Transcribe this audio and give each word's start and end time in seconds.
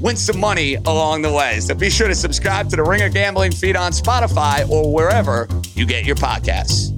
win 0.00 0.16
some 0.16 0.38
money 0.38 0.74
along 0.74 1.22
the 1.22 1.32
way. 1.32 1.60
So 1.60 1.74
be 1.74 1.90
sure 1.90 2.08
to 2.08 2.14
subscribe 2.14 2.68
to 2.70 2.76
the 2.76 2.82
Ringer 2.82 3.08
Gambling 3.08 3.52
feed 3.52 3.76
on 3.76 3.92
Spotify 3.92 4.68
or 4.68 4.92
wherever 4.92 5.48
you 5.74 5.86
get 5.86 6.04
your 6.04 6.16
podcasts. 6.16 6.94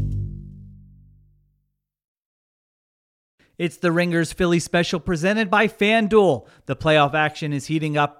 It's 3.59 3.77
the 3.77 3.93
Ringers 3.93 4.33
Philly 4.33 4.59
special 4.59 5.01
presented 5.01 5.51
by 5.51 5.69
FanDuel. 5.69 6.47
The 6.65 6.75
playoff 6.75 7.13
action 7.13 7.53
is 7.53 7.67
heating 7.67 7.99
up 7.99 8.20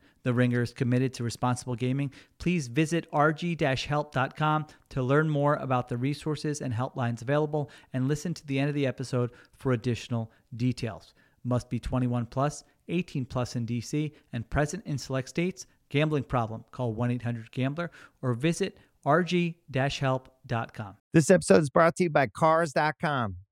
The 0.23 0.33
Ringer 0.33 0.61
is 0.61 0.73
committed 0.73 1.13
to 1.15 1.23
responsible 1.23 1.75
gaming. 1.75 2.11
Please 2.39 2.67
visit 2.67 3.09
rg-help.com 3.11 4.67
to 4.89 5.01
learn 5.01 5.29
more 5.29 5.55
about 5.55 5.89
the 5.89 5.97
resources 5.97 6.61
and 6.61 6.73
helplines 6.73 7.21
available 7.21 7.69
and 7.93 8.07
listen 8.07 8.33
to 8.33 8.45
the 8.47 8.59
end 8.59 8.69
of 8.69 8.75
the 8.75 8.87
episode 8.87 9.31
for 9.53 9.71
additional 9.71 10.31
details. 10.55 11.13
Must 11.43 11.69
be 11.69 11.79
21 11.79 12.27
plus, 12.27 12.63
18 12.89 13.25
plus 13.25 13.55
in 13.55 13.65
DC 13.65 14.11
and 14.33 14.49
present 14.49 14.85
in 14.85 14.97
select 14.97 15.29
states. 15.29 15.65
Gambling 15.89 16.23
problem? 16.23 16.63
Call 16.71 16.95
1-800-GAMBLER 16.95 17.91
or 18.21 18.33
visit 18.33 18.77
rg-help.com. 19.05 20.95
This 21.13 21.29
episode 21.29 21.61
is 21.61 21.69
brought 21.69 21.95
to 21.97 22.03
you 22.03 22.09
by 22.09 22.27
cars.com. 22.27 23.40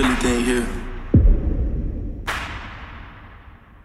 Philly 0.00 0.14
thing 0.16 0.44
here. 0.46 0.66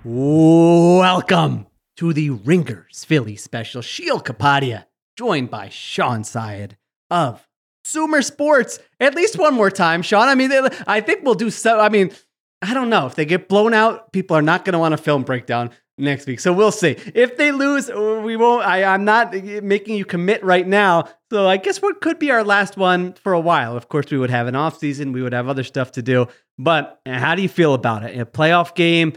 Welcome 0.05 1.67
to 1.97 2.13
the 2.13 2.29
Ringers 2.29 3.03
Philly 3.03 3.35
special. 3.35 3.81
Sheil 3.81 4.21
Kapadia, 4.21 4.85
joined 5.17 5.49
by 5.49 5.67
Shawn 5.67 6.23
Syed 6.23 6.77
of 7.11 7.45
SumerSports. 7.85 8.79
At 8.97 9.13
least 9.13 9.37
one 9.37 9.55
more 9.55 9.69
time, 9.69 10.01
Shawn. 10.01 10.29
I 10.29 10.35
mean, 10.35 10.53
I 10.87 11.01
think 11.01 11.25
we'll 11.25 11.35
do 11.35 11.49
so. 11.49 11.81
I 11.81 11.89
mean, 11.89 12.11
I 12.61 12.73
don't 12.73 12.89
know. 12.89 13.07
If 13.07 13.15
they 13.15 13.25
get 13.25 13.49
blown 13.49 13.73
out, 13.73 14.13
people 14.13 14.37
are 14.37 14.41
not 14.41 14.63
going 14.63 14.71
to 14.71 14.79
want 14.79 14.93
a 14.93 14.97
film 14.97 15.23
breakdown 15.23 15.71
next 15.97 16.27
week. 16.27 16.39
So 16.39 16.53
we'll 16.53 16.71
see. 16.71 16.97
If 17.13 17.37
they 17.37 17.51
lose, 17.51 17.89
uh, 17.89 18.21
we 18.23 18.35
won't. 18.35 18.65
I, 18.65 18.83
I'm 18.83 19.05
not 19.05 19.33
making 19.33 19.95
you 19.95 20.05
commit 20.05 20.43
right 20.43 20.67
now. 20.67 21.07
So 21.31 21.47
I 21.47 21.57
guess 21.57 21.81
what 21.81 22.01
could 22.01 22.19
be 22.19 22.31
our 22.31 22.43
last 22.43 22.77
one 22.77 23.13
for 23.13 23.33
a 23.33 23.39
while. 23.39 23.75
Of 23.75 23.89
course, 23.89 24.11
we 24.11 24.17
would 24.17 24.29
have 24.29 24.47
an 24.47 24.55
off 24.55 24.77
season. 24.77 25.11
We 25.11 25.21
would 25.21 25.33
have 25.33 25.47
other 25.47 25.63
stuff 25.63 25.93
to 25.93 26.01
do. 26.01 26.27
But 26.57 26.99
uh, 27.05 27.17
how 27.17 27.35
do 27.35 27.41
you 27.41 27.49
feel 27.49 27.73
about 27.73 28.03
it? 28.03 28.19
A 28.19 28.25
playoff 28.25 28.75
game, 28.75 29.13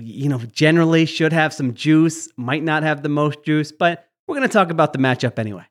you 0.00 0.28
know, 0.28 0.38
generally 0.38 1.06
should 1.06 1.32
have 1.32 1.52
some 1.52 1.74
juice. 1.74 2.28
Might 2.36 2.62
not 2.62 2.82
have 2.82 3.02
the 3.02 3.08
most 3.08 3.44
juice, 3.44 3.72
but 3.72 4.08
we're 4.26 4.36
going 4.36 4.48
to 4.48 4.52
talk 4.52 4.70
about 4.70 4.92
the 4.92 4.98
matchup 4.98 5.38
anyway. 5.38 5.64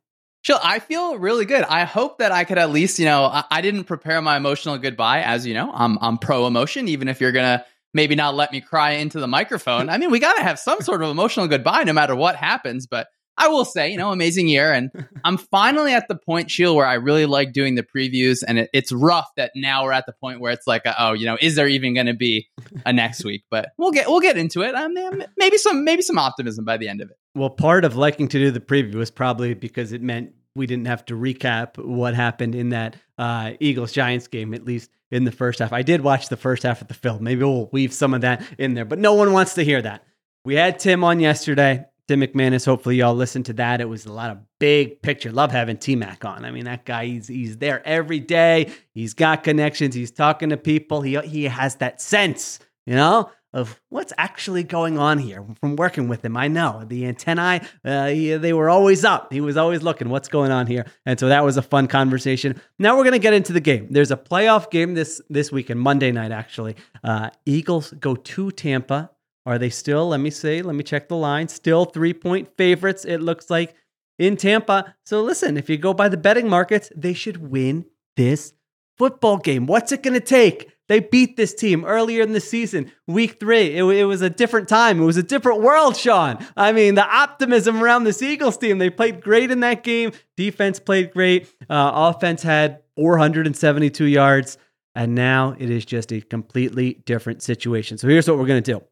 Sheil, 0.43 0.59
I 0.61 0.79
feel 0.79 1.17
really 1.17 1.45
good. 1.45 1.63
I 1.63 1.85
hope 1.85 2.17
that 2.17 2.33
I 2.33 2.43
could 2.43 2.57
at 2.57 2.69
least, 2.69 2.99
you 2.99 3.05
know, 3.05 3.23
I, 3.23 3.45
I 3.49 3.61
didn't 3.61 3.85
prepare 3.85 4.21
my 4.21 4.35
emotional 4.35 4.77
goodbye. 4.77 5.21
As 5.21 5.47
you 5.47 5.53
know, 5.53 5.71
I'm 5.73 5.97
I'm 6.01 6.17
pro 6.17 6.47
emotion, 6.47 6.89
even 6.89 7.07
if 7.07 7.21
you're 7.21 7.31
gonna 7.31 7.65
maybe 7.93 8.15
not 8.15 8.35
let 8.35 8.51
me 8.51 8.61
cry 8.61 8.91
into 8.91 9.19
the 9.19 9.27
microphone. 9.27 9.89
I 9.89 9.97
mean, 9.97 10.11
we 10.11 10.19
gotta 10.19 10.43
have 10.43 10.59
some 10.59 10.81
sort 10.81 11.03
of 11.03 11.09
emotional 11.09 11.47
goodbye 11.47 11.83
no 11.83 11.93
matter 11.93 12.15
what 12.15 12.35
happens. 12.35 12.87
But 12.87 13.07
I 13.37 13.47
will 13.47 13.65
say, 13.65 13.89
you 13.89 13.97
know, 13.97 14.11
amazing 14.11 14.47
year, 14.47 14.71
and 14.73 14.91
I'm 15.23 15.37
finally 15.37 15.93
at 15.93 16.07
the 16.07 16.15
point, 16.15 16.51
Sheil, 16.51 16.75
where 16.75 16.85
I 16.85 16.95
really 16.95 17.25
like 17.25 17.53
doing 17.53 17.75
the 17.75 17.83
previews, 17.83 18.43
and 18.47 18.59
it, 18.59 18.69
it's 18.73 18.91
rough 18.91 19.27
that 19.37 19.51
now 19.55 19.83
we're 19.83 19.91
at 19.91 20.05
the 20.05 20.13
point 20.13 20.39
where 20.39 20.51
it's 20.51 20.67
like, 20.67 20.85
uh, 20.85 20.93
oh, 20.99 21.13
you 21.13 21.25
know, 21.25 21.37
is 21.41 21.55
there 21.55 21.67
even 21.67 21.93
going 21.93 22.07
to 22.07 22.13
be 22.13 22.47
a 22.85 22.93
next 22.93 23.23
week? 23.25 23.43
But 23.49 23.69
we'll 23.77 23.91
get 23.91 24.07
we'll 24.07 24.19
get 24.19 24.37
into 24.37 24.61
it. 24.61 24.75
I 24.75 24.87
mean, 24.87 25.25
maybe 25.37 25.57
some 25.57 25.83
maybe 25.83 26.01
some 26.01 26.19
optimism 26.19 26.65
by 26.65 26.77
the 26.77 26.87
end 26.87 27.01
of 27.01 27.09
it. 27.09 27.17
Well, 27.35 27.49
part 27.49 27.85
of 27.85 27.95
liking 27.95 28.27
to 28.29 28.39
do 28.39 28.51
the 28.51 28.59
preview 28.59 28.95
was 28.95 29.09
probably 29.09 29.55
because 29.55 29.91
it 29.91 30.01
meant 30.01 30.33
we 30.55 30.67
didn't 30.67 30.85
have 30.85 31.03
to 31.05 31.15
recap 31.15 31.83
what 31.83 32.13
happened 32.13 32.53
in 32.53 32.69
that 32.69 32.95
uh, 33.17 33.51
Eagles 33.59 33.91
Giants 33.91 34.27
game, 34.27 34.53
at 34.53 34.65
least 34.65 34.89
in 35.11 35.23
the 35.23 35.31
first 35.31 35.59
half. 35.59 35.73
I 35.73 35.83
did 35.83 36.01
watch 36.01 36.29
the 36.29 36.37
first 36.37 36.63
half 36.63 36.81
of 36.81 36.87
the 36.87 36.93
film. 36.93 37.23
Maybe 37.23 37.43
we'll 37.43 37.69
weave 37.71 37.93
some 37.93 38.13
of 38.13 38.21
that 38.21 38.43
in 38.57 38.73
there, 38.73 38.85
but 38.85 38.99
no 38.99 39.13
one 39.13 39.33
wants 39.33 39.53
to 39.55 39.63
hear 39.63 39.81
that. 39.81 40.03
We 40.45 40.55
had 40.55 40.79
Tim 40.79 41.03
on 41.03 41.19
yesterday. 41.19 41.85
Tim 42.07 42.19
McManus. 42.19 42.65
Hopefully, 42.65 42.97
y'all 42.97 43.15
listened 43.15 43.45
to 43.45 43.53
that. 43.53 43.79
It 43.79 43.87
was 43.87 44.05
a 44.05 44.11
lot 44.11 44.29
of 44.29 44.39
big 44.59 45.01
picture. 45.01 45.31
Love 45.31 45.51
having 45.51 45.77
T 45.77 45.95
Mac 45.95 46.25
on. 46.25 46.43
I 46.43 46.51
mean, 46.51 46.65
that 46.65 46.83
guy, 46.83 47.05
he's, 47.05 47.27
he's 47.27 47.57
there 47.57 47.85
every 47.87 48.19
day. 48.19 48.73
He's 48.93 49.13
got 49.13 49.43
connections. 49.43 49.95
He's 49.95 50.11
talking 50.11 50.49
to 50.49 50.57
people. 50.57 51.01
He, 51.01 51.17
he 51.19 51.45
has 51.45 51.75
that 51.77 52.01
sense, 52.01 52.59
you 52.85 52.95
know, 52.95 53.31
of 53.53 53.79
what's 53.89 54.11
actually 54.17 54.63
going 54.63 54.97
on 54.97 55.19
here 55.19 55.45
from 55.59 55.75
working 55.75 56.07
with 56.07 56.25
him. 56.25 56.35
I 56.35 56.47
know 56.47 56.83
the 56.85 57.05
antennae, 57.05 57.61
uh, 57.85 58.07
he, 58.07 58.35
they 58.35 58.53
were 58.53 58.69
always 58.69 59.05
up. 59.05 59.31
He 59.31 59.41
was 59.41 59.57
always 59.57 59.83
looking 59.83 60.09
what's 60.09 60.27
going 60.27 60.51
on 60.51 60.67
here. 60.67 60.85
And 61.05 61.19
so 61.19 61.27
that 61.27 61.43
was 61.43 61.55
a 61.55 61.61
fun 61.61 61.87
conversation. 61.87 62.59
Now 62.79 62.97
we're 62.97 63.03
going 63.03 63.13
to 63.13 63.19
get 63.19 63.33
into 63.33 63.53
the 63.53 63.61
game. 63.61 63.87
There's 63.91 64.11
a 64.11 64.17
playoff 64.17 64.71
game 64.71 64.95
this, 64.95 65.21
this 65.29 65.51
weekend, 65.51 65.79
Monday 65.79 66.11
night, 66.11 66.31
actually. 66.31 66.75
Uh, 67.03 67.29
Eagles 67.45 67.91
go 67.99 68.15
to 68.15 68.51
Tampa. 68.51 69.11
Are 69.45 69.59
they 69.59 69.69
still, 69.69 70.07
let 70.07 70.21
me 70.21 70.29
see, 70.29 70.61
let 70.61 70.73
me 70.73 70.83
check 70.83 71.09
the 71.09 71.17
line, 71.17 71.49
still 71.49 71.83
three 71.83 72.13
point 72.13 72.55
favorites, 72.57 73.03
it 73.03 73.19
looks 73.19 73.49
like, 73.49 73.75
in 74.17 74.37
Tampa. 74.37 74.95
So 75.05 75.21
listen, 75.21 75.57
if 75.57 75.69
you 75.69 75.77
go 75.77 75.93
by 75.93 76.07
the 76.07 76.17
betting 76.17 76.47
markets, 76.47 76.91
they 76.95 77.13
should 77.13 77.37
win 77.51 77.85
this 78.15 78.53
football 78.97 79.37
game. 79.37 79.65
What's 79.65 79.91
it 79.91 80.01
going 80.01 80.13
to 80.13 80.25
take? 80.25 80.72
They 80.93 80.99
beat 80.99 81.37
this 81.37 81.55
team 81.55 81.85
earlier 81.85 82.21
in 82.21 82.33
the 82.33 82.39
season, 82.39 82.91
week 83.07 83.39
three. 83.39 83.75
It, 83.75 83.83
it, 83.83 84.03
was 84.03 84.21
a 84.21 84.29
different 84.29 84.69
time. 84.69 85.01
It 85.01 85.05
was 85.05 85.17
a 85.17 85.23
different 85.23 85.61
world, 85.61 85.97
Shawn. 85.97 86.45
I 86.55 86.71
mean, 86.71 86.93
the 86.93 87.03
optimism 87.03 87.81
around 87.81 88.03
this 88.03 88.21
Eagles 88.21 88.57
team. 88.57 88.77
They 88.77 88.91
played 88.91 89.19
great 89.19 89.49
in 89.49 89.61
that 89.61 89.81
game. 89.81 90.11
Defense 90.37 90.79
played 90.79 91.11
great. 91.11 91.51
Uh, 91.67 91.91
offense 91.95 92.43
had 92.43 92.83
472 92.95 94.05
yards. 94.05 94.59
And 94.93 95.15
now 95.15 95.55
it 95.57 95.71
is 95.71 95.83
just 95.83 96.13
a 96.13 96.21
completely 96.21 97.01
different 97.07 97.41
situation. 97.41 97.97
So 97.97 98.07
here's 98.07 98.27
what 98.27 98.37
we're 98.37 98.45
going 98.45 98.61
to 98.61 98.73
do 98.73 98.83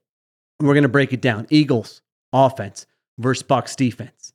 we're 0.59 0.73
going 0.73 0.81
to 0.81 0.89
break 0.89 1.13
it 1.13 1.21
down 1.21 1.45
Eagles 1.51 2.01
offense 2.33 2.87
versus 3.19 3.43
Bucks 3.43 3.75
defense, 3.75 4.33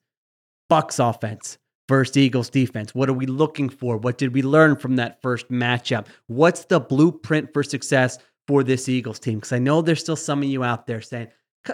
Bucks 0.69 1.01
offense 1.01 1.59
versus 1.89 2.17
Eagles 2.17 2.51
defense. 2.51 2.95
What 2.95 3.09
are 3.09 3.15
we 3.15 3.27
looking 3.27 3.69
for? 3.69 3.97
What 3.97 4.19
did 4.19 4.35
we 4.35 4.43
learn 4.43 4.77
from 4.77 4.97
that 4.97 5.23
first 5.23 5.51
matchup? 5.51 6.07
What's 6.27 6.65
the 6.65 6.81
blueprint 6.81 7.53
for 7.53 7.63
success 7.63 8.19
for 8.47 8.63
this 8.63 8.89
Eagles 8.89 9.19
team? 9.19 9.39
Because 9.39 9.53
I 9.53 9.59
know 9.59 9.83
there's 9.83 10.01
still 10.01 10.17
some 10.17 10.43
of 10.43 10.49
you 10.49 10.65
out 10.65 10.87
there 10.87 11.01
saying, 11.01 11.29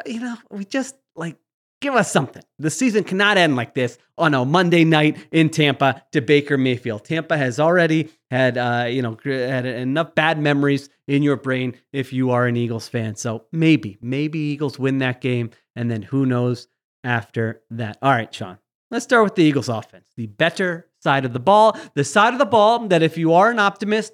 you 0.06 0.20
know, 0.20 0.36
we 0.50 0.64
just 0.64 0.96
like 1.16 1.36
give 1.82 1.94
us 1.94 2.10
something. 2.10 2.42
The 2.58 2.70
season 2.70 3.04
cannot 3.04 3.36
end 3.36 3.56
like 3.56 3.74
this 3.74 3.98
on 4.16 4.34
a 4.34 4.44
Monday 4.44 4.84
night 4.84 5.18
in 5.32 5.50
Tampa 5.50 6.02
to 6.12 6.20
Baker 6.22 6.56
Mayfield. 6.56 7.04
Tampa 7.04 7.36
has 7.36 7.58
already 7.58 8.10
had, 8.30 8.56
uh, 8.56 8.86
you 8.88 9.02
know, 9.02 9.18
had 9.24 9.66
enough 9.66 10.14
bad 10.14 10.38
memories 10.38 10.88
in 11.08 11.22
your 11.22 11.36
brain 11.36 11.74
if 11.92 12.12
you 12.12 12.30
are 12.30 12.46
an 12.46 12.56
Eagles 12.56 12.88
fan. 12.88 13.16
So 13.16 13.44
maybe, 13.52 13.98
maybe 14.00 14.38
Eagles 14.38 14.78
win 14.78 14.98
that 14.98 15.20
game, 15.20 15.50
and 15.76 15.90
then 15.90 16.02
who 16.02 16.24
knows 16.24 16.68
after 17.04 17.62
that. 17.70 17.98
All 18.00 18.12
right, 18.12 18.32
Shawn. 18.32 18.58
Let's 18.92 19.04
start 19.04 19.24
with 19.24 19.36
the 19.36 19.42
Eagles 19.42 19.70
offense, 19.70 20.06
the 20.16 20.26
better 20.26 20.86
side 21.00 21.24
of 21.24 21.32
the 21.32 21.40
ball, 21.40 21.78
the 21.94 22.04
side 22.04 22.34
of 22.34 22.38
the 22.38 22.44
ball 22.44 22.88
that 22.88 23.02
if 23.02 23.16
you 23.16 23.32
are 23.32 23.50
an 23.50 23.58
optimist, 23.58 24.12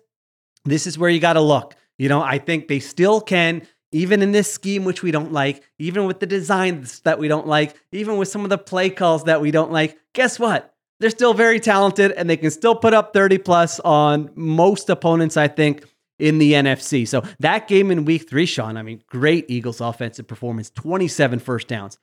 this 0.64 0.86
is 0.86 0.96
where 0.96 1.10
you 1.10 1.18
got 1.18 1.32
to 1.32 1.40
look. 1.40 1.74
You 1.98 2.08
know, 2.08 2.22
I 2.22 2.38
think 2.38 2.68
they 2.68 2.78
still 2.78 3.20
can 3.20 3.66
even 3.90 4.22
in 4.22 4.30
this 4.30 4.52
scheme, 4.52 4.84
which 4.84 5.02
we 5.02 5.10
don't 5.10 5.32
like, 5.32 5.64
even 5.80 6.06
with 6.06 6.20
the 6.20 6.26
designs 6.26 7.00
that 7.00 7.18
we 7.18 7.26
don't 7.26 7.48
like, 7.48 7.74
even 7.90 8.18
with 8.18 8.28
some 8.28 8.44
of 8.44 8.50
the 8.50 8.58
play 8.58 8.88
calls 8.88 9.24
that 9.24 9.40
we 9.40 9.50
don't 9.50 9.72
like, 9.72 9.98
guess 10.12 10.38
what? 10.38 10.72
They're 11.00 11.10
still 11.10 11.34
very 11.34 11.58
talented 11.58 12.12
and 12.12 12.30
they 12.30 12.36
can 12.36 12.52
still 12.52 12.76
put 12.76 12.94
up 12.94 13.12
30 13.12 13.38
plus 13.38 13.80
on 13.80 14.30
most 14.36 14.88
opponents, 14.90 15.36
I 15.36 15.48
think, 15.48 15.86
in 16.20 16.38
the 16.38 16.52
NFC. 16.52 17.08
So 17.08 17.24
that 17.40 17.66
game 17.66 17.90
in 17.90 18.04
week 18.04 18.30
three, 18.30 18.46
Shawn, 18.46 18.76
I 18.76 18.82
mean, 18.82 19.02
great 19.08 19.46
Eagles 19.48 19.80
offensive 19.80 20.28
performance 20.28 20.70
27 20.70 21.40
first 21.40 21.66
downs, 21.66 21.98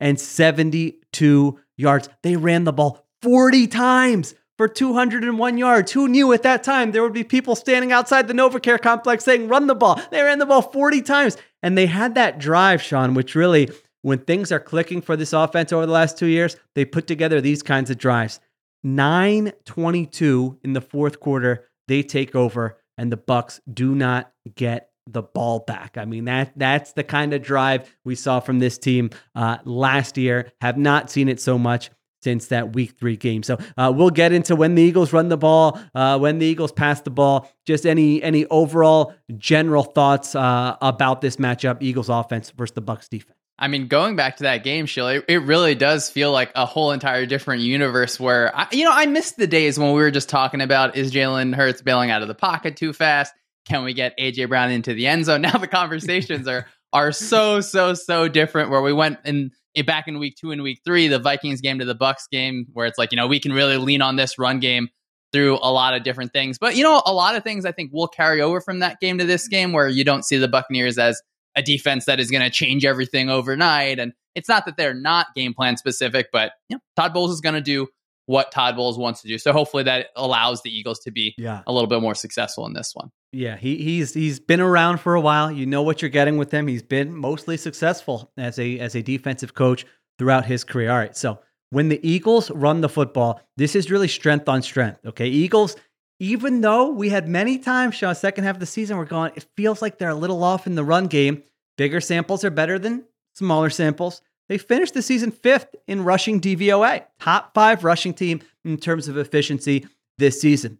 472 0.00 1.60
yards. 1.76 2.08
They 2.22 2.36
ran 2.36 2.64
the 2.64 2.72
ball 2.72 3.06
40 3.22 3.66
times 3.66 4.34
for 4.58 4.68
201 4.68 5.58
yards. 5.58 5.92
Who 5.92 6.08
knew 6.08 6.32
at 6.32 6.42
that 6.42 6.62
time 6.62 6.92
there 6.92 7.02
would 7.02 7.12
be 7.12 7.24
people 7.24 7.56
standing 7.56 7.92
outside 7.92 8.28
the 8.28 8.34
NovaCare 8.34 8.80
complex 8.80 9.24
saying, 9.24 9.48
run 9.48 9.66
the 9.66 9.74
ball? 9.74 10.00
They 10.10 10.22
ran 10.22 10.38
the 10.38 10.46
ball 10.46 10.62
40 10.62 11.02
times. 11.02 11.36
And 11.62 11.76
they 11.76 11.86
had 11.86 12.14
that 12.14 12.38
drive, 12.38 12.82
Shawn, 12.82 13.14
which 13.14 13.34
really, 13.34 13.70
when 14.02 14.18
things 14.18 14.52
are 14.52 14.60
clicking 14.60 15.02
for 15.02 15.16
this 15.16 15.32
offense 15.32 15.72
over 15.72 15.86
the 15.86 15.92
last 15.92 16.18
two 16.18 16.26
years, 16.26 16.56
they 16.74 16.84
put 16.84 17.06
together 17.06 17.40
these 17.40 17.62
kinds 17.62 17.90
of 17.90 17.98
drives. 17.98 18.40
922 18.84 20.60
in 20.62 20.72
the 20.74 20.80
fourth 20.80 21.18
quarter, 21.18 21.68
they 21.88 22.02
take 22.02 22.36
over, 22.36 22.78
and 22.96 23.10
the 23.10 23.16
Bucks 23.16 23.60
do 23.72 23.94
not 23.94 24.32
get 24.54 24.90
the 25.06 25.22
ball 25.22 25.60
back. 25.60 25.96
I 25.96 26.04
mean 26.04 26.24
that 26.24 26.52
that's 26.56 26.92
the 26.92 27.04
kind 27.04 27.32
of 27.32 27.42
drive 27.42 27.94
we 28.04 28.14
saw 28.14 28.40
from 28.40 28.58
this 28.58 28.78
team 28.78 29.10
uh, 29.34 29.58
last 29.64 30.16
year. 30.18 30.52
Have 30.60 30.76
not 30.76 31.10
seen 31.10 31.28
it 31.28 31.40
so 31.40 31.58
much 31.58 31.90
since 32.22 32.48
that 32.48 32.72
week 32.72 32.98
three 32.98 33.16
game. 33.16 33.44
So 33.44 33.56
uh, 33.76 33.92
we'll 33.94 34.10
get 34.10 34.32
into 34.32 34.56
when 34.56 34.74
the 34.74 34.82
Eagles 34.82 35.12
run 35.12 35.28
the 35.28 35.36
ball, 35.36 35.78
uh, 35.94 36.18
when 36.18 36.38
the 36.38 36.46
Eagles 36.46 36.72
pass 36.72 37.00
the 37.02 37.10
ball. 37.10 37.48
Just 37.64 37.86
any 37.86 38.20
any 38.20 38.46
overall 38.46 39.14
general 39.38 39.84
thoughts 39.84 40.34
uh, 40.34 40.76
about 40.82 41.20
this 41.20 41.36
matchup, 41.36 41.78
Eagles 41.80 42.08
offense 42.08 42.50
versus 42.50 42.74
the 42.74 42.80
Bucks 42.80 43.08
defense. 43.08 43.38
I 43.58 43.68
mean, 43.68 43.88
going 43.88 44.16
back 44.16 44.36
to 44.38 44.42
that 44.42 44.64
game, 44.64 44.86
Sheila, 44.86 45.14
it, 45.14 45.24
it 45.28 45.38
really 45.38 45.74
does 45.74 46.10
feel 46.10 46.30
like 46.30 46.50
a 46.54 46.66
whole 46.66 46.92
entire 46.92 47.24
different 47.24 47.62
universe 47.62 48.20
where, 48.20 48.54
I, 48.54 48.66
you 48.70 48.84
know, 48.84 48.92
I 48.92 49.06
missed 49.06 49.38
the 49.38 49.46
days 49.46 49.78
when 49.78 49.88
we 49.92 50.00
were 50.02 50.10
just 50.10 50.28
talking 50.28 50.60
about 50.60 50.96
is 50.96 51.10
Jalen 51.10 51.54
Hurts 51.54 51.80
bailing 51.80 52.10
out 52.10 52.20
of 52.20 52.28
the 52.28 52.34
pocket 52.34 52.76
too 52.76 52.92
fast? 52.92 53.32
Can 53.66 53.84
we 53.84 53.94
get 53.94 54.18
AJ 54.18 54.48
Brown 54.48 54.70
into 54.70 54.94
the 54.94 55.06
end 55.06 55.24
zone? 55.24 55.40
Now 55.46 55.58
the 55.58 55.66
conversations 55.66 56.48
are 56.48 56.66
are 56.92 57.12
so 57.12 57.60
so 57.60 57.94
so 57.94 58.28
different. 58.28 58.70
Where 58.70 58.82
we 58.82 58.92
went 58.92 59.18
in 59.24 59.50
eh, 59.74 59.82
back 59.82 60.08
in 60.08 60.18
week 60.18 60.36
two 60.36 60.50
and 60.50 60.62
week 60.62 60.80
three, 60.84 61.08
the 61.08 61.18
Vikings 61.18 61.60
game 61.60 61.78
to 61.78 61.84
the 61.84 61.94
Bucks 61.94 62.26
game, 62.30 62.66
where 62.72 62.86
it's 62.86 62.98
like, 62.98 63.12
you 63.12 63.16
know, 63.16 63.26
we 63.26 63.40
can 63.40 63.52
really 63.52 63.76
lean 63.76 64.02
on 64.02 64.16
this 64.16 64.38
run 64.38 64.60
game 64.60 64.88
through 65.32 65.58
a 65.60 65.70
lot 65.70 65.94
of 65.94 66.02
different 66.02 66.32
things. 66.32 66.58
But, 66.58 66.76
you 66.76 66.82
know, 66.82 67.02
a 67.04 67.12
lot 67.12 67.36
of 67.36 67.42
things 67.42 67.64
I 67.64 67.72
think 67.72 67.92
will 67.92 68.08
carry 68.08 68.40
over 68.40 68.60
from 68.60 68.78
that 68.78 69.00
game 69.00 69.18
to 69.18 69.24
this 69.24 69.48
game 69.48 69.72
where 69.72 69.88
you 69.88 70.04
don't 70.04 70.24
see 70.24 70.36
the 70.38 70.48
Buccaneers 70.48 70.98
as 70.98 71.20
a 71.56 71.62
defense 71.62 72.04
that 72.04 72.20
is 72.20 72.30
going 72.30 72.42
to 72.42 72.50
change 72.50 72.84
everything 72.84 73.28
overnight. 73.28 73.98
And 73.98 74.12
it's 74.34 74.48
not 74.48 74.66
that 74.66 74.76
they're 74.76 74.94
not 74.94 75.28
game 75.34 75.54
plan 75.54 75.76
specific, 75.76 76.28
but 76.32 76.52
you 76.68 76.76
know, 76.76 76.80
Todd 76.96 77.12
Bowles 77.12 77.32
is 77.32 77.40
going 77.40 77.54
to 77.54 77.60
do 77.60 77.88
what 78.26 78.52
Todd 78.52 78.76
Bowles 78.76 78.98
wants 78.98 79.22
to 79.22 79.28
do. 79.28 79.38
So 79.38 79.52
hopefully 79.52 79.84
that 79.84 80.08
allows 80.16 80.62
the 80.62 80.76
Eagles 80.76 80.98
to 81.00 81.10
be 81.10 81.34
yeah. 81.38 81.62
a 81.66 81.72
little 81.72 81.88
bit 81.88 82.00
more 82.00 82.14
successful 82.14 82.66
in 82.66 82.72
this 82.72 82.92
one. 82.94 83.10
Yeah, 83.32 83.56
he, 83.56 83.76
he's 83.76 84.14
he's 84.14 84.40
been 84.40 84.60
around 84.60 84.98
for 84.98 85.14
a 85.14 85.20
while. 85.20 85.50
You 85.50 85.66
know 85.66 85.82
what 85.82 86.02
you're 86.02 86.08
getting 86.08 86.36
with 86.36 86.52
him. 86.52 86.66
He's 86.66 86.82
been 86.82 87.14
mostly 87.16 87.56
successful 87.56 88.32
as 88.36 88.58
a 88.58 88.78
as 88.78 88.94
a 88.94 89.02
defensive 89.02 89.54
coach 89.54 89.84
throughout 90.18 90.46
his 90.46 90.64
career. 90.64 90.90
All 90.90 90.98
right, 90.98 91.16
so 91.16 91.38
when 91.70 91.88
the 91.88 92.00
Eagles 92.08 92.50
run 92.50 92.80
the 92.80 92.88
football, 92.88 93.40
this 93.56 93.74
is 93.74 93.90
really 93.90 94.08
strength 94.08 94.48
on 94.48 94.62
strength. 94.62 95.00
Okay, 95.06 95.28
Eagles. 95.28 95.76
Even 96.18 96.62
though 96.62 96.92
we 96.92 97.10
had 97.10 97.28
many 97.28 97.58
times, 97.58 97.94
Sean, 97.94 98.14
second 98.14 98.44
half 98.44 98.56
of 98.56 98.60
the 98.60 98.64
season, 98.64 98.96
we're 98.96 99.04
going. 99.04 99.32
It 99.36 99.44
feels 99.54 99.82
like 99.82 99.98
they're 99.98 100.08
a 100.08 100.14
little 100.14 100.42
off 100.42 100.66
in 100.66 100.74
the 100.74 100.84
run 100.84 101.08
game. 101.08 101.42
Bigger 101.76 102.00
samples 102.00 102.42
are 102.42 102.50
better 102.50 102.78
than 102.78 103.04
smaller 103.34 103.68
samples. 103.68 104.22
They 104.48 104.58
finished 104.58 104.94
the 104.94 105.02
season 105.02 105.30
fifth 105.30 105.74
in 105.86 106.04
rushing 106.04 106.40
DVOA, 106.40 107.04
top 107.20 107.52
five 107.54 107.84
rushing 107.84 108.14
team 108.14 108.40
in 108.64 108.76
terms 108.76 109.08
of 109.08 109.18
efficiency 109.18 109.86
this 110.18 110.40
season. 110.40 110.78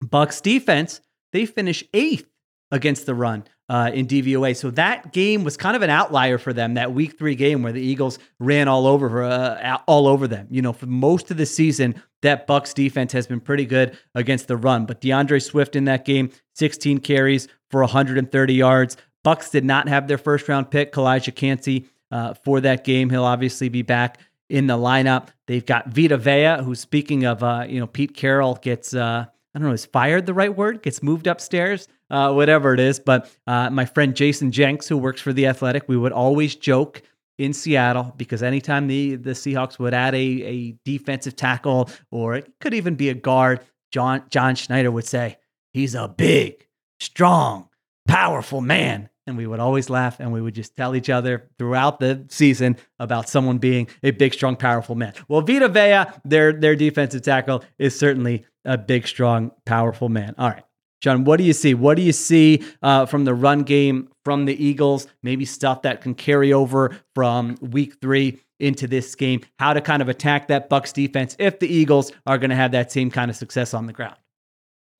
Bucks 0.00 0.40
defense, 0.40 1.00
they 1.32 1.46
finish 1.46 1.84
eighth 1.92 2.26
against 2.70 3.06
the 3.06 3.14
run 3.14 3.44
uh, 3.68 3.90
in 3.92 4.06
DVOA. 4.06 4.56
So 4.56 4.70
that 4.72 5.12
game 5.12 5.44
was 5.44 5.56
kind 5.56 5.76
of 5.76 5.82
an 5.82 5.90
outlier 5.90 6.38
for 6.38 6.52
them. 6.52 6.74
That 6.74 6.92
Week 6.92 7.18
Three 7.18 7.34
game 7.34 7.62
where 7.62 7.72
the 7.72 7.80
Eagles 7.80 8.18
ran 8.38 8.68
all 8.68 8.86
over 8.86 9.22
uh, 9.22 9.78
all 9.86 10.06
over 10.06 10.26
them. 10.26 10.46
You 10.50 10.62
know, 10.62 10.72
for 10.72 10.86
most 10.86 11.30
of 11.30 11.36
the 11.36 11.46
season, 11.46 12.00
that 12.22 12.46
Bucks 12.46 12.74
defense 12.74 13.12
has 13.12 13.26
been 13.26 13.40
pretty 13.40 13.66
good 13.66 13.96
against 14.14 14.48
the 14.48 14.56
run. 14.56 14.86
But 14.86 15.00
D'Andre 15.00 15.38
Swift 15.38 15.76
in 15.76 15.84
that 15.84 16.04
game, 16.04 16.30
16 16.56 16.98
carries 16.98 17.48
for 17.70 17.80
130 17.80 18.54
yards. 18.54 18.96
Bucks 19.22 19.50
did 19.50 19.64
not 19.64 19.88
have 19.88 20.08
their 20.08 20.18
first 20.18 20.48
round 20.48 20.70
pick, 20.70 20.92
Calijah 20.92 21.34
Kancey 21.34 21.86
uh, 22.10 22.34
for 22.34 22.60
that 22.60 22.84
game. 22.84 23.10
He'll 23.10 23.24
obviously 23.24 23.68
be 23.68 23.82
back 23.82 24.18
in 24.48 24.66
the 24.66 24.76
lineup. 24.76 25.28
They've 25.46 25.64
got 25.64 25.88
Vita 25.88 26.16
Vea, 26.16 26.62
who, 26.62 26.74
speaking 26.74 27.24
of, 27.24 27.42
uh, 27.42 27.64
you 27.68 27.80
know, 27.80 27.86
Pete 27.86 28.14
Carroll 28.14 28.56
gets, 28.56 28.94
uh, 28.94 29.26
I 29.54 29.58
don't 29.58 29.68
know, 29.68 29.74
is 29.74 29.86
fired 29.86 30.26
the 30.26 30.34
right 30.34 30.54
word? 30.54 30.82
Gets 30.82 31.02
moved 31.02 31.26
upstairs, 31.26 31.88
uh, 32.10 32.32
whatever 32.32 32.74
it 32.74 32.80
is. 32.80 32.98
But 32.98 33.30
uh, 33.46 33.70
my 33.70 33.84
friend 33.84 34.14
Jayson 34.14 34.50
Jenks, 34.50 34.88
who 34.88 34.98
works 34.98 35.20
for 35.20 35.32
The 35.32 35.46
Athletic, 35.46 35.88
we 35.88 35.96
would 35.96 36.12
always 36.12 36.56
joke 36.56 37.02
in 37.38 37.52
Seattle 37.52 38.12
because 38.16 38.42
anytime 38.42 38.86
the, 38.86 39.16
the 39.16 39.30
Seahawks 39.30 39.78
would 39.78 39.94
add 39.94 40.14
a, 40.14 40.18
a 40.18 40.72
defensive 40.84 41.36
tackle 41.36 41.88
or 42.10 42.34
it 42.34 42.52
could 42.60 42.74
even 42.74 42.96
be 42.96 43.08
a 43.08 43.14
guard, 43.14 43.60
John, 43.92 44.24
John 44.30 44.54
Schneider 44.56 44.90
would 44.90 45.06
say, 45.06 45.38
he's 45.72 45.94
a 45.94 46.08
big, 46.08 46.66
strong, 46.98 47.68
powerful 48.06 48.60
man 48.60 49.09
and 49.30 49.38
we 49.38 49.46
would 49.46 49.60
always 49.60 49.88
laugh 49.88 50.20
and 50.20 50.32
we 50.32 50.42
would 50.42 50.54
just 50.54 50.76
tell 50.76 50.94
each 50.94 51.08
other 51.08 51.48
throughout 51.58 52.00
the 52.00 52.26
season 52.28 52.76
about 52.98 53.28
someone 53.28 53.58
being 53.58 53.88
a 54.02 54.10
big, 54.10 54.34
strong, 54.34 54.56
powerful 54.56 54.94
man. 54.94 55.14
Well, 55.28 55.40
Vita 55.40 55.68
Vea, 55.68 56.12
their 56.24 56.52
their 56.52 56.76
defensive 56.76 57.22
tackle, 57.22 57.64
is 57.78 57.98
certainly 57.98 58.44
a 58.64 58.76
big, 58.76 59.06
strong, 59.06 59.52
powerful 59.64 60.10
man. 60.10 60.34
All 60.36 60.50
right. 60.50 60.64
Shawn, 61.02 61.24
what 61.24 61.38
do 61.38 61.44
you 61.44 61.54
see? 61.54 61.72
What 61.72 61.96
do 61.96 62.02
you 62.02 62.12
see 62.12 62.62
uh, 62.82 63.06
from 63.06 63.24
the 63.24 63.32
run 63.32 63.62
game 63.62 64.10
from 64.22 64.44
the 64.44 64.62
Eagles? 64.62 65.06
Maybe 65.22 65.46
stuff 65.46 65.82
that 65.82 66.02
can 66.02 66.14
carry 66.14 66.52
over 66.52 66.94
from 67.14 67.56
week 67.62 68.02
three 68.02 68.40
into 68.58 68.86
this 68.86 69.14
game. 69.14 69.40
How 69.58 69.72
to 69.72 69.80
kind 69.80 70.02
of 70.02 70.10
attack 70.10 70.48
that 70.48 70.68
Bucks 70.68 70.92
defense 70.92 71.36
if 71.38 71.58
the 71.58 71.74
Eagles 71.74 72.12
are 72.26 72.36
going 72.36 72.50
to 72.50 72.56
have 72.56 72.72
that 72.72 72.92
same 72.92 73.10
kind 73.10 73.30
of 73.30 73.36
success 73.36 73.72
on 73.72 73.86
the 73.86 73.94
ground 73.94 74.16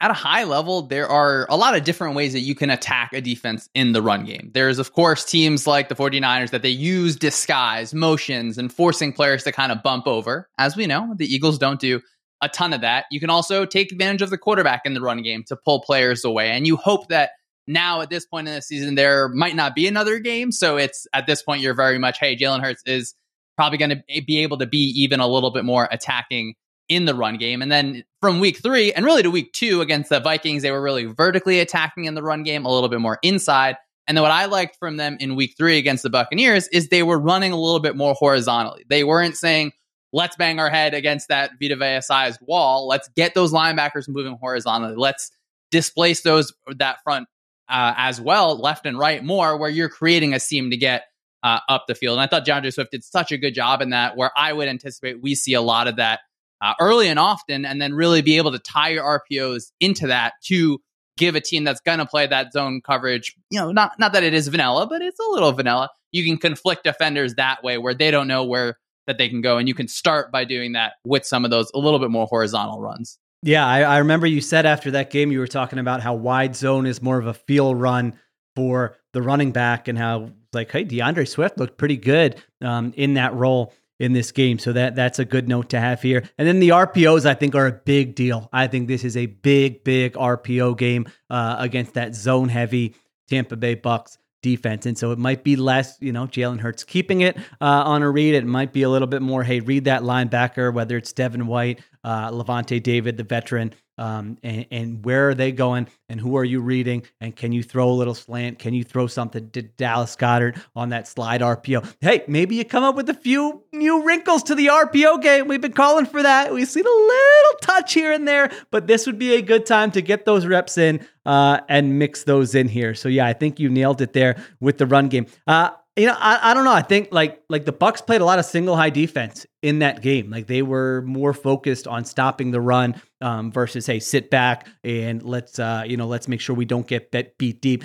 at 0.00 0.10
a 0.10 0.14
high 0.14 0.44
level, 0.44 0.82
there 0.82 1.08
are 1.08 1.46
a 1.50 1.56
lot 1.56 1.76
of 1.76 1.84
different 1.84 2.14
ways 2.14 2.32
that 2.32 2.40
you 2.40 2.54
can 2.54 2.70
attack 2.70 3.12
a 3.12 3.20
defense 3.20 3.68
in 3.74 3.92
the 3.92 4.00
run 4.00 4.24
game. 4.24 4.50
There's, 4.54 4.78
of 4.78 4.92
course, 4.94 5.24
teams 5.24 5.66
like 5.66 5.88
the 5.88 5.94
49ers 5.94 6.50
that 6.50 6.62
they 6.62 6.70
use 6.70 7.16
disguise, 7.16 7.92
motions, 7.92 8.56
and 8.56 8.72
forcing 8.72 9.12
players 9.12 9.44
to 9.44 9.52
kind 9.52 9.70
of 9.70 9.82
bump 9.82 10.06
over. 10.06 10.48
As 10.56 10.74
we 10.74 10.86
know, 10.86 11.14
the 11.16 11.26
Eagles 11.26 11.58
don't 11.58 11.78
do 11.78 12.00
a 12.40 12.48
ton 12.48 12.72
of 12.72 12.80
that. 12.80 13.04
You 13.10 13.20
can 13.20 13.28
also 13.28 13.66
take 13.66 13.92
advantage 13.92 14.22
of 14.22 14.30
the 14.30 14.38
quarterback 14.38 14.82
in 14.86 14.94
the 14.94 15.02
run 15.02 15.22
game 15.22 15.44
to 15.48 15.56
pull 15.56 15.82
players 15.82 16.24
away. 16.24 16.50
And 16.50 16.66
you 16.66 16.76
hope 16.76 17.08
that 17.08 17.32
now 17.66 18.00
at 18.00 18.08
this 18.08 18.24
point 18.24 18.48
in 18.48 18.54
the 18.54 18.62
season, 18.62 18.94
there 18.94 19.28
might 19.28 19.54
not 19.54 19.74
be 19.74 19.86
another 19.86 20.18
game. 20.18 20.50
So 20.50 20.78
it's 20.78 21.06
at 21.12 21.26
this 21.26 21.42
point, 21.42 21.60
you're 21.60 21.74
very 21.74 21.98
much, 21.98 22.18
hey, 22.18 22.36
Jalen 22.36 22.62
Hurts 22.62 22.82
is 22.86 23.14
probably 23.56 23.76
going 23.76 23.90
to 23.90 24.22
be 24.22 24.38
able 24.38 24.56
to 24.58 24.66
be 24.66 24.94
even 25.02 25.20
a 25.20 25.28
little 25.28 25.50
bit 25.50 25.66
more 25.66 25.86
attacking 25.90 26.54
in 26.90 27.06
the 27.06 27.14
run 27.14 27.38
game. 27.38 27.62
And 27.62 27.72
then 27.72 28.04
from 28.20 28.40
week 28.40 28.58
three 28.58 28.92
and 28.92 29.06
really 29.06 29.22
to 29.22 29.30
week 29.30 29.52
two 29.54 29.80
against 29.80 30.10
the 30.10 30.20
Vikings, 30.20 30.62
they 30.62 30.72
were 30.72 30.82
really 30.82 31.06
vertically 31.06 31.60
attacking 31.60 32.04
in 32.04 32.14
the 32.14 32.22
run 32.22 32.42
game, 32.42 32.66
a 32.66 32.70
little 32.70 32.90
bit 32.90 33.00
more 33.00 33.18
inside. 33.22 33.76
And 34.06 34.16
then 34.16 34.22
what 34.22 34.32
I 34.32 34.46
liked 34.46 34.76
from 34.76 34.96
them 34.96 35.16
in 35.20 35.36
week 35.36 35.54
three 35.56 35.78
against 35.78 36.02
the 36.02 36.10
Buccaneers 36.10 36.66
is 36.68 36.88
they 36.88 37.04
were 37.04 37.18
running 37.18 37.52
a 37.52 37.56
little 37.60 37.78
bit 37.78 37.96
more 37.96 38.12
horizontally. 38.12 38.84
They 38.88 39.04
weren't 39.04 39.36
saying, 39.36 39.70
let's 40.12 40.34
bang 40.34 40.58
our 40.58 40.68
head 40.68 40.92
against 40.92 41.28
that 41.28 41.52
Vita 41.62 41.76
Vea 41.76 42.02
sized 42.02 42.40
wall. 42.42 42.88
Let's 42.88 43.08
get 43.14 43.34
those 43.34 43.52
linebackers 43.52 44.08
moving 44.08 44.36
horizontally. 44.40 44.96
Let's 44.96 45.30
displace 45.70 46.22
those 46.22 46.52
that 46.78 47.00
front 47.04 47.28
uh, 47.68 47.94
as 47.96 48.20
well, 48.20 48.58
left 48.58 48.84
and 48.84 48.98
right 48.98 49.22
more, 49.22 49.56
where 49.56 49.70
you're 49.70 49.88
creating 49.88 50.34
a 50.34 50.40
seam 50.40 50.70
to 50.70 50.76
get 50.76 51.04
uh, 51.44 51.60
up 51.68 51.84
the 51.86 51.94
field. 51.94 52.14
And 52.14 52.22
I 52.22 52.26
thought 52.26 52.44
John 52.44 52.56
D'Andre 52.56 52.72
Swift 52.72 52.90
did 52.90 53.04
such 53.04 53.30
a 53.30 53.38
good 53.38 53.54
job 53.54 53.80
in 53.80 53.90
that, 53.90 54.16
where 54.16 54.32
I 54.36 54.52
would 54.52 54.66
anticipate 54.66 55.22
we 55.22 55.36
see 55.36 55.54
a 55.54 55.62
lot 55.62 55.86
of 55.86 55.96
that 55.96 56.18
uh, 56.60 56.74
early 56.80 57.08
and 57.08 57.18
often, 57.18 57.64
and 57.64 57.80
then 57.80 57.94
really 57.94 58.22
be 58.22 58.36
able 58.36 58.52
to 58.52 58.58
tie 58.58 58.90
your 58.90 59.20
RPOs 59.30 59.72
into 59.80 60.06
that 60.08 60.34
to 60.44 60.78
give 61.20 61.34
a 61.34 61.40
team 61.40 61.64
that's 61.64 61.80
going 61.80 61.98
to 61.98 62.06
play 62.06 62.26
that 62.26 62.52
zone 62.52 62.80
coverage, 62.80 63.36
you 63.50 63.60
know, 63.60 63.70
not 63.72 63.98
not 63.98 64.12
that 64.14 64.24
it 64.24 64.34
is 64.34 64.48
vanilla, 64.48 64.86
but 64.86 65.02
it's 65.02 65.20
a 65.20 65.30
little 65.30 65.52
vanilla. 65.52 65.90
You 66.12 66.24
can 66.24 66.38
conflict 66.38 66.84
defenders 66.84 67.34
that 67.34 67.62
way 67.62 67.78
where 67.78 67.94
they 67.94 68.10
don't 68.10 68.26
know 68.26 68.44
where 68.44 68.78
that 69.06 69.18
they 69.18 69.28
can 69.28 69.40
go, 69.40 69.58
and 69.58 69.68
you 69.68 69.74
can 69.74 69.86
start 69.86 70.32
by 70.32 70.44
doing 70.44 70.72
that 70.72 70.94
with 71.04 71.24
some 71.24 71.44
of 71.44 71.50
those 71.50 71.70
a 71.74 71.78
little 71.78 71.98
bit 71.98 72.10
more 72.10 72.26
horizontal 72.26 72.80
runs. 72.80 73.18
Yeah, 73.42 73.66
I, 73.66 73.82
I 73.82 73.98
remember 73.98 74.26
you 74.26 74.40
said 74.40 74.66
after 74.66 74.90
that 74.92 75.10
game 75.10 75.32
you 75.32 75.38
were 75.38 75.46
talking 75.46 75.78
about 75.78 76.02
how 76.02 76.14
wide 76.14 76.56
zone 76.56 76.86
is 76.86 77.00
more 77.00 77.18
of 77.18 77.26
a 77.26 77.34
feel 77.34 77.74
run 77.74 78.18
for 78.54 78.96
the 79.12 79.22
running 79.22 79.52
back, 79.52 79.88
and 79.88 79.98
how 79.98 80.30
like, 80.52 80.70
hey, 80.70 80.84
D'Andre 80.84 81.24
Swift 81.24 81.58
looked 81.58 81.78
pretty 81.78 81.96
good 81.96 82.42
um, 82.62 82.92
in 82.96 83.14
that 83.14 83.34
role 83.34 83.72
in 84.00 84.14
this 84.14 84.32
game. 84.32 84.58
So 84.58 84.72
that 84.72 84.96
that's 84.96 85.20
a 85.20 85.24
good 85.24 85.46
note 85.46 85.68
to 85.70 85.78
have 85.78 86.02
here. 86.02 86.24
And 86.38 86.48
then 86.48 86.58
the 86.58 86.70
RPOs, 86.70 87.26
I 87.26 87.34
think, 87.34 87.54
are 87.54 87.66
a 87.66 87.72
big 87.72 88.16
deal. 88.16 88.48
I 88.52 88.66
think 88.66 88.88
this 88.88 89.04
is 89.04 89.16
a 89.16 89.26
big, 89.26 89.84
big 89.84 90.14
RPO 90.14 90.76
game 90.76 91.06
uh, 91.28 91.56
against 91.58 91.94
that 91.94 92.16
zone 92.16 92.48
heavy 92.48 92.96
Tampa 93.28 93.56
Bay 93.56 93.74
Bucks 93.74 94.18
defense. 94.42 94.86
And 94.86 94.96
so 94.96 95.12
it 95.12 95.18
might 95.18 95.44
be 95.44 95.54
less, 95.56 95.98
you 96.00 96.12
know, 96.12 96.26
Jalen 96.26 96.60
Hurts 96.60 96.82
keeping 96.82 97.20
it 97.20 97.36
uh, 97.60 97.82
on 97.84 98.02
a 98.02 98.10
read. 98.10 98.34
It 98.34 98.46
might 98.46 98.72
be 98.72 98.82
a 98.82 98.88
little 98.88 99.06
bit 99.06 99.20
more, 99.20 99.42
hey, 99.42 99.60
read 99.60 99.84
that 99.84 100.02
linebacker, 100.02 100.72
whether 100.72 100.96
it's 100.96 101.12
Devin 101.12 101.46
White, 101.46 101.80
uh, 102.04 102.30
Lavonte 102.30 102.82
David, 102.82 103.16
the 103.16 103.24
veteran, 103.24 103.72
um, 104.00 104.38
and, 104.42 104.66
and, 104.70 105.04
where 105.04 105.28
are 105.28 105.34
they 105.34 105.52
going 105.52 105.86
and 106.08 106.18
who 106.18 106.38
are 106.38 106.44
you 106.44 106.60
reading? 106.62 107.02
And 107.20 107.36
can 107.36 107.52
you 107.52 107.62
throw 107.62 107.90
a 107.90 107.92
little 107.92 108.14
slant? 108.14 108.58
Can 108.58 108.72
you 108.72 108.82
throw 108.82 109.06
something 109.06 109.50
to 109.50 109.60
dallas 109.60 110.16
goedert 110.16 110.56
on 110.74 110.88
that 110.88 111.06
slide 111.06 111.42
rpo 111.42 111.86
hey 112.00 112.24
maybe 112.26 112.56
you 112.56 112.64
come 112.64 112.82
up 112.82 112.96
with 112.96 113.10
a 113.10 113.14
few 113.14 113.62
new 113.72 114.02
wrinkles 114.02 114.42
to 114.44 114.54
the 114.54 114.68
rpo 114.68 115.20
game. 115.20 115.48
We've 115.48 115.60
been 115.60 115.74
calling 115.74 116.06
for 116.06 116.22
that. 116.22 116.52
We've 116.52 116.66
seen 116.66 116.86
a 116.86 116.88
little 116.88 117.58
touch 117.60 117.92
here 117.92 118.10
and 118.12 118.26
there 118.26 118.50
but 118.70 118.86
this 118.86 119.06
would 119.06 119.18
be 119.18 119.34
a 119.34 119.42
good 119.42 119.66
time 119.66 119.90
to 119.92 120.00
get 120.00 120.24
those 120.24 120.46
reps 120.46 120.78
in 120.78 121.06
uh, 121.26 121.60
and 121.68 121.98
mix 121.98 122.24
those 122.24 122.54
in 122.54 122.68
here. 122.68 122.94
So 122.94 123.10
yeah 123.10 123.26
i 123.26 123.34
think 123.34 123.60
you 123.60 123.68
nailed 123.68 124.00
it 124.00 124.14
there 124.14 124.42
with 124.60 124.78
the 124.78 124.86
run 124.86 125.08
game. 125.08 125.26
Uh, 125.46 125.70
you 125.96 126.06
know, 126.06 126.16
I, 126.16 126.50
I 126.50 126.54
don't 126.54 126.64
know. 126.64 126.72
I 126.72 126.82
think 126.82 127.08
like 127.10 127.42
like 127.48 127.64
the 127.64 127.72
Bucks 127.72 128.00
played 128.00 128.20
a 128.20 128.24
lot 128.24 128.38
of 128.38 128.44
single 128.44 128.76
high 128.76 128.90
defense 128.90 129.46
in 129.62 129.80
that 129.80 130.02
game. 130.02 130.30
Like 130.30 130.46
they 130.46 130.62
were 130.62 131.02
more 131.02 131.32
focused 131.32 131.86
on 131.86 132.04
stopping 132.04 132.52
the 132.52 132.60
run 132.60 133.00
um, 133.20 133.50
versus 133.50 133.86
hey, 133.86 134.00
sit 134.00 134.30
back 134.30 134.68
and 134.84 135.22
let's 135.22 135.58
uh, 135.58 135.84
you 135.86 135.96
know 135.96 136.06
let's 136.06 136.28
make 136.28 136.40
sure 136.40 136.54
we 136.54 136.64
don't 136.64 136.86
get 136.86 137.10
bet, 137.10 137.36
beat 137.38 137.60
deep. 137.60 137.84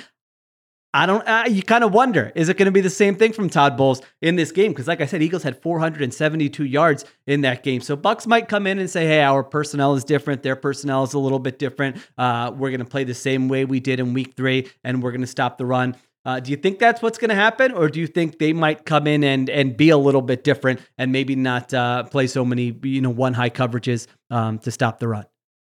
I 0.93 1.05
don't. 1.05 1.27
Uh, 1.27 1.43
you 1.49 1.61
kind 1.61 1.83
of 1.83 1.93
wonder 1.93 2.31
is 2.35 2.47
it 2.47 2.57
going 2.57 2.67
to 2.67 2.71
be 2.71 2.79
the 2.79 2.89
same 2.89 3.15
thing 3.15 3.33
from 3.33 3.49
Todd 3.49 3.75
Bowles 3.75 4.01
in 4.21 4.37
this 4.37 4.53
game? 4.53 4.71
Because 4.71 4.87
like 4.87 5.01
I 5.01 5.07
said, 5.07 5.21
Eagles 5.21 5.43
had 5.43 5.61
472 5.61 6.63
yards 6.63 7.03
in 7.27 7.41
that 7.41 7.63
game. 7.63 7.81
So 7.81 7.97
Bucks 7.97 8.25
might 8.25 8.47
come 8.47 8.65
in 8.65 8.79
and 8.79 8.89
say, 8.89 9.05
"Hey, 9.05 9.21
our 9.21 9.43
personnel 9.43 9.95
is 9.95 10.05
different. 10.05 10.41
Their 10.41 10.55
personnel 10.55 11.03
is 11.03 11.13
a 11.13 11.19
little 11.19 11.39
bit 11.39 11.59
different. 11.59 11.97
Uh, 12.17 12.53
we're 12.55 12.69
going 12.69 12.79
to 12.79 12.85
play 12.85 13.03
the 13.03 13.13
same 13.13 13.49
way 13.49 13.65
we 13.65 13.81
did 13.81 13.99
in 13.99 14.13
Week 14.13 14.35
Three, 14.37 14.69
and 14.85 15.03
we're 15.03 15.11
going 15.11 15.19
to 15.21 15.27
stop 15.27 15.57
the 15.57 15.65
run." 15.65 15.97
Uh, 16.25 16.39
do 16.39 16.49
you 16.51 16.57
think 16.57 16.79
that's 16.79 17.01
what's 17.01 17.17
going 17.17 17.29
to 17.29 17.35
happen, 17.35 17.71
or 17.71 17.87
do 17.87 17.99
you 17.99 18.07
think 18.07 18.39
they 18.39 18.51
might 18.51 18.85
come 18.85 19.05
in 19.05 19.23
and 19.23 19.49
and 19.49 19.77
be 19.77 19.89
a 19.89 19.97
little 19.97 20.23
bit 20.23 20.43
different 20.43 20.81
and 20.97 21.11
maybe 21.11 21.35
not 21.35 21.73
uh, 21.73 22.03
play 22.03 22.25
so 22.27 22.43
many 22.43 22.77
you 22.83 23.01
know 23.01 23.11
one 23.11 23.33
high 23.33 23.51
coverages 23.51 24.07
um, 24.31 24.57
to 24.59 24.71
stop 24.71 24.99
the 24.99 25.07
run? 25.07 25.25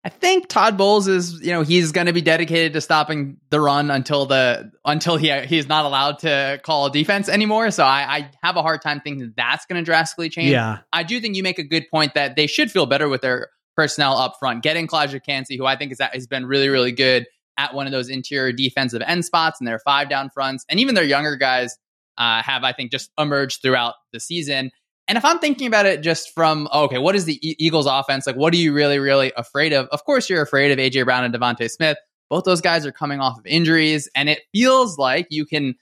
I 0.05 0.11
think 0.11 0.49
Todd 0.49 0.79
Bowles 0.79 1.07
is, 1.07 1.41
you 1.43 1.53
know, 1.53 1.63
he's 1.63 1.93
going 1.93 2.07
to 2.07 2.13
be 2.13 2.23
dedicated 2.23 2.73
to 2.73 2.81
stopping 2.81 3.37
the 3.51 3.61
run 3.61 3.91
until 3.91 4.25
the 4.25 4.71
until 4.85 5.17
he 5.17 5.31
he's 5.41 5.69
not 5.69 5.85
allowed 5.85 6.21
to 6.21 6.61
call 6.63 6.87
a 6.87 6.91
defense 6.91 7.29
anymore. 7.29 7.71
So 7.71 7.85
I, 7.85 8.17
I 8.17 8.31
have 8.43 8.57
a 8.57 8.63
hard 8.63 8.81
time 8.81 9.01
thinking 9.01 9.27
that 9.27 9.37
that's 9.37 9.67
going 9.67 9.79
to 9.79 9.85
drastically 9.85 10.31
change. 10.31 10.51
Yeah, 10.51 10.79
I 10.95 11.03
do 11.03 11.21
think 11.21 11.37
you 11.37 11.43
make 11.43 11.59
a 11.59 11.65
good 11.65 11.91
point 11.91 12.15
that 12.15 12.37
they 12.37 12.47
should 12.47 12.71
feel 12.71 12.87
better 12.87 13.09
with 13.09 13.21
their 13.21 13.49
personnel 13.77 14.17
up 14.17 14.37
front. 14.39 14.63
Getting 14.63 14.87
Calijah 14.87 15.23
Kancey, 15.23 15.59
who 15.59 15.67
I 15.67 15.77
think 15.77 15.93
is 15.93 15.99
that 15.99 16.15
has 16.15 16.27
been 16.27 16.47
really 16.47 16.71
really 16.71 16.93
good 16.93 17.27
at 17.59 17.75
one 17.75 17.87
of 17.87 17.93
those 17.93 18.09
interior 18.09 18.53
defensive 18.53 19.03
end 19.05 19.25
spots 19.25 19.61
and 19.61 19.69
their 19.69 19.81
five 19.81 20.09
down 20.09 20.31
fronts. 20.31 20.65
And 20.69 20.81
even 20.81 20.95
their 20.95 21.05
younger 21.05 21.37
guys 21.37 21.77
uh, 22.17 22.43
have, 22.43 22.65
I 22.65 22.73
think, 22.73 22.91
just 22.91 23.11
emerged 23.19 23.61
throughout 23.61 23.95
the 24.13 24.21
season. 24.21 24.71
And 25.09 25.19
if 25.19 25.25
I'm 25.25 25.39
thinking 25.39 25.67
about 25.67 25.87
it 25.87 26.03
just 26.03 26.33
from, 26.35 26.69
okay, 26.73 26.99
what 26.99 27.17
is 27.17 27.25
the 27.25 27.39
e- 27.47 27.57
Eagles 27.59 27.87
offense? 27.87 28.27
Like, 28.27 28.37
what 28.37 28.53
are 28.55 28.59
you 28.59 28.73
really, 28.73 28.99
really 28.99 29.33
afraid 29.37 29.73
of? 29.73 29.89
Of 29.89 30.05
course, 30.05 30.31
you're 30.31 30.43
afraid 30.43 30.71
of 30.71 30.79
A.J. 30.79 31.03
Brown 31.03 31.25
and 31.25 31.35
DeVonta 31.35 31.69
Smith. 31.71 31.97
Both 32.31 32.45
those 32.45 32.61
guys 32.61 32.85
are 32.87 32.93
coming 32.93 33.21
off 33.21 33.39
of 33.39 33.47
injuries. 33.47 34.09
And 34.15 34.29
it 34.29 34.41
feels 34.53 34.99
like 34.99 35.27
you 35.31 35.47
can, 35.47 35.77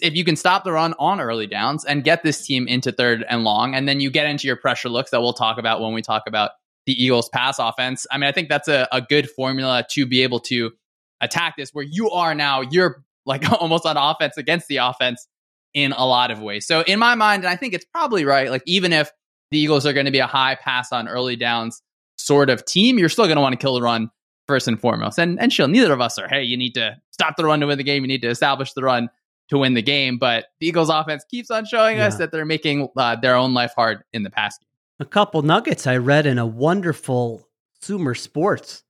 if 0.00 0.14
you 0.14 0.24
can 0.24 0.34
stop 0.34 0.64
the 0.64 0.72
run 0.72 0.94
on 0.98 1.20
early 1.20 1.46
downs 1.46 1.84
and 1.84 2.02
get 2.02 2.22
this 2.22 2.46
team 2.46 2.66
into 2.66 2.90
third 2.90 3.24
and 3.28 3.44
long, 3.44 3.74
and 3.74 3.86
then 3.86 4.00
you 4.00 4.10
get 4.10 4.26
into 4.26 4.46
your 4.46 4.56
pressure 4.56 4.88
looks 4.88 5.10
that 5.10 5.20
we'll 5.20 5.34
talk 5.34 5.58
about 5.58 5.82
when 5.82 5.92
we 5.92 6.00
talk 6.00 6.22
about 6.26 6.52
the 6.86 6.92
Eagles 6.92 7.28
pass 7.28 7.58
offense. 7.58 8.06
I 8.10 8.16
mean, 8.16 8.28
I 8.28 8.32
think 8.32 8.48
that's 8.48 8.68
a, 8.68 8.88
a 8.90 9.02
good 9.02 9.28
formula 9.28 9.84
to 9.90 10.06
be 10.06 10.22
able 10.22 10.40
to 10.40 10.72
attack 11.20 11.56
this 11.56 11.70
where 11.70 11.84
you 11.84 12.10
are 12.10 12.34
now, 12.34 12.62
you're 12.62 13.04
like 13.26 13.50
almost 13.60 13.86
on 13.86 13.96
offense 13.96 14.36
against 14.36 14.68
the 14.68 14.78
offense 14.78 15.26
in 15.74 15.92
a 15.92 16.04
lot 16.04 16.30
of 16.30 16.40
ways. 16.40 16.66
So 16.66 16.82
in 16.82 16.98
my 16.98 17.14
mind, 17.14 17.44
and 17.44 17.50
I 17.50 17.56
think 17.56 17.74
it's 17.74 17.84
probably 17.84 18.24
right, 18.24 18.50
like 18.50 18.62
even 18.66 18.92
if 18.92 19.10
the 19.50 19.58
Eagles 19.58 19.86
are 19.86 19.92
going 19.92 20.06
to 20.06 20.12
be 20.12 20.18
a 20.18 20.26
high 20.26 20.56
pass 20.56 20.92
on 20.92 21.08
early 21.08 21.36
downs 21.36 21.82
sort 22.16 22.50
of 22.50 22.64
team, 22.64 22.98
you're 22.98 23.08
still 23.08 23.26
going 23.26 23.36
to 23.36 23.42
want 23.42 23.52
to 23.52 23.58
kill 23.58 23.74
the 23.74 23.82
run 23.82 24.10
first 24.46 24.68
and 24.68 24.80
foremost. 24.80 25.18
And 25.18 25.40
and 25.40 25.52
Sheil 25.52 25.68
neither 25.68 25.92
of 25.92 26.00
us 26.00 26.18
are, 26.18 26.28
hey, 26.28 26.42
you 26.42 26.56
need 26.56 26.74
to 26.74 26.96
stop 27.12 27.36
the 27.36 27.44
run 27.44 27.60
to 27.60 27.66
win 27.66 27.78
the 27.78 27.84
game. 27.84 28.02
You 28.02 28.08
need 28.08 28.22
to 28.22 28.28
establish 28.28 28.72
the 28.72 28.82
run 28.82 29.08
to 29.48 29.58
win 29.58 29.74
the 29.74 29.82
game. 29.82 30.18
But 30.18 30.46
the 30.60 30.66
Eagles 30.66 30.88
offense 30.88 31.24
keeps 31.30 31.50
on 31.50 31.66
showing 31.66 31.98
yeah. 31.98 32.06
us 32.06 32.16
that 32.16 32.32
they're 32.32 32.44
making 32.44 32.88
uh, 32.96 33.16
their 33.16 33.34
own 33.34 33.54
life 33.54 33.72
hard 33.76 34.02
in 34.12 34.22
the 34.22 34.30
past. 34.30 34.64
A 34.98 35.04
couple 35.04 35.42
nuggets 35.42 35.86
I 35.86 35.96
read 35.96 36.26
in 36.26 36.38
a 36.38 36.46
wonderful 36.46 37.46
Sumer 37.80 38.14
Sports 38.14 38.82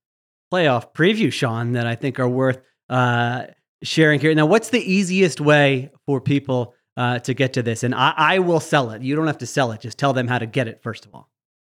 playoff 0.53 0.93
preview, 0.95 1.33
Shawn, 1.33 1.73
that 1.73 1.87
I 1.87 1.95
think 1.95 2.19
are 2.19 2.29
worth 2.29 2.59
uh, 2.89 3.47
sharing 3.83 4.21
here. 4.21 4.35
Now, 4.35 4.47
what's 4.47 4.71
the 4.71 4.81
easiest 4.81 5.41
way 5.41 5.91
for 6.07 6.21
people 6.21 6.75
uh, 6.97 7.21
to 7.21 7.35
get 7.35 7.55
to 7.55 7.63
this? 7.63 7.83
And 7.83 7.95
I, 7.95 8.15
I 8.17 8.39
will 8.41 8.61
sell 8.61 8.91
it. 8.91 9.03
You 9.03 9.17
don't 9.17 9.27
have 9.27 9.39
to 9.39 9.47
sell 9.47 9.73
it. 9.73 9.81
Just 9.81 9.99
tell 9.99 10.13
them 10.13 10.27
how 10.27 10.39
to 10.39 10.47
get 10.47 10.69
it, 10.69 10.83
first 10.83 11.07
of 11.07 11.15
all. 11.15 11.29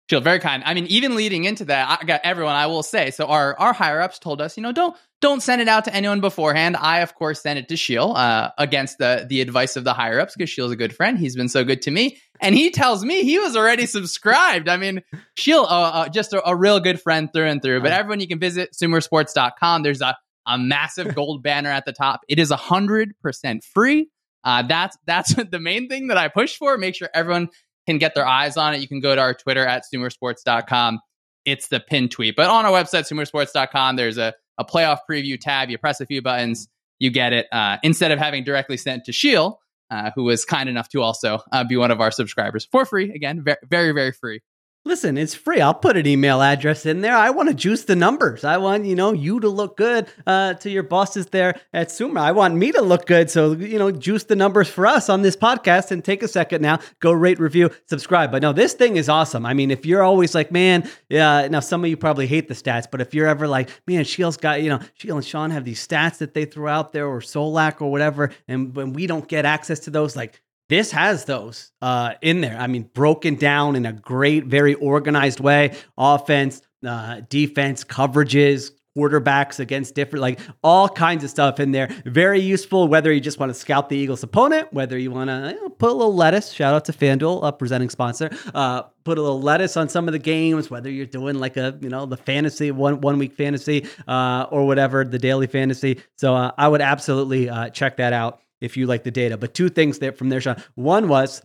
Feel 0.10 0.22
very 0.22 0.40
kind. 0.40 0.64
I 0.66 0.74
mean, 0.74 0.86
even 0.88 1.16
leading 1.16 1.44
into 1.44 1.66
that, 1.66 2.00
I 2.02 2.06
got 2.06 2.22
everyone. 2.24 2.56
I 2.56 2.68
will 2.68 2.84
say. 2.84 3.12
So 3.12 3.26
our 3.26 3.60
our 3.60 3.74
higher 3.74 4.02
ups 4.02 4.20
told 4.20 4.42
us, 4.42 4.56
you 4.56 4.64
know, 4.64 4.72
don't 4.72 4.96
don't 5.22 5.42
send 5.42 5.62
it 5.62 5.68
out 5.68 5.86
to 5.86 5.94
anyone 5.94 6.22
beforehand. 6.22 6.78
I 6.78 7.00
of 7.00 7.16
course 7.16 7.42
sent 7.42 7.60
it 7.60 7.70
to 7.70 7.78
Sheil 7.78 8.14
uh, 8.16 8.52
against 8.58 8.98
the 8.98 9.26
the 9.28 9.42
advice 9.42 9.76
of 9.76 9.84
the 9.84 9.94
higher 9.94 10.20
ups 10.20 10.36
because 10.36 10.50
Sheil's 10.50 10.72
a 10.72 10.76
good 10.76 10.96
friend. 10.96 11.18
He's 11.18 11.36
been 11.36 11.50
so 11.50 11.64
good 11.64 11.82
to 11.84 11.92
me, 11.92 12.18
and 12.40 12.56
he 12.56 12.72
tells 12.72 13.04
me 13.04 13.24
he 13.24 13.40
was 13.40 13.56
already 13.56 13.86
subscribed. 13.86 14.70
I 14.70 14.78
mean, 14.78 15.04
Sheil, 15.36 15.64
uh, 15.64 15.92
uh, 15.92 16.10
just 16.10 16.34
a, 16.34 16.48
a, 16.48 16.56
real 16.56 16.80
good 16.80 17.02
friend 17.02 17.32
through 17.32 17.48
and 17.48 17.62
through. 17.62 17.82
But 17.82 17.94
everyone, 17.94 18.20
you 18.20 18.28
can 18.28 18.40
visit 18.40 18.74
sumersports.com. 18.74 19.84
There's 19.84 20.02
a 20.02 20.18
a 20.46 20.58
massive 20.58 21.14
gold 21.14 21.44
banner 21.44 21.70
at 21.70 21.86
the 21.86 21.94
top. 21.94 22.22
It 22.28 22.40
is 22.40 22.52
a 22.52 22.56
hundred 22.56 23.20
percent 23.22 23.64
free. 23.64 24.10
Uh, 24.44 24.64
that's 24.64 24.98
that's 25.06 25.34
the 25.52 25.60
main 25.60 25.90
thing 25.90 26.08
that 26.08 26.18
I 26.18 26.28
push 26.28 26.58
for. 26.58 26.78
Make 26.78 26.96
sure 26.96 27.10
everyone 27.14 27.50
can 27.88 27.98
get 27.98 28.14
their 28.14 28.28
eyes 28.28 28.58
on 28.58 28.74
it, 28.76 28.82
you 28.82 28.88
can 28.88 29.00
go 29.00 29.16
to 29.16 29.22
our 29.22 29.34
Twitter 29.34 29.66
at 29.66 29.84
sumersports.com. 29.92 31.00
It's 31.46 31.70
the 31.70 31.80
pin 31.80 32.10
tweet. 32.10 32.36
But 32.36 32.50
on 32.50 32.66
our 32.66 32.72
website, 32.72 33.10
sumersports.com, 33.10 33.96
there's 33.96 34.18
a, 34.18 34.34
a 34.58 34.66
playoff 34.66 35.00
preview 35.10 35.40
tab. 35.40 35.70
You 35.70 35.78
press 35.78 36.02
a 36.02 36.06
few 36.06 36.22
buttons, 36.22 36.68
you 37.00 37.10
get 37.10 37.34
it. 37.34 37.48
Uh, 37.52 37.78
instead 37.84 38.12
of 38.12 38.20
having 38.20 38.44
directly 38.44 38.78
sent 38.78 39.06
to 39.06 39.12
Sheil, 39.12 39.60
uh, 39.90 40.12
who 40.16 40.24
was 40.24 40.46
kind 40.46 40.68
enough 40.70 40.90
to 40.90 41.02
also 41.02 41.40
uh, 41.52 41.64
be 41.64 41.78
one 41.78 41.92
of 41.92 42.02
our 42.02 42.12
subscribers 42.12 42.66
for 42.66 42.86
free. 42.86 43.12
Again, 43.14 43.44
very, 43.44 43.58
very, 43.70 43.92
very 43.92 44.12
free. 44.12 44.42
Listen, 44.86 45.18
it's 45.18 45.36
free. 45.36 45.60
I'll 45.60 45.74
put 45.74 45.98
an 45.98 46.08
email 46.08 46.42
address 46.42 46.86
in 46.86 47.02
there. 47.02 47.14
I 47.14 47.30
want 47.32 47.50
to 47.50 47.54
juice 47.54 47.84
the 47.84 47.96
numbers. 47.96 48.46
I 48.46 48.56
want, 48.56 48.86
you 48.86 48.96
know, 48.96 49.12
you 49.12 49.42
to 49.42 49.50
look 49.50 49.76
good 49.76 50.08
uh, 50.26 50.54
to 50.54 50.70
your 50.70 50.84
bosses 50.84 51.26
there 51.26 51.60
at 51.74 51.92
Sumer. 51.92 52.22
I 52.22 52.32
want 52.32 52.56
me 52.56 52.72
to 52.72 52.82
look 52.82 53.06
good. 53.06 53.30
So, 53.30 53.52
you 53.52 53.78
know, 53.78 53.92
juice 53.92 54.24
the 54.24 54.38
numbers 54.38 54.70
for 54.70 54.88
us 54.88 55.10
on 55.10 55.24
this 55.24 55.36
podcast 55.36 55.92
and 55.92 56.06
take 56.06 56.24
a 56.24 56.28
second 56.28 56.62
now, 56.62 56.80
go 57.02 57.12
rate, 57.12 57.38
review, 57.38 57.70
subscribe. 57.88 58.32
But 58.32 58.42
no, 58.42 58.54
this 58.54 58.76
thing 58.76 58.96
is 58.96 59.10
awesome. 59.10 59.46
I 59.46 59.54
mean, 59.54 59.72
if 59.72 59.86
you're 59.86 60.04
always 60.04 60.34
like, 60.34 60.54
man, 60.54 60.90
yeah, 61.10 61.50
now 61.50 61.60
some 61.60 61.84
of 61.84 61.90
you 61.90 61.98
probably 61.98 62.28
hate 62.28 62.48
the 62.48 62.54
stats, 62.54 62.88
but 62.90 63.02
if 63.02 63.14
you're 63.14 63.28
ever 63.28 63.46
like, 63.46 63.70
man, 63.88 64.06
Sheil's 64.06 64.38
got, 64.38 64.62
you 64.62 64.70
know, 64.70 64.80
Sheil 64.94 65.18
and 65.18 65.26
Shawn 65.26 65.52
have 65.52 65.66
these 65.66 65.86
stats 65.86 66.20
that 66.20 66.34
they 66.34 66.46
throw 66.46 66.72
out 66.72 66.94
there 66.94 67.08
or 67.08 67.20
Solak 67.20 67.82
or 67.82 67.92
whatever, 67.92 68.32
and 68.48 68.74
when 68.74 68.94
we 68.94 69.06
don't 69.06 69.28
get 69.28 69.44
access 69.44 69.80
to 69.82 69.90
those, 69.90 70.16
like, 70.16 70.42
this 70.70 70.92
has 70.92 71.26
those 71.26 71.72
uh, 71.82 72.14
in 72.22 72.42
there. 72.42 72.58
I 72.58 72.68
mean, 72.68 72.90
broken 72.94 73.36
down 73.36 73.76
in 73.76 73.86
a 73.86 73.94
great, 73.94 74.46
very 74.46 74.74
organized 74.76 75.40
way. 75.40 75.76
Offense, 75.98 76.62
uh, 76.86 77.22
defense, 77.30 77.84
coverages, 77.84 78.72
quarterbacks 78.98 79.60
against 79.60 79.94
different, 79.94 80.22
like 80.22 80.40
all 80.64 80.90
kinds 80.90 81.24
of 81.24 81.30
stuff 81.30 81.60
in 81.60 81.72
there. 81.72 81.88
Very 82.06 82.40
useful, 82.40 82.88
whether 82.88 83.14
you 83.14 83.22
just 83.22 83.40
want 83.40 83.52
to 83.52 83.54
scout 83.54 83.90
the 83.90 83.96
Eagles' 83.96 84.24
opponent, 84.24 84.74
whether 84.74 84.98
you 84.98 85.12
want 85.12 85.30
to 85.30 85.56
you 85.56 85.62
know, 85.62 85.70
put 85.70 85.92
a 85.92 85.94
little 85.94 86.16
lettuce. 86.16 86.52
Shout 86.52 86.74
out 86.74 86.86
to 86.86 86.94
FanDuel, 86.94 87.48
a 87.48 87.54
presenting 87.54 87.90
sponsor. 87.90 88.32
Uh, 88.56 88.84
put 89.04 89.18
a 89.18 89.22
little 89.22 89.42
lettuce 89.42 89.78
on 89.78 89.88
some 89.88 90.08
of 90.08 90.14
the 90.14 90.20
games, 90.20 90.72
whether 90.72 90.90
you're 90.90 91.06
doing 91.06 91.36
like 91.36 91.58
a 91.58 91.78
you 91.80 91.90
know 91.90 92.06
the 92.06 92.18
fantasy 92.18 92.72
one 92.72 93.00
one 93.02 93.20
week 93.20 93.34
fantasy 93.34 93.86
uh, 94.08 94.48
or 94.50 94.66
whatever 94.66 95.06
the 95.06 95.20
daily 95.20 95.48
fantasy. 95.48 96.02
So 96.16 96.36
uh, 96.36 96.52
I 96.58 96.68
would 96.68 96.82
absolutely 96.82 97.50
uh, 97.50 97.70
check 97.70 97.98
that 97.98 98.14
out 98.14 98.42
if 98.62 98.78
you 98.78 98.88
like 98.88 99.04
the 99.04 99.12
data. 99.12 99.38
But 99.38 99.54
two 99.54 99.70
things 99.70 100.00
there 100.00 100.12
from 100.12 100.30
there, 100.30 100.42
Shawn. 100.42 100.62
One 100.76 101.08
was 101.08 101.42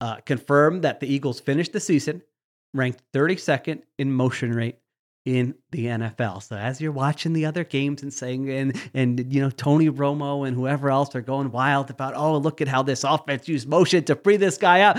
uh, 0.00 0.16
confirm 0.16 0.82
that 0.82 1.00
the 1.00 1.12
Eagles 1.12 1.40
finished 1.40 1.72
the 1.72 1.80
season 1.80 2.22
ranked 2.74 3.02
32nd 3.14 3.82
in 3.98 4.12
motion 4.12 4.52
rate 4.52 4.78
in 5.24 5.54
the 5.72 5.86
NFL. 5.86 6.42
So 6.42 6.56
as 6.56 6.80
you're 6.80 6.92
watching 6.92 7.32
the 7.32 7.46
other 7.46 7.64
games 7.64 8.02
and 8.02 8.14
saying 8.14 8.48
and 8.48 8.80
and 8.94 9.32
you 9.32 9.40
know 9.40 9.50
Tony 9.50 9.90
Romo 9.90 10.46
and 10.46 10.56
whoever 10.56 10.88
else 10.88 11.14
are 11.16 11.20
going 11.20 11.50
wild 11.50 11.90
about 11.90 12.14
oh 12.14 12.38
look 12.38 12.60
at 12.60 12.68
how 12.68 12.82
this 12.84 13.02
offense 13.02 13.48
used 13.48 13.68
motion 13.68 14.04
to 14.04 14.14
free 14.14 14.36
this 14.36 14.56
guy 14.56 14.82
up. 14.82 14.98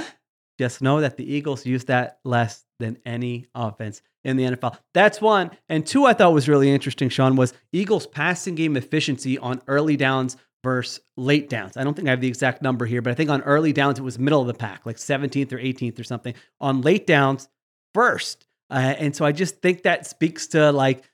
Just 0.59 0.81
know 0.81 0.99
that 1.01 1.17
the 1.17 1.33
Eagles 1.33 1.65
used 1.65 1.87
that 1.87 2.19
less 2.25 2.65
than 2.79 2.97
any 3.05 3.45
offense 3.55 4.01
in 4.23 4.37
the 4.37 4.43
NFL. 4.43 4.77
That's 4.93 5.21
one. 5.21 5.51
And 5.69 5.85
two, 5.85 6.05
I 6.05 6.13
thought 6.13 6.33
was 6.33 6.49
really 6.49 6.69
interesting, 6.69 7.09
Shawn, 7.09 7.35
was 7.35 7.53
Eagles 7.71 8.07
passing 8.07 8.55
game 8.55 8.75
efficiency 8.75 9.37
on 9.37 9.61
early 9.67 9.95
downs 9.95 10.35
versus 10.63 10.99
late 11.15 11.49
downs. 11.49 11.77
I 11.77 11.83
don't 11.83 11.93
think 11.93 12.07
I 12.07 12.11
have 12.11 12.21
the 12.21 12.27
exact 12.27 12.61
number 12.61 12.85
here, 12.85 13.01
but 13.01 13.11
I 13.11 13.13
think 13.13 13.29
on 13.29 13.41
early 13.43 13.73
downs 13.73 13.99
it 13.99 14.03
was 14.03 14.19
middle 14.19 14.41
of 14.41 14.47
the 14.47 14.53
pack, 14.53 14.85
like 14.85 14.97
17th 14.97 15.51
or 15.51 15.57
18th 15.57 15.99
or 15.99 16.03
something. 16.03 16.33
On 16.59 16.81
late 16.81 17.07
downs, 17.07 17.47
first. 17.93 18.45
Uh, 18.69 18.95
and 18.97 19.15
so 19.15 19.25
I 19.25 19.31
just 19.31 19.61
think 19.61 19.83
that 19.83 20.05
speaks 20.05 20.47
to 20.47 20.71
like 20.71 21.09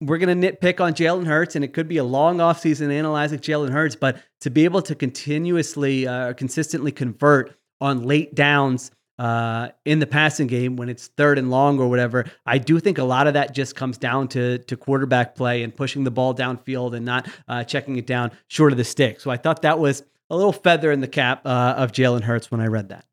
we're 0.00 0.18
going 0.18 0.40
to 0.40 0.52
nitpick 0.52 0.80
on 0.80 0.94
Jalen 0.94 1.26
Hurts, 1.26 1.56
and 1.56 1.64
it 1.64 1.72
could 1.72 1.88
be 1.88 1.96
a 1.96 2.04
long 2.04 2.38
offseason 2.38 2.92
analyzing 2.92 3.40
Jalen 3.40 3.70
Hurts, 3.70 3.96
but 3.96 4.22
to 4.42 4.50
be 4.50 4.64
able 4.64 4.82
to 4.82 4.94
continuously, 4.94 6.06
uh, 6.06 6.34
consistently 6.34 6.92
convert 6.92 7.56
on 7.80 8.02
late 8.02 8.34
downs 8.34 8.92
uh, 9.18 9.68
in 9.84 9.98
the 9.98 10.06
passing 10.06 10.46
game 10.46 10.76
when 10.76 10.88
it's 10.88 11.08
third 11.08 11.38
and 11.38 11.50
long 11.50 11.78
or 11.78 11.88
whatever. 11.88 12.24
I 12.46 12.58
do 12.58 12.78
think 12.80 12.98
a 12.98 13.04
lot 13.04 13.26
of 13.26 13.34
that 13.34 13.54
just 13.54 13.74
comes 13.74 13.98
down 13.98 14.28
to 14.28 14.58
to 14.58 14.76
quarterback 14.76 15.34
play 15.34 15.62
and 15.62 15.74
pushing 15.74 16.04
the 16.04 16.10
ball 16.10 16.34
downfield 16.34 16.94
and 16.94 17.04
not 17.04 17.28
uh, 17.48 17.64
checking 17.64 17.96
it 17.96 18.06
down 18.06 18.30
short 18.46 18.72
of 18.72 18.78
the 18.78 18.84
stick. 18.84 19.20
So 19.20 19.30
I 19.30 19.36
thought 19.36 19.62
that 19.62 19.78
was 19.78 20.02
a 20.30 20.36
little 20.36 20.52
feather 20.52 20.92
in 20.92 21.00
the 21.00 21.08
cap 21.08 21.42
uh, 21.44 21.74
of 21.76 21.92
Jalen 21.92 22.22
Hurts 22.22 22.50
when 22.50 22.60
I 22.60 22.66
read 22.66 22.90
that. 22.90 23.04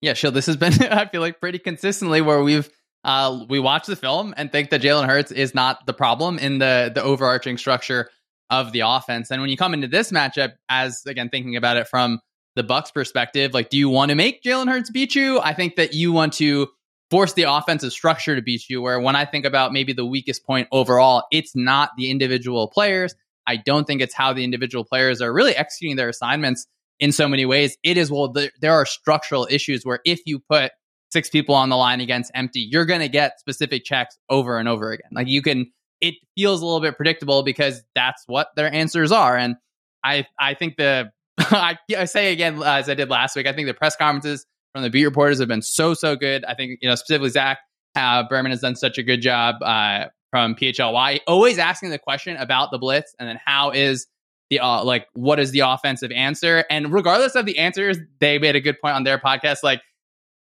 Yeah, 0.00 0.14
sure. 0.14 0.30
This 0.30 0.46
has 0.46 0.56
been 0.56 0.72
I 0.90 1.06
feel 1.06 1.20
like 1.20 1.40
pretty 1.40 1.58
consistently 1.58 2.20
where 2.20 2.42
we've 2.42 2.68
uh, 3.02 3.44
we 3.48 3.58
watch 3.58 3.86
the 3.86 3.96
film 3.96 4.34
and 4.36 4.52
think 4.52 4.70
that 4.70 4.82
Jalen 4.82 5.06
Hurts 5.06 5.32
is 5.32 5.54
not 5.54 5.86
the 5.86 5.94
problem 5.94 6.38
in 6.38 6.58
the 6.58 6.92
the 6.94 7.02
overarching 7.02 7.58
structure 7.58 8.10
of 8.50 8.72
the 8.72 8.80
offense. 8.80 9.30
And 9.30 9.40
when 9.40 9.50
you 9.50 9.56
come 9.56 9.74
into 9.74 9.88
this 9.88 10.10
matchup, 10.10 10.54
as 10.68 11.04
again 11.06 11.28
thinking 11.28 11.56
about 11.56 11.76
it 11.76 11.88
from 11.88 12.20
the 12.56 12.62
Bucks 12.62 12.90
perspective, 12.90 13.54
like, 13.54 13.70
do 13.70 13.78
you 13.78 13.88
want 13.88 14.10
to 14.10 14.14
make 14.14 14.42
Jalen 14.42 14.68
Hurts 14.68 14.90
beat 14.90 15.14
you? 15.14 15.40
I 15.40 15.54
think 15.54 15.76
that 15.76 15.94
you 15.94 16.12
want 16.12 16.32
to 16.34 16.68
force 17.10 17.32
the 17.32 17.44
offensive 17.44 17.92
structure 17.92 18.36
to 18.36 18.42
beat 18.42 18.68
you. 18.68 18.82
Where 18.82 19.00
when 19.00 19.16
I 19.16 19.24
think 19.24 19.44
about 19.44 19.72
maybe 19.72 19.92
the 19.92 20.06
weakest 20.06 20.44
point 20.44 20.68
overall, 20.72 21.24
it's 21.30 21.54
not 21.54 21.90
the 21.96 22.10
individual 22.10 22.68
players. 22.68 23.14
I 23.46 23.56
don't 23.56 23.86
think 23.86 24.00
it's 24.00 24.14
how 24.14 24.32
the 24.32 24.44
individual 24.44 24.84
players 24.84 25.20
are 25.20 25.32
really 25.32 25.56
executing 25.56 25.96
their 25.96 26.08
assignments 26.08 26.66
in 27.00 27.12
so 27.12 27.26
many 27.26 27.46
ways. 27.46 27.76
It 27.82 27.96
is, 27.96 28.10
well, 28.10 28.30
the, 28.30 28.50
there 28.60 28.74
are 28.74 28.86
structural 28.86 29.48
issues 29.50 29.84
where 29.84 30.00
if 30.04 30.20
you 30.26 30.38
put 30.38 30.72
six 31.10 31.28
people 31.28 31.54
on 31.54 31.68
the 31.68 31.76
line 31.76 32.00
against 32.00 32.30
empty, 32.34 32.60
you're 32.60 32.84
going 32.84 33.00
to 33.00 33.08
get 33.08 33.40
specific 33.40 33.84
checks 33.84 34.16
over 34.28 34.58
and 34.58 34.68
over 34.68 34.92
again. 34.92 35.10
Like 35.12 35.26
you 35.26 35.42
can, 35.42 35.72
it 36.00 36.14
feels 36.36 36.62
a 36.62 36.64
little 36.64 36.80
bit 36.80 36.96
predictable 36.96 37.42
because 37.42 37.82
that's 37.94 38.22
what 38.26 38.48
their 38.54 38.72
answers 38.72 39.10
are. 39.10 39.36
And 39.36 39.56
I, 40.04 40.26
I 40.38 40.54
think 40.54 40.76
the 40.76 41.10
I, 41.50 41.78
I, 41.96 42.04
say 42.04 42.32
again, 42.32 42.62
as 42.62 42.88
I 42.88 42.94
did 42.94 43.08
last 43.08 43.34
week, 43.34 43.46
I 43.46 43.52
think 43.52 43.66
the 43.66 43.74
press 43.74 43.96
conferences 43.96 44.46
from 44.74 44.82
the 44.82 44.90
beat 44.90 45.04
reporters 45.04 45.38
have 45.38 45.48
been 45.48 45.62
so, 45.62 45.94
so 45.94 46.14
good. 46.14 46.44
I 46.44 46.54
think, 46.54 46.78
you 46.82 46.88
know, 46.88 46.94
specifically 46.94 47.30
Zach 47.30 47.58
uh, 47.96 48.24
Berman 48.28 48.50
has 48.50 48.60
done 48.60 48.76
such 48.76 48.98
a 48.98 49.02
good 49.02 49.22
job 49.22 49.56
uh, 49.62 50.06
from 50.30 50.54
PHLY, 50.54 51.20
always 51.26 51.58
asking 51.58 51.90
the 51.90 51.98
question 51.98 52.36
about 52.36 52.70
the 52.70 52.78
blitz 52.78 53.14
and 53.18 53.28
then 53.28 53.38
how 53.44 53.70
is 53.70 54.06
the, 54.50 54.60
uh, 54.60 54.84
like, 54.84 55.06
what 55.14 55.40
is 55.40 55.50
the 55.50 55.60
offensive 55.60 56.10
answer? 56.10 56.64
And 56.68 56.92
regardless 56.92 57.34
of 57.34 57.46
the 57.46 57.58
answers, 57.58 57.98
they 58.18 58.38
made 58.38 58.56
a 58.56 58.60
good 58.60 58.76
point 58.80 58.94
on 58.94 59.04
their 59.04 59.18
podcast. 59.18 59.58
Like, 59.62 59.80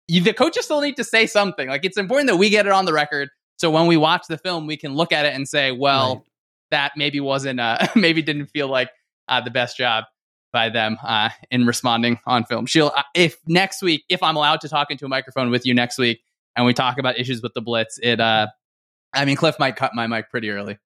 you, 0.07 0.21
the 0.21 0.35
coaches 0.35 0.67
still 0.67 0.81
need 0.81 0.97
to 0.97 1.05
say 1.05 1.27
something. 1.27 1.69
Like, 1.69 1.85
it's 1.85 1.97
important 1.97 2.29
that 2.29 2.37
we 2.37 2.51
get 2.51 2.67
it 2.67 2.73
on 2.73 2.85
the 2.85 2.93
record. 2.93 3.31
So 3.57 3.71
when 3.71 3.87
we 3.87 3.97
watch 3.97 4.25
the 4.29 4.37
film, 4.37 4.67
we 4.67 4.77
can 4.77 4.95
look 4.95 5.13
at 5.13 5.25
it 5.25 5.35
and 5.35 5.49
say, 5.49 5.73
well, 5.73 6.17
right. 6.17 6.25
that 6.73 6.93
maybe 6.97 7.21
wasn't, 7.21 7.59
uh, 7.59 7.87
maybe 7.97 8.21
didn't 8.21 8.47
feel 8.47 8.69
like 8.69 8.91
uh, 9.29 9.41
the 9.41 9.51
best 9.51 9.77
job 9.77 10.05
by 10.55 10.71
them 10.71 10.97
uh, 11.05 11.29
in 11.51 11.67
responding 11.67 12.19
on 12.27 12.45
film. 12.45 12.65
Sheil 12.65 12.91
uh, 12.97 13.03
if 13.15 13.37
next 13.47 13.83
week, 13.83 14.05
if 14.09 14.23
I'm 14.23 14.37
allowed 14.37 14.63
to 14.63 14.69
talk 14.71 14.91
into 14.91 15.05
a 15.05 15.09
microphone 15.09 15.51
with 15.51 15.67
you 15.67 15.75
next 15.75 15.99
week, 15.99 16.23
and 16.57 16.65
we 16.65 16.73
talk 16.73 16.99
about 16.99 17.19
issues 17.19 17.43
with 17.43 17.53
the 17.53 17.61
blitz, 17.61 17.99
it. 18.03 18.21
Uh, 18.21 18.47
I 19.13 19.27
mean, 19.27 19.37
Cliff 19.37 19.59
might 19.59 19.77
cut 19.77 19.95
my 19.95 20.07
mic 20.07 20.31
pretty 20.31 20.51
early. 20.51 20.79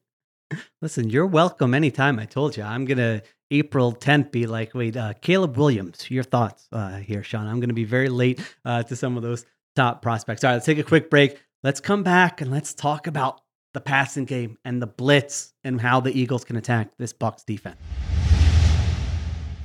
Listen, 0.82 1.10
you're 1.10 1.26
welcome 1.26 1.74
anytime. 1.74 2.18
I 2.18 2.24
told 2.24 2.56
you 2.56 2.62
I'm 2.62 2.84
gonna 2.84 3.22
April 3.50 3.92
10th 3.92 4.30
be 4.30 4.46
like, 4.46 4.74
wait, 4.74 4.96
uh, 4.96 5.12
Caleb 5.20 5.56
Williams. 5.56 6.10
Your 6.10 6.24
thoughts 6.24 6.68
uh, 6.72 6.96
here, 6.96 7.22
Sean? 7.22 7.46
I'm 7.46 7.60
gonna 7.60 7.74
be 7.74 7.84
very 7.84 8.08
late 8.08 8.40
uh, 8.64 8.82
to 8.84 8.96
some 8.96 9.16
of 9.16 9.22
those 9.22 9.44
top 9.76 10.02
prospects. 10.02 10.44
All 10.44 10.48
right, 10.48 10.54
let's 10.54 10.66
take 10.66 10.78
a 10.78 10.84
quick 10.84 11.10
break. 11.10 11.40
Let's 11.62 11.80
come 11.80 12.02
back 12.02 12.40
and 12.40 12.50
let's 12.50 12.74
talk 12.74 13.06
about 13.06 13.40
the 13.74 13.80
passing 13.80 14.24
game 14.24 14.56
and 14.64 14.80
the 14.80 14.87
blitz 14.87 15.52
and 15.64 15.80
how 15.80 16.00
the 16.00 16.18
Eagles 16.18 16.44
can 16.44 16.56
attack 16.56 16.96
this 16.96 17.12
Bucks 17.12 17.42
defense. 17.42 17.76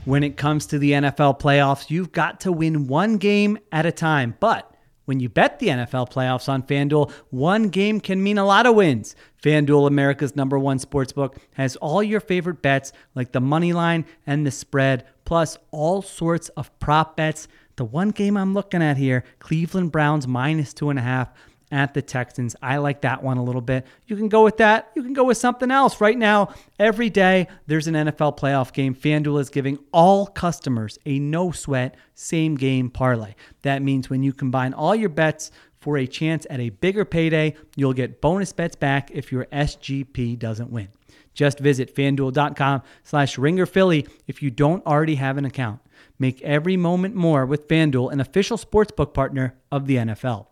When 0.04 0.24
it 0.24 0.36
comes 0.36 0.66
to 0.68 0.80
the 0.80 0.92
NFL 0.92 1.40
playoffs, 1.40 1.90
you've 1.90 2.12
got 2.12 2.42
to 2.42 2.52
win 2.52 2.88
one 2.88 3.18
game 3.18 3.60
at 3.72 3.86
a 3.86 3.92
time. 3.92 4.36
But 4.40 4.74
when 5.06 5.20
you 5.20 5.30
bet 5.30 5.60
the 5.60 5.68
NFL 5.68 6.12
playoffs 6.12 6.50
on 6.50 6.64
FanDuel, 6.64 7.12
one 7.30 7.70
game 7.70 8.00
can 8.00 8.22
mean 8.22 8.40
a 8.40 8.46
lot 8.46 8.66
of 8.66 8.76
wins. 8.76 9.16
FanDuel, 9.44 9.88
America's 9.88 10.36
number 10.36 10.58
one 10.58 10.80
sportsbook, 10.80 11.38
has 11.54 11.76
all 11.76 12.02
your 12.02 12.20
favorite 12.20 12.62
bets 12.64 12.92
like 13.14 13.32
the 13.32 13.42
money 13.42 13.74
line 13.74 14.06
and 14.26 14.46
the 14.46 14.52
spread, 14.52 15.06
plus 15.26 15.58
all 15.72 16.02
sorts 16.02 16.50
of 16.50 16.78
prop 16.80 17.16
bets. 17.16 17.48
The 17.76 17.86
one 17.86 18.10
game 18.10 18.36
I'm 18.36 18.54
looking 18.54 18.82
at 18.82 18.98
here, 18.98 19.24
Cleveland 19.38 19.92
Browns 19.92 20.28
minus 20.28 20.74
two 20.74 20.90
and 20.90 20.98
a 20.98 21.04
half 21.04 21.30
at 21.72 21.94
the 21.94 22.02
Texans. 22.02 22.56
I 22.62 22.78
like 22.78 23.02
that 23.02 23.24
one 23.24 23.38
a 23.38 23.44
little 23.44 23.62
bit. 23.62 23.86
You 24.08 24.16
can 24.16 24.30
go 24.30 24.44
with 24.44 24.58
that. 24.58 24.92
You 24.96 25.04
can 25.04 25.14
go 25.14 25.26
with 25.26 25.38
something 25.38 25.72
else. 25.72 26.02
Right 26.02 26.18
now, 26.18 26.54
every 26.80 27.10
day 27.10 27.48
there's 27.68 27.88
an 27.88 27.94
NFL 27.94 28.38
playoff 28.38 28.74
game. 28.74 28.96
FanDuel 28.96 29.40
is 29.40 29.50
giving 29.50 29.80
all 29.94 30.28
customers 30.28 30.98
a 31.06 31.20
no 31.20 31.52
sweat 31.52 31.96
same 32.14 32.56
game 32.56 32.90
parlay. 32.90 33.36
That 33.62 33.82
means 33.82 34.10
when 34.10 34.24
you 34.24 34.34
combine 34.34 34.74
all 34.74 34.96
your 34.96 35.10
bets 35.10 35.52
for 35.80 35.98
a 35.98 36.08
chance 36.08 36.46
at 36.50 36.60
a 36.60 36.70
bigger 36.70 37.06
payday, 37.06 37.56
you'll 37.76 37.94
get 37.94 38.22
bonus 38.22 38.52
bets 38.52 38.76
back 38.76 39.12
if 39.12 39.32
your 39.32 39.46
SGP 39.46 40.38
doesn't 40.38 40.72
win. 40.72 40.90
Just 41.34 41.60
visit 41.60 41.96
fanduel.com 41.96 42.82
slash 43.04 43.38
ringerphilly 43.38 44.10
if 44.28 44.44
you 44.44 44.52
don't 44.52 44.86
already 44.86 45.16
have 45.16 45.38
an 45.38 45.46
account. 45.46 45.80
Make 46.18 46.42
every 46.42 46.76
moment 46.76 47.16
more 47.16 47.46
with 47.46 47.68
FanDuel, 47.70 48.12
an 48.12 48.20
official 48.20 48.58
sportsbook 48.58 49.14
partner 49.14 49.56
of 49.72 49.88
the 49.88 49.96
NFL. 49.98 50.48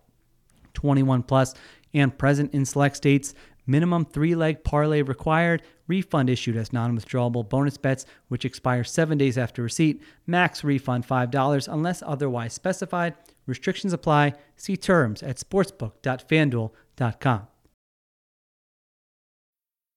21 0.78 1.24
plus 1.24 1.54
and 1.94 2.18
present 2.18 2.54
in 2.54 2.66
select 2.66 2.96
states. 2.96 3.34
Minimum 3.66 4.06
three 4.06 4.36
leg 4.36 4.64
parlay 4.64 5.02
required. 5.02 5.64
Refund 5.88 6.30
issued 6.30 6.56
as 6.56 6.72
non 6.72 6.98
withdrawable 6.98 7.50
bonus 7.50 7.78
bets, 7.78 8.06
which 8.28 8.46
expire 8.46 8.84
seven 8.84 9.18
days 9.18 9.40
after 9.40 9.64
receipt. 9.64 10.04
Max 10.28 10.64
refund 10.64 11.08
$5 11.08 11.68
unless 11.68 12.04
otherwise 12.06 12.54
specified. 12.54 13.16
Restrictions 13.48 13.92
apply. 13.92 14.34
See 14.56 14.78
terms 14.78 15.24
at 15.24 15.38
sportsbook.fanduel.com. 15.38 17.48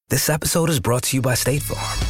This 0.08 0.28
episode 0.28 0.70
is 0.70 0.80
brought 0.80 1.04
to 1.04 1.16
you 1.16 1.22
by 1.22 1.34
State 1.34 1.62
Farm. 1.62 2.09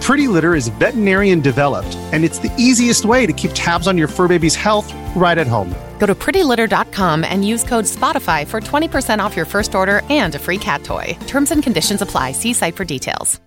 Pretty 0.11 0.27
Litter 0.27 0.55
is 0.55 0.67
veterinarian 0.67 1.39
developed, 1.39 1.95
and 2.11 2.25
it's 2.25 2.37
the 2.39 2.53
easiest 2.57 3.05
way 3.05 3.25
to 3.25 3.31
keep 3.31 3.51
tabs 3.53 3.87
on 3.87 3.97
your 3.97 4.09
fur 4.09 4.27
baby's 4.27 4.55
health 4.55 4.93
right 5.15 5.37
at 5.37 5.47
home. 5.47 5.73
Go 5.99 6.05
to 6.05 6.13
prettylitter.com 6.13 7.23
and 7.23 7.47
use 7.47 7.63
code 7.63 7.85
SPOTIFY 7.85 8.45
for 8.47 8.59
20% 8.59 9.19
off 9.19 9.37
your 9.37 9.45
first 9.45 9.73
order 9.73 10.01
and 10.09 10.35
a 10.35 10.37
free 10.37 10.57
cat 10.57 10.83
toy. 10.83 11.17
Terms 11.27 11.51
and 11.51 11.63
conditions 11.63 12.01
apply. 12.01 12.33
See 12.33 12.51
site 12.51 12.75
for 12.75 12.83
details. 12.83 13.39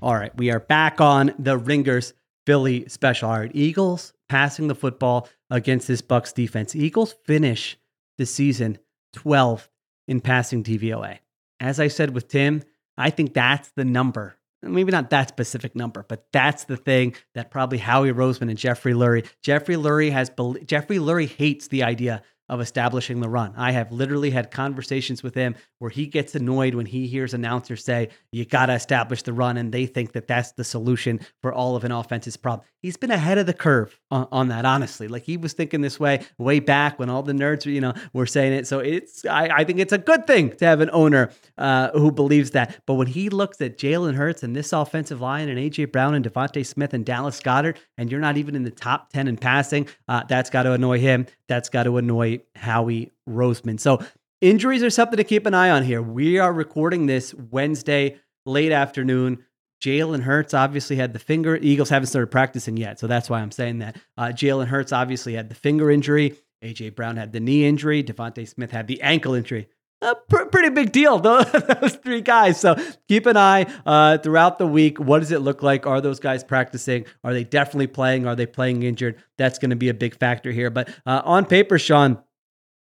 All 0.00 0.14
right, 0.14 0.36
we 0.36 0.52
are 0.52 0.60
back 0.60 1.00
on 1.00 1.34
the 1.36 1.58
Ringers 1.58 2.14
Philly 2.46 2.88
special. 2.88 3.28
All 3.28 3.40
right, 3.40 3.50
Eagles 3.52 4.12
passing 4.28 4.68
the 4.68 4.76
football 4.76 5.28
against 5.50 5.88
this 5.88 6.00
Bucks 6.00 6.32
defense. 6.32 6.76
Eagles 6.76 7.16
finish 7.24 7.76
the 8.18 8.26
season 8.26 8.78
12th 9.16 9.66
in 10.06 10.20
passing 10.20 10.62
DVOA. 10.62 11.18
As 11.58 11.80
I 11.80 11.88
said 11.88 12.14
with 12.14 12.28
Tim, 12.28 12.62
I 12.96 13.10
think 13.10 13.34
that's 13.34 13.70
the 13.76 13.84
number. 13.84 14.36
Maybe 14.62 14.90
not 14.90 15.10
that 15.10 15.28
specific 15.28 15.76
number, 15.76 16.04
but 16.08 16.26
that's 16.32 16.64
the 16.64 16.76
thing 16.76 17.14
that 17.34 17.50
probably 17.50 17.78
Howie 17.78 18.12
Roseman 18.12 18.48
and 18.48 18.58
Jeffrey 18.58 18.94
Lurie. 18.94 19.28
Jeffrey 19.42 19.76
Lurie 19.76 20.10
has 20.10 20.30
Jeffrey 20.64 20.98
Lurie 20.98 21.28
hates 21.28 21.68
the 21.68 21.84
idea 21.84 22.22
of 22.48 22.60
establishing 22.60 23.20
the 23.20 23.28
run. 23.28 23.52
I 23.56 23.72
have 23.72 23.90
literally 23.90 24.30
had 24.30 24.50
conversations 24.50 25.22
with 25.22 25.34
him 25.34 25.56
where 25.78 25.90
he 25.90 26.06
gets 26.06 26.34
annoyed 26.34 26.74
when 26.74 26.86
he 26.86 27.06
hears 27.06 27.34
announcers 27.34 27.84
say, 27.84 28.10
you 28.32 28.44
got 28.44 28.66
to 28.66 28.74
establish 28.74 29.22
the 29.22 29.32
run, 29.32 29.56
and 29.56 29.72
they 29.72 29.86
think 29.86 30.12
that 30.12 30.26
that's 30.26 30.52
the 30.52 30.64
solution 30.64 31.20
for 31.42 31.52
all 31.52 31.76
of 31.76 31.84
an 31.84 31.92
offense's 31.92 32.36
problem. 32.36 32.66
He's 32.80 32.96
been 32.96 33.10
ahead 33.10 33.38
of 33.38 33.46
the 33.46 33.54
curve 33.54 33.98
on, 34.10 34.28
on 34.30 34.48
that, 34.48 34.64
honestly. 34.64 35.08
Like 35.08 35.24
he 35.24 35.36
was 35.36 35.52
thinking 35.52 35.80
this 35.80 35.98
way 35.98 36.24
way 36.38 36.60
back 36.60 36.98
when 36.98 37.10
all 37.10 37.22
the 37.22 37.32
nerds, 37.32 37.66
you 37.66 37.80
know, 37.80 37.94
were 38.12 38.26
saying 38.26 38.52
it. 38.52 38.66
So 38.66 38.78
it's, 38.78 39.24
I, 39.24 39.48
I 39.48 39.64
think 39.64 39.80
it's 39.80 39.92
a 39.92 39.98
good 39.98 40.26
thing 40.26 40.54
to 40.56 40.64
have 40.64 40.80
an 40.80 40.90
owner 40.92 41.32
uh, 41.58 41.90
who 41.90 42.12
believes 42.12 42.52
that. 42.52 42.80
But 42.86 42.94
when 42.94 43.08
he 43.08 43.28
looks 43.28 43.60
at 43.60 43.78
Jalen 43.78 44.14
Hurts 44.14 44.42
and 44.42 44.54
this 44.54 44.72
offensive 44.72 45.20
line 45.20 45.48
and 45.48 45.58
AJ 45.58 45.92
Brown 45.92 46.14
and 46.14 46.24
DeVonta 46.24 46.64
Smith 46.64 46.94
and 46.94 47.04
Dallas 47.04 47.40
Goedert, 47.40 47.76
and 47.98 48.10
you're 48.10 48.20
not 48.20 48.36
even 48.36 48.54
in 48.54 48.62
the 48.62 48.70
top 48.70 49.10
10 49.10 49.28
in 49.28 49.36
passing, 49.36 49.88
uh, 50.08 50.22
that's 50.28 50.50
got 50.50 50.62
to 50.64 50.72
annoy 50.72 50.98
him. 50.98 51.26
That's 51.48 51.68
got 51.68 51.84
to 51.84 51.96
annoy 51.96 52.35
Howie 52.54 53.12
Roseman. 53.28 53.78
So 53.80 54.00
Injuries 54.42 54.82
are 54.82 54.90
something 54.90 55.16
to 55.16 55.24
keep 55.24 55.46
an 55.46 55.54
eye 55.54 55.70
on 55.70 55.82
here. 55.82 56.02
We 56.02 56.38
are 56.38 56.52
recording 56.52 57.06
this 57.06 57.32
Wednesday 57.32 58.18
late 58.44 58.70
afternoon. 58.70 59.42
Jalen 59.82 60.20
Hurts 60.20 60.52
obviously 60.52 60.96
had 60.96 61.14
the 61.14 61.18
finger. 61.18 61.56
Eagles 61.56 61.88
haven't 61.88 62.08
started 62.08 62.30
practicing 62.30 62.76
yet, 62.76 62.98
so 62.98 63.06
that's 63.06 63.30
why 63.30 63.40
I'm 63.40 63.50
saying 63.50 63.78
that. 63.78 63.96
Uh, 64.18 64.26
Jalen 64.26 64.66
Hurts 64.66 64.92
obviously 64.92 65.32
had 65.34 65.48
the 65.48 65.54
finger 65.54 65.90
injury. 65.90 66.36
AJ 66.62 66.94
Brown 66.94 67.16
had 67.16 67.32
the 67.32 67.40
knee 67.40 67.64
injury. 67.64 68.04
DeVonta 68.04 68.46
Smith 68.46 68.70
had 68.70 68.88
the 68.88 69.00
ankle 69.00 69.32
injury. 69.32 69.68
A 70.02 70.14
pr- 70.14 70.44
pretty 70.44 70.68
big 70.70 70.92
deal, 70.92 71.18
those, 71.20 71.96
three 72.02 72.20
guys. 72.20 72.60
So 72.60 72.76
keep 73.08 73.26
an 73.26 73.36
eye 73.36 73.66
uh, 73.86 74.18
throughout 74.18 74.58
the 74.58 74.66
week. 74.66 75.00
What 75.00 75.20
does 75.20 75.32
it 75.32 75.40
look 75.40 75.62
like? 75.62 75.86
Are 75.86 76.00
those 76.00 76.20
guys 76.20 76.44
practicing? 76.44 77.06
Are 77.24 77.32
they 77.32 77.44
definitely 77.44 77.86
playing? 77.86 78.26
Are 78.26 78.36
they 78.36 78.46
playing 78.46 78.82
injured? 78.82 79.22
That's 79.38 79.58
going 79.58 79.70
to 79.70 79.76
be 79.76 79.88
a 79.88 79.94
big 79.94 80.18
factor 80.18 80.52
here. 80.52 80.70
But 80.70 80.90
uh, 81.06 81.22
on 81.24 81.46
paper, 81.46 81.78
Shawn, 81.78 82.22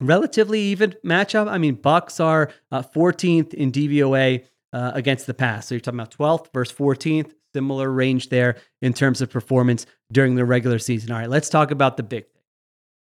relatively 0.00 0.60
even 0.60 0.96
matchup. 1.04 1.48
I 1.48 1.58
mean, 1.58 1.76
Bucks 1.76 2.18
are 2.18 2.50
uh, 2.72 2.82
14th 2.82 3.54
in 3.54 3.70
DVOA 3.70 4.44
uh, 4.72 4.90
against 4.94 5.26
the 5.26 5.34
pass. 5.34 5.68
So 5.68 5.76
you're 5.76 5.80
talking 5.80 6.00
about 6.00 6.10
12th 6.10 6.52
versus 6.52 6.76
14th, 6.76 7.32
similar 7.54 7.90
range 7.90 8.28
there 8.28 8.56
in 8.82 8.92
terms 8.92 9.22
of 9.22 9.30
performance 9.30 9.86
during 10.10 10.34
the 10.34 10.44
regular 10.44 10.80
season. 10.80 11.12
All 11.12 11.18
right, 11.18 11.30
let's 11.30 11.48
talk 11.48 11.70
about 11.70 11.96
the 11.96 12.02
big 12.02 12.24
thing 12.24 12.42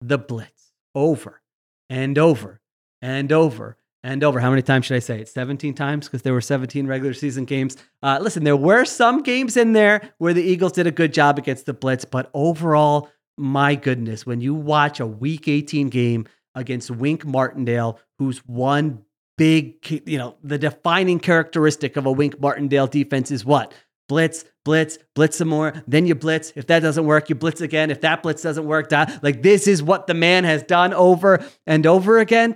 the 0.02 0.18
blitz 0.18 0.74
over 0.94 1.42
and 1.90 2.18
over 2.18 2.60
and 3.02 3.32
over 3.32 3.78
and 4.04 4.24
over. 4.24 4.40
How 4.40 4.50
many 4.50 4.62
times 4.62 4.86
should 4.86 4.98
I 4.98 5.00
say 5.00 5.22
it? 5.22 5.30
17 5.30 5.74
times 5.74 6.08
because 6.08 6.22
there 6.22 6.34
were 6.34 6.42
17 6.42 6.86
regular 6.88 7.14
season 7.14 7.46
games. 7.46 7.78
Uh, 8.02 8.20
listen, 8.22 8.44
there 8.44 8.58
were 8.58 8.86
some 8.86 9.24
games 9.24 9.56
in 9.58 9.74
there 9.74 10.14
where 10.18 10.34
the 10.34 10.44
Eagles 10.44 10.74
did 10.74 10.88
a 10.88 10.92
good 10.92 11.14
job 11.14 11.38
against 11.38 11.66
the 11.66 11.74
blitz, 11.74 12.06
but 12.06 12.30
overall, 12.34 13.10
my 13.38 13.76
goodness, 13.76 14.26
when 14.26 14.42
you 14.42 14.54
watch 14.54 15.00
a 15.00 15.08
week 15.08 15.48
18 15.48 15.90
game 15.90 16.28
against 16.54 16.92
Wink 16.92 17.26
Martindale, 17.26 18.00
who's 18.20 18.40
one 18.46 19.04
big, 19.38 20.04
you 20.08 20.18
know, 20.18 20.36
the 20.44 20.58
defining 20.58 21.20
characteristic 21.20 21.96
of 21.96 22.06
a 22.06 22.12
Wink 22.12 22.40
Martindale 22.40 22.88
defense 22.88 23.32
is 23.32 23.44
what? 23.44 23.74
Blitz, 24.10 24.46
blitz, 24.66 25.00
blitz 25.16 25.38
some 25.38 25.48
more. 25.48 25.74
Then 25.88 26.06
you 26.06 26.14
blitz. 26.14 26.52
If 26.56 26.68
that 26.68 26.82
doesn't 26.82 27.06
work, 27.06 27.30
you 27.30 27.36
blitz 27.36 27.62
again. 27.62 27.90
If 27.90 28.02
that 28.02 28.22
blitz 28.22 28.44
doesn't 28.44 28.66
work, 28.66 28.92
like 28.92 29.42
this 29.42 29.66
is 29.66 29.82
what 29.82 30.08
the 30.08 30.14
man 30.14 30.44
has 30.44 30.62
done 30.62 30.94
over 30.94 31.44
and 31.66 31.88
over 31.88 32.20
again. 32.20 32.56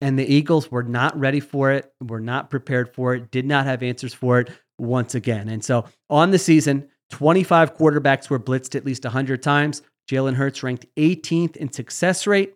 And 0.00 0.18
the 0.18 0.32
Eagles 0.32 0.70
were 0.70 0.84
not 0.84 1.18
ready 1.18 1.40
for 1.40 1.72
it, 1.72 1.92
were 2.00 2.20
not 2.20 2.50
prepared 2.50 2.94
for 2.94 3.14
it, 3.14 3.30
did 3.30 3.44
not 3.44 3.66
have 3.66 3.82
answers 3.82 4.14
for 4.14 4.40
it 4.40 4.50
once 4.78 5.14
again. 5.14 5.48
And 5.48 5.64
so 5.64 5.86
on 6.08 6.30
the 6.30 6.38
season, 6.38 6.88
25 7.10 7.76
quarterbacks 7.76 8.30
were 8.30 8.38
blitzed 8.38 8.74
at 8.74 8.84
least 8.84 9.04
100 9.04 9.42
times. 9.42 9.82
Jalen 10.08 10.34
Hurts 10.34 10.62
ranked 10.62 10.86
18th 10.96 11.56
in 11.56 11.72
success 11.72 12.26
rate. 12.26 12.54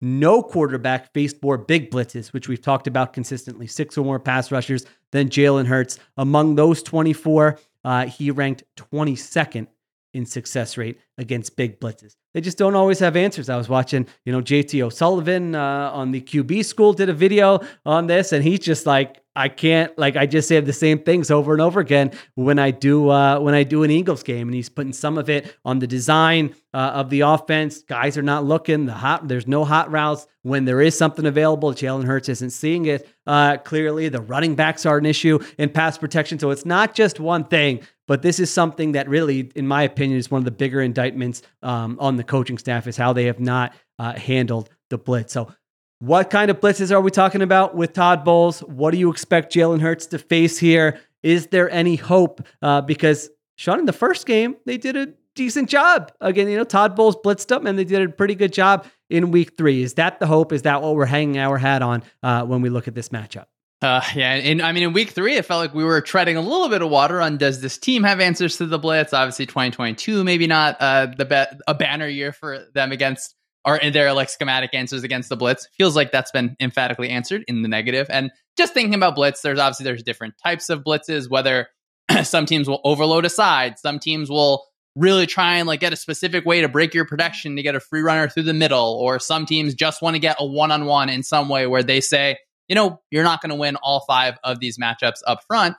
No 0.00 0.42
quarterback 0.42 1.12
faced 1.12 1.42
more 1.42 1.56
big 1.56 1.90
blitzes, 1.90 2.32
which 2.32 2.48
we've 2.48 2.60
talked 2.60 2.88
about 2.88 3.12
consistently, 3.12 3.68
six 3.68 3.96
or 3.96 4.04
more 4.04 4.18
pass 4.18 4.50
rushers 4.50 4.84
than 5.12 5.28
Jalen 5.28 5.66
Hurts. 5.66 5.98
Among 6.16 6.56
those 6.56 6.82
24, 6.82 7.58
uh, 7.84 8.06
he 8.06 8.30
ranked 8.32 8.64
22nd 8.76 9.68
in 10.12 10.26
success 10.26 10.76
rate 10.76 10.98
against 11.18 11.56
big 11.56 11.80
blitzes. 11.80 12.16
They 12.34 12.40
just 12.40 12.58
don't 12.58 12.74
always 12.74 12.98
have 13.00 13.16
answers. 13.16 13.48
I 13.48 13.56
was 13.56 13.68
watching, 13.68 14.06
you 14.24 14.32
know, 14.32 14.40
JT 14.40 14.80
O'Sullivan 14.82 15.54
uh, 15.54 15.90
on 15.92 16.12
the 16.12 16.20
QB 16.20 16.64
school 16.64 16.92
did 16.92 17.08
a 17.08 17.12
video 17.12 17.60
on 17.84 18.06
this, 18.06 18.32
and 18.32 18.42
he's 18.42 18.60
just 18.60 18.86
like, 18.86 19.21
I 19.34 19.48
can't 19.48 19.96
like 19.98 20.16
I 20.16 20.26
just 20.26 20.46
say 20.46 20.60
the 20.60 20.72
same 20.72 20.98
things 20.98 21.30
over 21.30 21.52
and 21.52 21.62
over 21.62 21.80
again 21.80 22.12
when 22.34 22.58
I 22.58 22.70
do 22.70 23.08
uh, 23.08 23.40
when 23.40 23.54
I 23.54 23.62
do 23.62 23.82
an 23.82 23.90
Eagles 23.90 24.22
game, 24.22 24.48
and 24.48 24.54
he's 24.54 24.68
putting 24.68 24.92
some 24.92 25.16
of 25.16 25.30
it 25.30 25.56
on 25.64 25.78
the 25.78 25.86
design 25.86 26.54
uh, 26.74 26.92
of 26.94 27.08
the 27.08 27.20
offense. 27.20 27.82
Guys 27.82 28.18
are 28.18 28.22
not 28.22 28.44
looking. 28.44 28.84
The 28.84 28.92
hot 28.92 29.28
there's 29.28 29.46
no 29.46 29.64
hot 29.64 29.90
routes 29.90 30.26
when 30.42 30.66
there 30.66 30.82
is 30.82 30.96
something 30.96 31.24
available. 31.24 31.72
Jalen 31.72 32.04
Hurts 32.04 32.28
isn't 32.28 32.50
seeing 32.50 32.86
it 32.86 33.08
uh, 33.26 33.56
clearly. 33.58 34.10
The 34.10 34.20
running 34.20 34.54
backs 34.54 34.84
are 34.84 34.98
an 34.98 35.06
issue 35.06 35.38
in 35.56 35.70
pass 35.70 35.96
protection, 35.96 36.38
so 36.38 36.50
it's 36.50 36.66
not 36.66 36.94
just 36.94 37.18
one 37.18 37.44
thing. 37.44 37.80
But 38.08 38.20
this 38.20 38.38
is 38.38 38.50
something 38.50 38.92
that 38.92 39.08
really, 39.08 39.50
in 39.54 39.66
my 39.66 39.84
opinion, 39.84 40.18
is 40.18 40.30
one 40.30 40.40
of 40.40 40.44
the 40.44 40.50
bigger 40.50 40.82
indictments 40.82 41.40
um, 41.62 41.96
on 42.00 42.16
the 42.16 42.24
coaching 42.24 42.58
staff 42.58 42.86
is 42.86 42.96
how 42.96 43.14
they 43.14 43.24
have 43.24 43.40
not 43.40 43.72
uh, 43.98 44.12
handled 44.18 44.68
the 44.90 44.98
blitz. 44.98 45.32
So 45.32 45.54
what 46.02 46.30
kind 46.30 46.50
of 46.50 46.58
blitzes 46.58 46.90
are 46.90 47.00
we 47.00 47.12
talking 47.12 47.42
about 47.42 47.76
with 47.76 47.92
Todd 47.92 48.24
Bowles? 48.24 48.58
What 48.64 48.90
do 48.90 48.98
you 48.98 49.08
expect 49.08 49.54
Jalen 49.54 49.80
Hurts 49.80 50.06
to 50.06 50.18
face 50.18 50.58
here? 50.58 50.98
Is 51.22 51.46
there 51.46 51.70
any 51.70 51.94
hope? 51.94 52.44
Uh, 52.60 52.80
because 52.80 53.30
Shawn, 53.54 53.78
in 53.78 53.84
the 53.84 53.92
first 53.92 54.26
game, 54.26 54.56
they 54.66 54.78
did 54.78 54.96
a 54.96 55.14
decent 55.36 55.68
job. 55.68 56.10
Again, 56.20 56.48
you 56.48 56.56
know, 56.56 56.64
Todd 56.64 56.96
Bowles 56.96 57.14
blitzed 57.14 57.46
them 57.46 57.68
and 57.68 57.78
they 57.78 57.84
did 57.84 58.02
a 58.02 58.08
pretty 58.08 58.34
good 58.34 58.52
job 58.52 58.84
in 59.10 59.30
week 59.30 59.56
three. 59.56 59.80
Is 59.80 59.94
that 59.94 60.18
the 60.18 60.26
hope? 60.26 60.52
Is 60.52 60.62
that 60.62 60.82
what 60.82 60.96
we're 60.96 61.06
hanging 61.06 61.38
our 61.38 61.56
hat 61.56 61.82
on 61.82 62.02
uh, 62.24 62.44
when 62.46 62.62
we 62.62 62.68
look 62.68 62.88
at 62.88 62.96
this 62.96 63.10
matchup? 63.10 63.46
Uh, 63.80 64.02
yeah, 64.16 64.34
and 64.34 64.60
I 64.60 64.72
mean, 64.72 64.82
in 64.82 64.92
week 64.92 65.10
three, 65.10 65.36
it 65.36 65.44
felt 65.44 65.60
like 65.60 65.72
we 65.72 65.84
were 65.84 66.00
treading 66.00 66.36
a 66.36 66.40
little 66.40 66.68
bit 66.68 66.82
of 66.82 66.90
water 66.90 67.20
on 67.20 67.36
does 67.36 67.60
this 67.60 67.78
team 67.78 68.02
have 68.02 68.18
answers 68.18 68.56
to 68.56 68.66
the 68.66 68.78
blitz? 68.78 69.12
Obviously, 69.12 69.46
2022, 69.46 70.24
maybe 70.24 70.48
not 70.48 70.76
uh, 70.80 71.06
the 71.16 71.24
be- 71.24 71.58
a 71.68 71.74
banner 71.74 72.08
year 72.08 72.32
for 72.32 72.66
them 72.74 72.90
against 72.90 73.36
are 73.64 73.90
there 73.90 74.12
like 74.12 74.28
schematic 74.28 74.70
answers 74.74 75.04
against 75.04 75.28
the 75.28 75.36
blitz 75.36 75.68
feels 75.76 75.96
like 75.96 76.10
that's 76.12 76.30
been 76.30 76.56
emphatically 76.60 77.08
answered 77.08 77.44
in 77.48 77.62
the 77.62 77.68
negative 77.68 78.06
and 78.10 78.30
just 78.56 78.74
thinking 78.74 78.94
about 78.94 79.14
blitz 79.14 79.42
there's 79.42 79.58
obviously 79.58 79.84
there's 79.84 80.02
different 80.02 80.34
types 80.42 80.68
of 80.68 80.82
blitzes 80.82 81.28
whether 81.30 81.68
some 82.22 82.46
teams 82.46 82.68
will 82.68 82.80
overload 82.84 83.24
a 83.24 83.30
side 83.30 83.78
some 83.78 83.98
teams 83.98 84.28
will 84.30 84.64
really 84.94 85.26
try 85.26 85.56
and 85.56 85.66
like 85.66 85.80
get 85.80 85.92
a 85.92 85.96
specific 85.96 86.44
way 86.44 86.60
to 86.60 86.68
break 86.68 86.92
your 86.92 87.06
protection 87.06 87.56
to 87.56 87.62
get 87.62 87.74
a 87.74 87.80
free 87.80 88.02
runner 88.02 88.28
through 88.28 88.42
the 88.42 88.52
middle 88.52 88.98
or 89.00 89.18
some 89.18 89.46
teams 89.46 89.74
just 89.74 90.02
want 90.02 90.14
to 90.14 90.20
get 90.20 90.36
a 90.38 90.46
one-on-one 90.46 91.08
in 91.08 91.22
some 91.22 91.48
way 91.48 91.66
where 91.66 91.82
they 91.82 92.00
say 92.00 92.36
you 92.68 92.74
know 92.74 93.00
you're 93.10 93.24
not 93.24 93.40
going 93.40 93.50
to 93.50 93.56
win 93.56 93.76
all 93.76 94.04
five 94.06 94.38
of 94.44 94.60
these 94.60 94.78
matchups 94.78 95.20
up 95.26 95.42
front 95.46 95.76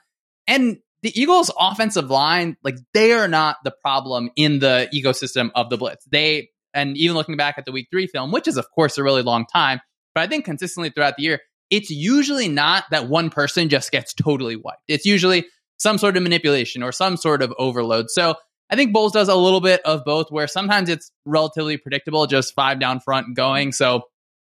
and 0.48 0.78
the 1.04 1.22
Eagles 1.22 1.52
offensive 1.60 2.10
line, 2.10 2.56
like 2.64 2.78
they 2.94 3.12
are 3.12 3.28
not 3.28 3.58
the 3.66 3.72
problem 3.72 4.32
in 4.38 4.60
the 4.60 4.90
ecosystem 4.96 5.52
of 5.54 5.70
the 5.70 5.78
blitz. 5.78 6.06
They 6.06 6.50
and 6.74 6.98
even 6.98 7.16
looking 7.16 7.38
back 7.38 7.56
at 7.58 7.66
the 7.66 7.72
week 7.72 7.88
three 7.92 8.08
film, 8.08 8.32
which 8.32 8.48
is, 8.48 8.58
of 8.58 8.70
course, 8.72 8.98
a 8.98 9.04
really 9.04 9.22
long 9.22 9.46
time, 9.46 9.80
but 10.16 10.22
I 10.22 10.28
think 10.28 10.46
consistently 10.46 10.90
throughout 10.90 11.18
the 11.18 11.24
year, 11.24 11.40
it's 11.70 11.90
usually 11.90 12.48
not 12.48 12.86
that 12.92 13.10
one 13.10 13.30
person 13.30 13.70
just 13.70 13.92
gets 13.92 14.14
totally 14.14 14.56
wiped. 14.56 14.84
It's 14.88 15.06
usually 15.06 15.46
some 15.78 15.98
sort 15.98 16.18
of 16.18 16.24
manipulation 16.24 16.84
or 16.84 16.92
some 16.92 17.18
sort 17.18 17.42
of 17.42 17.54
overload. 17.58 18.10
So 18.10 18.36
I 18.70 18.76
think 18.76 18.94
Bowles 18.94 19.12
does 19.12 19.28
a 19.28 19.36
little 19.36 19.62
bit 19.62 19.82
of 19.86 20.04
both, 20.06 20.28
where 20.30 20.48
sometimes 20.48 20.90
it's 20.90 21.12
relatively 21.26 21.78
predictable, 21.78 22.26
just 22.28 22.54
five 22.54 22.80
down 22.80 23.00
front 23.00 23.36
going. 23.36 23.72
So 23.72 24.04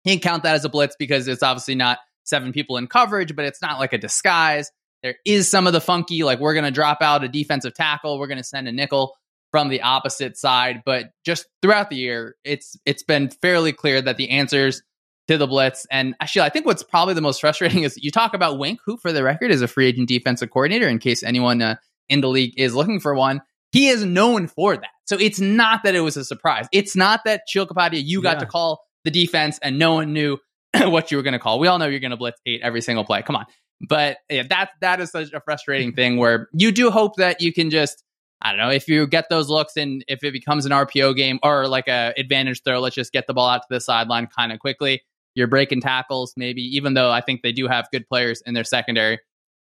he 0.04 0.12
can 0.12 0.20
count 0.20 0.42
that 0.44 0.54
as 0.54 0.64
a 0.64 0.68
blitz 0.68 0.94
because 0.98 1.26
it's 1.26 1.42
obviously 1.42 1.74
not 1.74 1.98
seven 2.24 2.52
people 2.52 2.76
in 2.76 2.86
coverage, 2.86 3.34
but 3.34 3.44
it's 3.44 3.62
not 3.62 3.78
like 3.78 3.92
a 3.92 3.98
disguise. 3.98 4.70
There 5.02 5.16
is 5.24 5.50
some 5.50 5.66
of 5.66 5.72
the 5.72 5.80
funky, 5.80 6.22
like 6.22 6.40
we're 6.40 6.54
going 6.54 6.64
to 6.64 6.70
drop 6.70 6.98
out 7.00 7.24
a 7.24 7.28
defensive 7.28 7.74
tackle, 7.74 8.18
we're 8.18 8.26
going 8.26 8.38
to 8.38 8.44
send 8.44 8.68
a 8.68 8.72
nickel 8.72 9.14
from 9.56 9.70
the 9.70 9.80
opposite 9.80 10.36
side. 10.36 10.82
But 10.84 11.06
just 11.24 11.46
throughout 11.62 11.88
the 11.88 11.96
year, 11.96 12.36
it's 12.44 12.76
it's 12.84 13.02
been 13.02 13.30
fairly 13.30 13.72
clear 13.72 14.02
that 14.02 14.18
the 14.18 14.28
answers 14.28 14.82
to 15.28 15.38
the 15.38 15.46
blitz. 15.46 15.86
And 15.90 16.14
actually, 16.20 16.42
I 16.42 16.50
think 16.50 16.66
what's 16.66 16.82
probably 16.82 17.14
the 17.14 17.22
most 17.22 17.40
frustrating 17.40 17.84
is 17.84 17.96
you 17.96 18.10
talk 18.10 18.34
about 18.34 18.58
Wink, 18.58 18.80
who, 18.84 18.98
for 18.98 19.12
the 19.12 19.22
record, 19.22 19.50
is 19.50 19.62
a 19.62 19.66
free 19.66 19.86
agent 19.86 20.08
defensive 20.08 20.50
coordinator. 20.50 20.86
In 20.86 20.98
case 20.98 21.22
anyone 21.22 21.62
uh, 21.62 21.76
in 22.10 22.20
the 22.20 22.28
league 22.28 22.52
is 22.58 22.74
looking 22.74 23.00
for 23.00 23.14
one, 23.14 23.40
he 23.72 23.88
is 23.88 24.04
known 24.04 24.46
for 24.46 24.76
that. 24.76 24.90
So 25.06 25.16
it's 25.18 25.40
not 25.40 25.84
that 25.84 25.94
it 25.94 26.00
was 26.00 26.18
a 26.18 26.24
surprise. 26.24 26.66
It's 26.70 26.94
not 26.94 27.22
that 27.24 27.44
Sheil 27.48 27.66
Kapadia, 27.66 28.02
you 28.04 28.20
got 28.20 28.36
yeah. 28.36 28.40
to 28.40 28.46
call 28.46 28.82
the 29.04 29.10
defense 29.10 29.58
and 29.62 29.78
no 29.78 29.94
one 29.94 30.12
knew 30.12 30.36
what 30.74 31.10
you 31.10 31.16
were 31.16 31.22
going 31.22 31.32
to 31.32 31.38
call. 31.38 31.58
We 31.58 31.66
all 31.66 31.78
know 31.78 31.86
you're 31.86 32.00
going 32.00 32.10
to 32.10 32.18
blitz 32.18 32.38
eight 32.44 32.60
every 32.62 32.82
single 32.82 33.06
play. 33.06 33.22
Come 33.22 33.36
on. 33.36 33.46
But 33.80 34.18
yeah, 34.28 34.42
that 34.50 34.72
that 34.82 35.00
is 35.00 35.12
such 35.12 35.32
a 35.32 35.40
frustrating 35.40 35.92
thing 35.94 36.18
where 36.18 36.50
you 36.52 36.72
do 36.72 36.90
hope 36.90 37.16
that 37.16 37.40
you 37.40 37.54
can 37.54 37.70
just 37.70 38.04
I 38.42 38.50
don't 38.50 38.60
know 38.60 38.70
if 38.70 38.86
you 38.86 39.06
get 39.06 39.28
those 39.30 39.48
looks 39.48 39.76
and 39.76 40.04
if 40.08 40.22
it 40.22 40.32
becomes 40.32 40.66
an 40.66 40.72
RPO 40.72 41.16
game 41.16 41.38
or 41.42 41.68
like 41.68 41.88
a 41.88 42.12
advantage 42.16 42.62
throw, 42.62 42.80
let's 42.80 42.94
just 42.94 43.12
get 43.12 43.26
the 43.26 43.34
ball 43.34 43.48
out 43.48 43.62
to 43.62 43.68
the 43.70 43.80
sideline 43.80 44.26
kind 44.26 44.52
of 44.52 44.58
quickly. 44.58 45.02
you're 45.34 45.46
breaking 45.46 45.80
tackles, 45.80 46.32
maybe, 46.36 46.62
even 46.62 46.94
though 46.94 47.10
I 47.10 47.20
think 47.20 47.42
they 47.42 47.52
do 47.52 47.66
have 47.66 47.88
good 47.92 48.08
players 48.08 48.42
in 48.46 48.54
their 48.54 48.64
secondary 48.64 49.18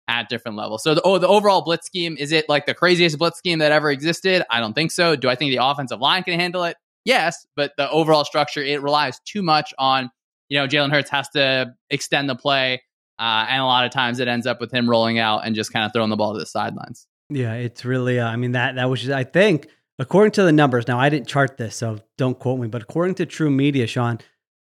at 0.09 0.29
different 0.29 0.57
levels. 0.57 0.83
So 0.83 0.95
the, 0.95 1.03
oh, 1.03 1.19
the 1.19 1.29
overall 1.29 1.63
blitz 1.63 1.87
scheme, 1.87 2.17
is 2.19 2.33
it 2.33 2.49
like 2.49 2.67
the 2.67 2.75
craziest 2.75 3.19
blitz 3.19 3.39
scheme 3.39 3.59
that 3.59 3.73
ever 3.73 3.91
existed? 3.91 4.43
I 4.51 4.61
don't 4.61 4.73
think 4.73 4.91
so. 4.91 5.15
Do 5.15 5.29
I 5.29 5.35
think 5.35 5.51
the 5.51 5.63
offensive 5.63 6.01
line 6.01 6.23
can 6.23 6.41
handle 6.41 6.65
it? 6.65 6.77
Yes, 7.05 7.47
but 7.55 7.73
the 7.77 7.89
overall 7.91 8.25
structure, 8.25 8.63
it 8.63 8.83
relies 8.83 9.21
too 9.27 9.43
much 9.43 9.75
on, 9.79 10.11
you 10.49 10.59
know, 10.59 10.67
Jalen 10.67 10.91
Hurts 10.91 11.11
has 11.11 11.29
to 11.31 11.75
extend 11.91 12.29
the 12.29 12.35
play. 12.35 12.83
Uh, 13.19 13.47
and 13.49 13.61
a 13.61 13.65
lot 13.65 13.85
of 13.85 13.91
times 13.91 14.21
it 14.21 14.29
ends 14.29 14.47
up 14.47 14.61
with 14.61 14.73
him 14.73 14.89
rolling 14.89 15.19
out 15.19 15.41
and 15.45 15.55
just 15.55 15.73
kind 15.73 15.85
of 15.85 15.93
throwing 15.93 16.11
the 16.11 16.17
ball 16.17 16.33
to 16.33 16.39
the 16.39 16.47
sidelines. 16.47 17.07
Yeah, 17.31 17.55
it's 17.55 17.85
really, 17.85 18.21
uh, 18.21 18.27
I 18.27 18.37
mean, 18.37 18.53
that, 18.53 18.77
that 18.77 18.89
was, 18.89 19.01
just, 19.01 19.13
I 19.13 19.25
think, 19.25 19.69
according 19.99 20.33
to 20.33 20.43
the 20.45 20.53
numbers, 20.53 20.89
now 20.89 20.99
I 20.99 21.09
didn't 21.09 21.29
chart 21.29 21.57
this, 21.57 21.77
so 21.77 22.01
don't 22.17 22.39
quote 22.39 22.59
me, 22.59 22.69
but 22.69 22.83
according 22.83 23.17
to 23.17 23.27
True 23.27 23.51
Media, 23.51 23.87
Shawn, 23.87 24.19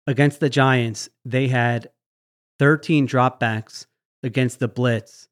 against 0.07 0.39
the 0.39 0.49
Giants, 0.49 1.09
they 1.23 1.47
had 1.47 1.89
13 2.59 3.07
dropbacks 3.07 3.85
against 4.23 4.59
the 4.59 4.67
blitz, 4.67 5.27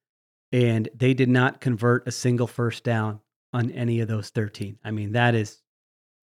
and 0.51 0.87
they 0.95 1.13
did 1.13 1.29
not 1.29 1.61
convert 1.61 2.07
a 2.07 2.11
single 2.11 2.47
first 2.47 2.83
down 2.83 3.21
on 3.53 3.71
any 3.71 4.01
of 4.01 4.07
those 4.07 4.29
13. 4.29 4.77
I 4.83 4.91
mean, 4.91 5.13
that 5.13 5.33
is 5.33 5.61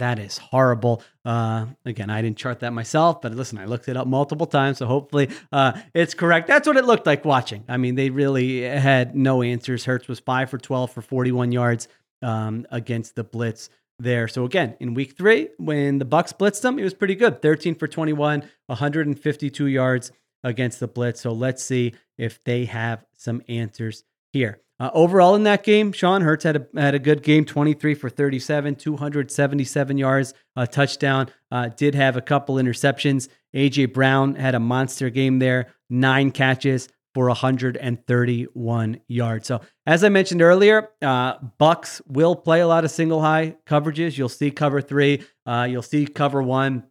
that 0.02 0.18
is 0.18 0.36
horrible. 0.36 1.00
Uh, 1.24 1.66
again, 1.84 2.10
I 2.10 2.22
didn't 2.22 2.36
chart 2.36 2.58
that 2.60 2.72
myself, 2.72 3.22
but 3.22 3.32
listen, 3.36 3.56
I 3.56 3.66
looked 3.66 3.88
it 3.88 3.96
up 3.96 4.08
multiple 4.08 4.46
times, 4.48 4.78
so 4.78 4.86
hopefully 4.86 5.30
uh, 5.52 5.80
it's 5.94 6.12
correct. 6.12 6.48
That's 6.48 6.66
what 6.66 6.76
it 6.76 6.84
looked 6.84 7.06
like 7.06 7.24
watching. 7.24 7.62
I 7.68 7.76
mean, 7.76 7.94
they 7.94 8.10
really 8.10 8.62
had 8.62 9.14
no 9.14 9.42
answers. 9.42 9.84
Hurts 9.84 10.08
was 10.08 10.18
five 10.18 10.50
for 10.50 10.58
12 10.58 10.90
for 10.90 11.02
41 11.02 11.52
yards 11.52 11.86
um, 12.20 12.66
against 12.72 13.14
the 13.14 13.22
blitz 13.22 13.70
there. 14.00 14.26
So 14.26 14.44
again, 14.44 14.74
in 14.80 14.94
week 14.94 15.16
three, 15.16 15.50
when 15.58 15.98
the 15.98 16.04
Bucks 16.04 16.32
blitzed 16.32 16.62
them, 16.62 16.80
it 16.80 16.82
was 16.84 16.94
pretty 16.94 17.14
good. 17.14 17.40
13 17.40 17.76
for 17.76 17.86
21, 17.86 18.42
152 18.66 19.66
yards 19.68 20.10
against 20.42 20.80
the 20.80 20.88
blitz. 20.88 21.20
So 21.20 21.30
let's 21.30 21.62
see 21.62 21.94
if 22.18 22.42
they 22.42 22.64
have 22.64 23.04
some 23.16 23.40
answers 23.48 24.02
here. 24.32 24.58
Uh, 24.83 24.90
overall 24.95 25.37
in 25.37 25.45
that 25.45 25.62
game, 25.62 25.92
Shawn 25.92 26.23
Hurts 26.23 26.42
had 26.42 26.57
a, 26.57 26.81
had 26.81 26.97
a 26.97 26.99
good 26.99 27.23
game 27.23 27.45
23 27.45 27.95
for 27.95 28.11
37, 28.11 28.75
277 28.75 29.97
yards, 29.97 30.35
a 30.57 30.66
touchdown. 30.66 31.31
Uh, 31.53 31.68
did 31.68 31.95
have 31.95 32.16
a 32.16 32.21
couple 32.21 32.57
interceptions. 32.57 33.29
A.J. 33.55 33.87
Brown 33.87 34.35
had 34.35 34.57
a 34.57 34.59
monster 34.59 35.09
game 35.09 35.38
there, 35.38 35.73
nine 35.88 36.33
catches 36.33 36.88
for 37.14 37.29
131 37.29 39.01
yards. 39.07 39.47
So, 39.47 39.61
as 39.87 40.03
I 40.03 40.09
mentioned 40.09 40.42
earlier, 40.42 40.88
uh, 41.01 41.35
Bucks 41.59 42.03
will 42.09 42.35
play 42.35 42.61
a 42.61 42.66
lot 42.66 42.85
of 42.85 42.90
single 42.90 43.21
high 43.21 43.55
coverages. 43.64 44.18
You'll 44.18 44.29
see 44.29 44.51
cover 44.51 44.81
three, 44.81 45.23
uh, 45.47 45.68
you'll 45.71 45.83
see 45.83 46.07
cover 46.07 46.42
one. 46.42 46.88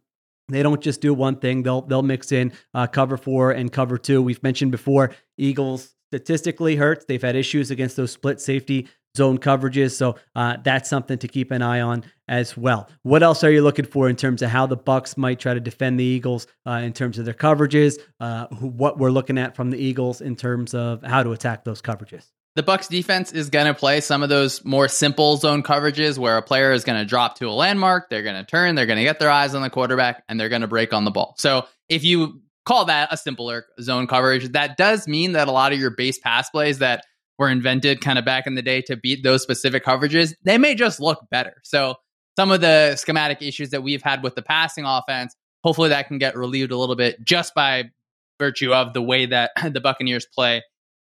They 0.48 0.62
don't 0.62 0.80
just 0.80 1.02
do 1.02 1.12
one 1.12 1.36
thing; 1.36 1.62
they'll 1.62 1.82
they'll 1.82 2.02
mix 2.02 2.32
in 2.32 2.54
uh, 2.72 2.86
cover 2.86 3.18
four 3.18 3.50
and 3.50 3.70
cover 3.70 3.98
two. 3.98 4.22
We've 4.22 4.42
mentioned 4.42 4.72
before, 4.72 5.12
Eagles 5.36 5.94
statistically 6.12 6.76
hurts. 6.76 7.06
They've 7.06 7.22
had 7.22 7.36
issues 7.36 7.70
against 7.70 7.96
those 7.96 8.12
split 8.12 8.38
safety 8.38 8.86
zone 9.16 9.38
coverages, 9.38 9.92
so 9.92 10.16
uh, 10.36 10.58
that's 10.62 10.90
something 10.90 11.16
to 11.18 11.26
keep 11.26 11.50
an 11.50 11.62
eye 11.62 11.80
on 11.80 12.04
as 12.28 12.54
well. 12.54 12.90
What 13.02 13.22
else 13.22 13.42
are 13.44 13.50
you 13.50 13.62
looking 13.62 13.86
for 13.86 14.10
in 14.10 14.16
terms 14.16 14.42
of 14.42 14.50
how 14.50 14.66
the 14.66 14.76
Bucks 14.76 15.16
might 15.16 15.40
try 15.40 15.54
to 15.54 15.60
defend 15.60 15.98
the 15.98 16.04
Eagles 16.04 16.46
uh, 16.66 16.72
in 16.72 16.92
terms 16.92 17.18
of 17.18 17.24
their 17.24 17.32
coverages? 17.32 17.98
Uh, 18.20 18.46
what 18.48 18.98
we're 18.98 19.10
looking 19.10 19.38
at 19.38 19.56
from 19.56 19.70
the 19.70 19.78
Eagles 19.78 20.20
in 20.20 20.36
terms 20.36 20.74
of 20.74 21.02
how 21.02 21.22
to 21.22 21.32
attack 21.32 21.64
those 21.64 21.80
coverages. 21.80 22.26
The 22.56 22.62
Bucks 22.62 22.88
defense 22.88 23.32
is 23.32 23.48
going 23.48 23.64
to 23.64 23.74
play 23.74 24.02
some 24.02 24.22
of 24.22 24.28
those 24.28 24.62
more 24.66 24.86
simple 24.86 25.38
zone 25.38 25.62
coverages 25.62 26.18
where 26.18 26.36
a 26.36 26.42
player 26.42 26.72
is 26.72 26.84
going 26.84 26.98
to 26.98 27.06
drop 27.06 27.38
to 27.38 27.48
a 27.48 27.52
landmark, 27.52 28.10
they're 28.10 28.22
going 28.22 28.36
to 28.36 28.44
turn, 28.44 28.74
they're 28.74 28.84
going 28.84 28.98
to 28.98 29.04
get 29.04 29.18
their 29.18 29.30
eyes 29.30 29.54
on 29.54 29.62
the 29.62 29.70
quarterback, 29.70 30.24
and 30.28 30.38
they're 30.38 30.50
going 30.50 30.60
to 30.60 30.68
break 30.68 30.92
on 30.92 31.06
the 31.06 31.10
ball. 31.10 31.34
So 31.38 31.66
if 31.88 32.04
you 32.04 32.42
call 32.64 32.86
that 32.86 33.08
a 33.12 33.16
simpler 33.16 33.66
zone 33.80 34.06
coverage. 34.06 34.50
That 34.52 34.76
does 34.76 35.08
mean 35.08 35.32
that 35.32 35.48
a 35.48 35.52
lot 35.52 35.72
of 35.72 35.78
your 35.78 35.90
base 35.90 36.18
pass 36.18 36.50
plays 36.50 36.78
that 36.78 37.04
were 37.38 37.48
invented 37.48 38.00
kind 38.00 38.18
of 38.18 38.24
back 38.24 38.46
in 38.46 38.54
the 38.54 38.62
day 38.62 38.82
to 38.82 38.96
beat 38.96 39.22
those 39.22 39.42
specific 39.42 39.84
coverages, 39.84 40.34
they 40.44 40.58
may 40.58 40.74
just 40.74 41.00
look 41.00 41.26
better. 41.30 41.54
So 41.64 41.96
some 42.36 42.50
of 42.50 42.60
the 42.60 42.96
schematic 42.96 43.42
issues 43.42 43.70
that 43.70 43.82
we've 43.82 44.02
had 44.02 44.22
with 44.22 44.34
the 44.34 44.42
passing 44.42 44.84
offense, 44.84 45.34
hopefully 45.64 45.90
that 45.90 46.08
can 46.08 46.18
get 46.18 46.36
relieved 46.36 46.72
a 46.72 46.76
little 46.76 46.96
bit 46.96 47.22
just 47.24 47.54
by 47.54 47.90
virtue 48.38 48.72
of 48.72 48.92
the 48.92 49.02
way 49.02 49.26
that 49.26 49.50
the 49.72 49.80
Buccaneers 49.80 50.26
play 50.26 50.62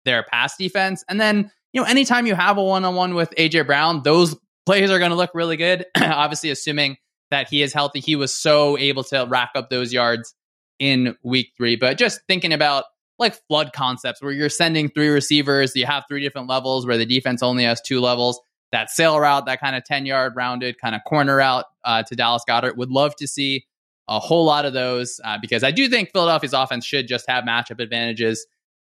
their 0.06 0.24
pass 0.24 0.58
defense. 0.58 1.04
And 1.08 1.20
then, 1.20 1.52
you 1.74 1.82
know, 1.82 1.88
anytime 1.88 2.26
you 2.26 2.36
have 2.36 2.58
a 2.58 2.64
one-on-one 2.64 3.16
with 3.16 3.34
AJ 3.38 3.66
Brown, 3.66 4.04
those 4.04 4.36
plays 4.66 4.90
are 4.92 5.00
going 5.00 5.12
to 5.12 5.18
look 5.18 5.32
really 5.34 5.58
good. 5.58 5.86
Obviously, 5.98 6.50
assuming 6.50 6.98
that 7.32 7.50
he 7.50 7.62
is 7.62 7.74
healthy, 7.74 8.00
he 8.00 8.16
was 8.16 8.36
so 8.36 8.78
able 8.78 9.04
to 9.06 9.26
rack 9.30 9.52
up 9.56 9.70
those 9.70 9.92
yards 9.92 10.34
in 10.80 11.16
week 11.24 11.52
three. 11.58 11.76
But 11.76 11.98
just 11.98 12.22
thinking 12.28 12.54
about 12.54 12.86
like 13.20 13.36
flood 13.48 13.74
concepts 13.74 14.22
where 14.22 14.32
you're 14.32 14.50
sending 14.50 14.90
three 14.90 15.10
receivers, 15.10 15.76
you 15.76 15.86
have 15.86 16.04
three 16.08 16.22
different 16.22 16.48
levels 16.48 16.86
where 16.86 16.98
the 16.98 17.06
defense 17.06 17.42
only 17.42 17.64
has 17.64 17.82
two 17.82 18.00
levels. 18.00 18.40
That 18.72 18.90
sail 18.90 19.20
route, 19.20 19.46
that 19.46 19.62
kind 19.62 19.76
of 19.76 19.86
10 19.86 20.06
yard 20.06 20.34
rounded 20.36 20.80
kind 20.80 20.94
of 20.94 21.02
corner 21.08 21.38
route 21.38 21.66
uh, 21.84 22.04
to 22.04 22.16
Dallas 22.16 22.44
Goedert. 22.48 22.76
Would 22.76 22.92
love 22.92 23.16
to 23.16 23.28
see 23.28 23.66
a 24.08 24.20
whole 24.20 24.46
lot 24.46 24.66
of 24.66 24.74
those 24.74 25.20
uh, 25.24 25.38
because 25.42 25.64
I 25.64 25.72
do 25.72 25.88
think 25.88 26.12
Philadelphia's 26.12 26.54
offense 26.54 26.86
should 26.86 27.08
just 27.08 27.30
have 27.30 27.44
matchup 27.44 27.80
advantages 27.80 28.46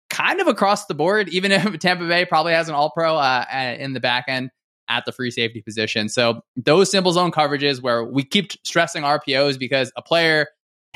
kind 0.10 0.42
of 0.42 0.48
across 0.48 0.86
the 0.86 0.94
board, 0.94 1.30
even 1.32 1.52
if 1.52 1.80
Tampa 1.80 2.08
Bay 2.08 2.26
probably 2.26 2.54
has 2.54 2.70
an 2.70 2.76
all 2.76 2.92
pro 2.92 3.18
uh, 3.18 3.46
in 3.80 3.94
the 3.94 4.00
back 4.00 4.26
end 4.28 4.50
at 4.90 5.06
the 5.06 5.12
free 5.12 5.32
safety 5.32 5.62
position. 5.62 6.08
So 6.10 6.42
those 6.56 6.90
simple 6.90 7.12
zone 7.12 7.32
coverages 7.32 7.82
where 7.82 8.04
we 8.04 8.24
keep 8.24 8.54
stressing 8.66 9.04
RPOs 9.04 9.60
because 9.60 9.92
a 9.98 10.02
player 10.02 10.48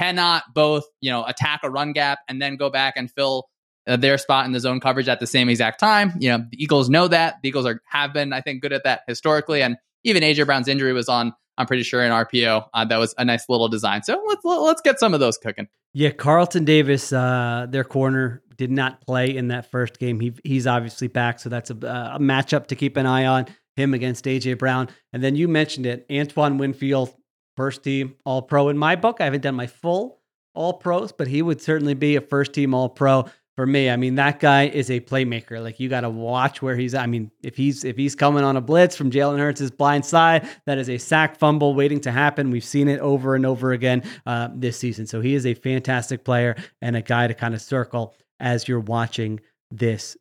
cannot 0.02 0.44
both, 0.54 0.86
you 1.00 1.12
know, 1.12 1.24
attack 1.26 1.62
a 1.64 1.70
run 1.70 1.94
gap 1.94 2.20
and 2.28 2.42
then 2.42 2.56
go 2.56 2.70
back 2.70 2.96
and 2.98 3.12
fill 3.12 3.48
uh, 3.88 3.98
their 3.98 4.18
spot 4.18 4.46
in 4.46 4.52
the 4.52 4.60
zone 4.60 4.80
coverage 4.80 5.08
at 5.08 5.20
the 5.20 5.28
same 5.28 5.50
exact 5.50 5.80
time. 5.80 6.14
You 6.20 6.30
know, 6.30 6.46
the 6.50 6.62
Eagles 6.62 6.90
know 6.90 7.08
that. 7.08 7.36
The 7.42 7.50
Eagles 7.50 7.66
are 7.66 7.82
have 7.86 8.14
been, 8.14 8.34
I 8.34 8.42
think, 8.42 8.62
good 8.62 8.74
at 8.74 8.84
that 8.84 9.02
historically. 9.08 9.62
And 9.62 9.78
even 10.04 10.24
AJ 10.24 10.46
Brown's 10.46 10.68
injury 10.68 10.94
was 10.94 11.08
on, 11.08 11.34
I'm 11.58 11.68
pretty 11.68 11.84
sure, 11.84 12.02
an 12.02 12.12
RPO. 12.12 12.66
Uh, 12.74 12.86
that 12.86 12.98
was 12.98 13.14
a 13.18 13.26
nice 13.26 13.46
little 13.48 13.68
design. 13.68 14.04
So 14.04 14.22
let's 14.28 14.44
let's 14.44 14.82
get 14.82 15.00
some 15.00 15.14
of 15.14 15.20
those 15.20 15.38
cooking. 15.38 15.68
Yeah, 15.94 16.12
Carlton 16.12 16.66
Davis, 16.66 17.12
uh, 17.14 17.68
their 17.70 17.84
corner, 17.84 18.42
did 18.56 18.72
not 18.72 19.02
play 19.02 19.36
in 19.36 19.50
that 19.50 19.70
first 19.70 20.00
game. 20.00 20.20
He 20.20 20.34
he's 20.44 20.66
obviously 20.66 21.08
back, 21.08 21.40
so 21.40 21.50
that's 21.50 21.70
a, 21.70 21.74
a 21.74 22.20
matchup 22.20 22.68
to 22.68 22.76
keep 22.76 22.98
an 22.98 23.06
eye 23.06 23.26
on. 23.26 23.48
Him 23.78 23.94
against 23.94 24.26
AJ 24.26 24.58
Brown, 24.58 24.90
and 25.14 25.24
then 25.24 25.36
you 25.36 25.48
mentioned 25.48 25.86
it, 25.86 26.06
Antoine 26.12 26.58
Winfield 26.58 27.14
first 27.56 27.84
team 27.84 28.16
All 28.26 28.42
Pro 28.42 28.70
in 28.70 28.78
my 28.78 28.96
book. 28.96 29.18
I 29.20 29.26
haven't 29.26 29.42
done 29.42 29.56
my 29.56 29.68
full 29.68 30.20
All 30.54 30.74
Pros, 30.74 31.12
but 31.12 31.28
he 31.28 31.42
would 31.42 31.62
certainly 31.62 31.94
be 31.94 32.16
a 32.16 32.22
first 32.22 32.54
team 32.54 32.74
All 32.74 32.90
Pro 32.90 33.26
for 33.56 33.66
me. 33.66 33.90
I 33.90 33.96
mean, 33.96 34.16
that 34.16 34.40
guy 34.40 34.68
is 34.68 34.90
a 34.90 35.00
playmaker. 35.00 35.62
Like 35.62 35.80
you 35.80 35.90
got 35.90 36.02
to 36.02 36.10
watch 36.10 36.62
where 36.62 36.76
he's. 36.76 36.96
I 36.96 37.06
mean, 37.06 37.32
if 37.44 37.56
he's 37.56 37.84
if 37.84 37.98
he's 37.98 38.16
coming 38.16 38.44
on 38.44 38.58
a 38.58 38.62
blitz 38.62 38.96
from 38.96 39.12
Jalen 39.12 39.40
Hurts' 39.40 39.70
blind 39.70 40.06
side, 40.06 40.48
that 40.66 40.78
is 40.78 40.90
a 40.90 40.98
sack 40.98 41.38
fumble 41.38 41.74
waiting 41.74 42.00
to 42.02 42.12
happen. 42.12 42.52
We've 42.52 42.64
seen 42.64 42.88
it 42.88 43.00
over 43.00 43.36
and 43.36 43.46
over 43.46 43.72
again 43.72 44.04
uh, 44.26 44.50
this 44.56 44.78
season. 44.78 45.06
So 45.06 45.22
he 45.22 45.36
is 45.36 45.46
a 45.46 45.54
fantastic 45.54 46.24
player 46.24 46.56
and 46.82 46.96
a 46.96 47.02
guy 47.02 47.28
to 47.28 47.34
kind 47.34 47.54
of 47.54 47.62
circle 47.62 48.16
as 48.40 48.68
you're 48.68 48.80
watching 48.80 49.40
this 49.70 50.18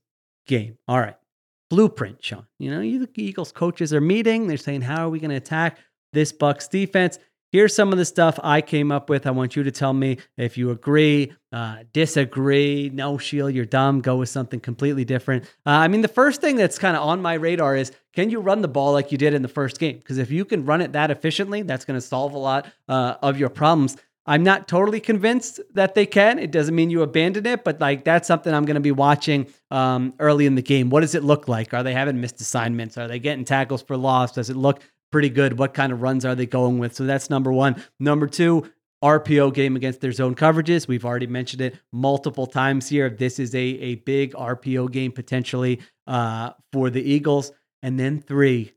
game. 0.47 0.77
All 0.89 0.99
right. 0.99 1.17
Blueprint, 1.71 2.23
Shawn. 2.23 2.47
You 2.59 2.73
know, 2.73 2.81
you 2.81 3.07
the 3.07 3.09
Eagles 3.17 3.53
coaches 3.53 3.95
are 3.95 4.01
meeting. 4.01 4.49
They're 4.49 4.57
saying, 4.57 4.83
how 4.83 5.07
are 5.07 5.09
we 5.09 5.21
going 5.21 5.31
to 5.31 5.37
attack? 5.37 5.79
This 6.13 6.33
Bucks 6.33 6.69
defense. 6.69 7.19
Here's 7.53 7.75
some 7.75 7.91
of 7.91 7.99
the 7.99 8.05
stuff 8.05 8.39
I 8.45 8.61
came 8.61 8.93
up 8.93 9.11
with. 9.11 9.27
I 9.27 9.33
want 9.33 9.57
you 9.57 9.65
to 9.65 9.73
tell 9.73 9.93
me 9.93 10.19
if 10.37 10.57
you 10.57 10.71
agree, 10.71 11.33
uh, 11.53 11.79
disagree. 11.93 12.91
No, 12.95 13.19
Sheil, 13.19 13.51
you're 13.51 13.65
dumb. 13.65 14.01
Go 14.01 14.19
with 14.19 14.29
something 14.29 14.61
completely 14.61 15.05
different. 15.05 15.45
Uh, 15.67 15.71
I 15.71 15.89
mean, 15.89 16.01
the 16.01 16.09
first 16.09 16.41
thing 16.41 16.55
that's 16.55 16.79
kind 16.79 16.97
of 16.97 17.03
on 17.03 17.21
my 17.21 17.35
radar 17.35 17.75
is 17.75 17.91
can 18.13 18.31
you 18.31 18.41
run 18.41 18.63
the 18.63 18.69
ball 18.69 18.93
like 18.93 19.11
you 19.11 19.19
did 19.19 19.35
in 19.35 19.43
the 19.43 19.49
first 19.49 19.81
game? 19.81 19.99
Because 19.99 20.19
if 20.19 20.31
you 20.31 20.45
can 20.45 20.65
run 20.65 20.81
it 20.81 20.93
that 20.93 21.11
efficiently, 21.11 21.63
that's 21.63 21.85
going 21.85 21.97
to 21.97 22.01
solve 22.01 22.35
a 22.35 22.39
lot 22.39 22.73
uh, 22.89 23.17
of 23.21 23.37
your 23.37 23.49
problems. 23.49 23.97
I'm 24.27 24.45
not 24.45 24.69
totally 24.69 25.01
convinced 25.01 25.61
that 25.75 25.97
they 25.97 26.07
can. 26.07 26.39
It 26.39 26.53
doesn't 26.53 26.75
mean 26.75 26.91
you 26.91 27.03
abandon 27.03 27.47
it, 27.47 27.65
but 27.65 27.81
like 27.81 28.05
that's 28.05 28.29
something 28.29 28.55
I'm 28.55 28.65
going 28.65 28.75
to 28.75 28.81
be 28.81 28.93
watching 28.93 29.49
um, 29.73 30.15
early 30.21 30.47
in 30.47 30.55
the 30.55 30.63
game. 30.63 30.89
What 30.89 31.01
does 31.01 31.17
it 31.17 31.25
look 31.25 31.49
like? 31.49 31.75
Are 31.75 31.83
they 31.83 31.95
having 31.95 32.21
missed 32.21 32.41
assignments? 32.41 32.97
Are 32.97 33.09
they 33.09 33.19
getting 33.19 33.45
tackles 33.45 33.83
for 33.83 33.97
loss? 33.97 34.31
Does 34.31 34.49
it 34.49 34.57
look 34.57 34.83
pretty 35.11 35.31
good. 35.31 35.59
What 35.59 35.75
kind 35.75 35.93
of 35.93 36.03
runs 36.03 36.25
are 36.25 36.35
they 36.35 36.47
going 36.47 36.79
with? 36.79 36.95
So 36.95 37.05
that's 37.05 37.31
number 37.31 37.53
one. 37.53 37.83
Number 37.99 38.27
two, 38.27 38.71
RPO 39.03 39.55
game 39.55 39.77
against 39.77 40.01
their 40.01 40.13
zone 40.13 40.35
coverages. 40.35 40.87
We've 40.87 41.05
already 41.05 41.27
mentioned 41.27 41.63
it 41.63 41.79
multiple 41.93 42.47
times 42.47 42.89
here. 42.89 43.09
This 43.09 43.39
is 43.39 43.55
a, 43.55 43.59
a 43.59 43.95
big 43.97 44.35
RPO 44.35 44.93
game 44.93 45.13
potentially 45.13 45.81
uh, 46.07 46.51
for 46.73 46.91
the 46.91 47.03
Eagles. 47.03 47.53
And 47.83 47.99
then 47.99 48.21
three, 48.21 48.73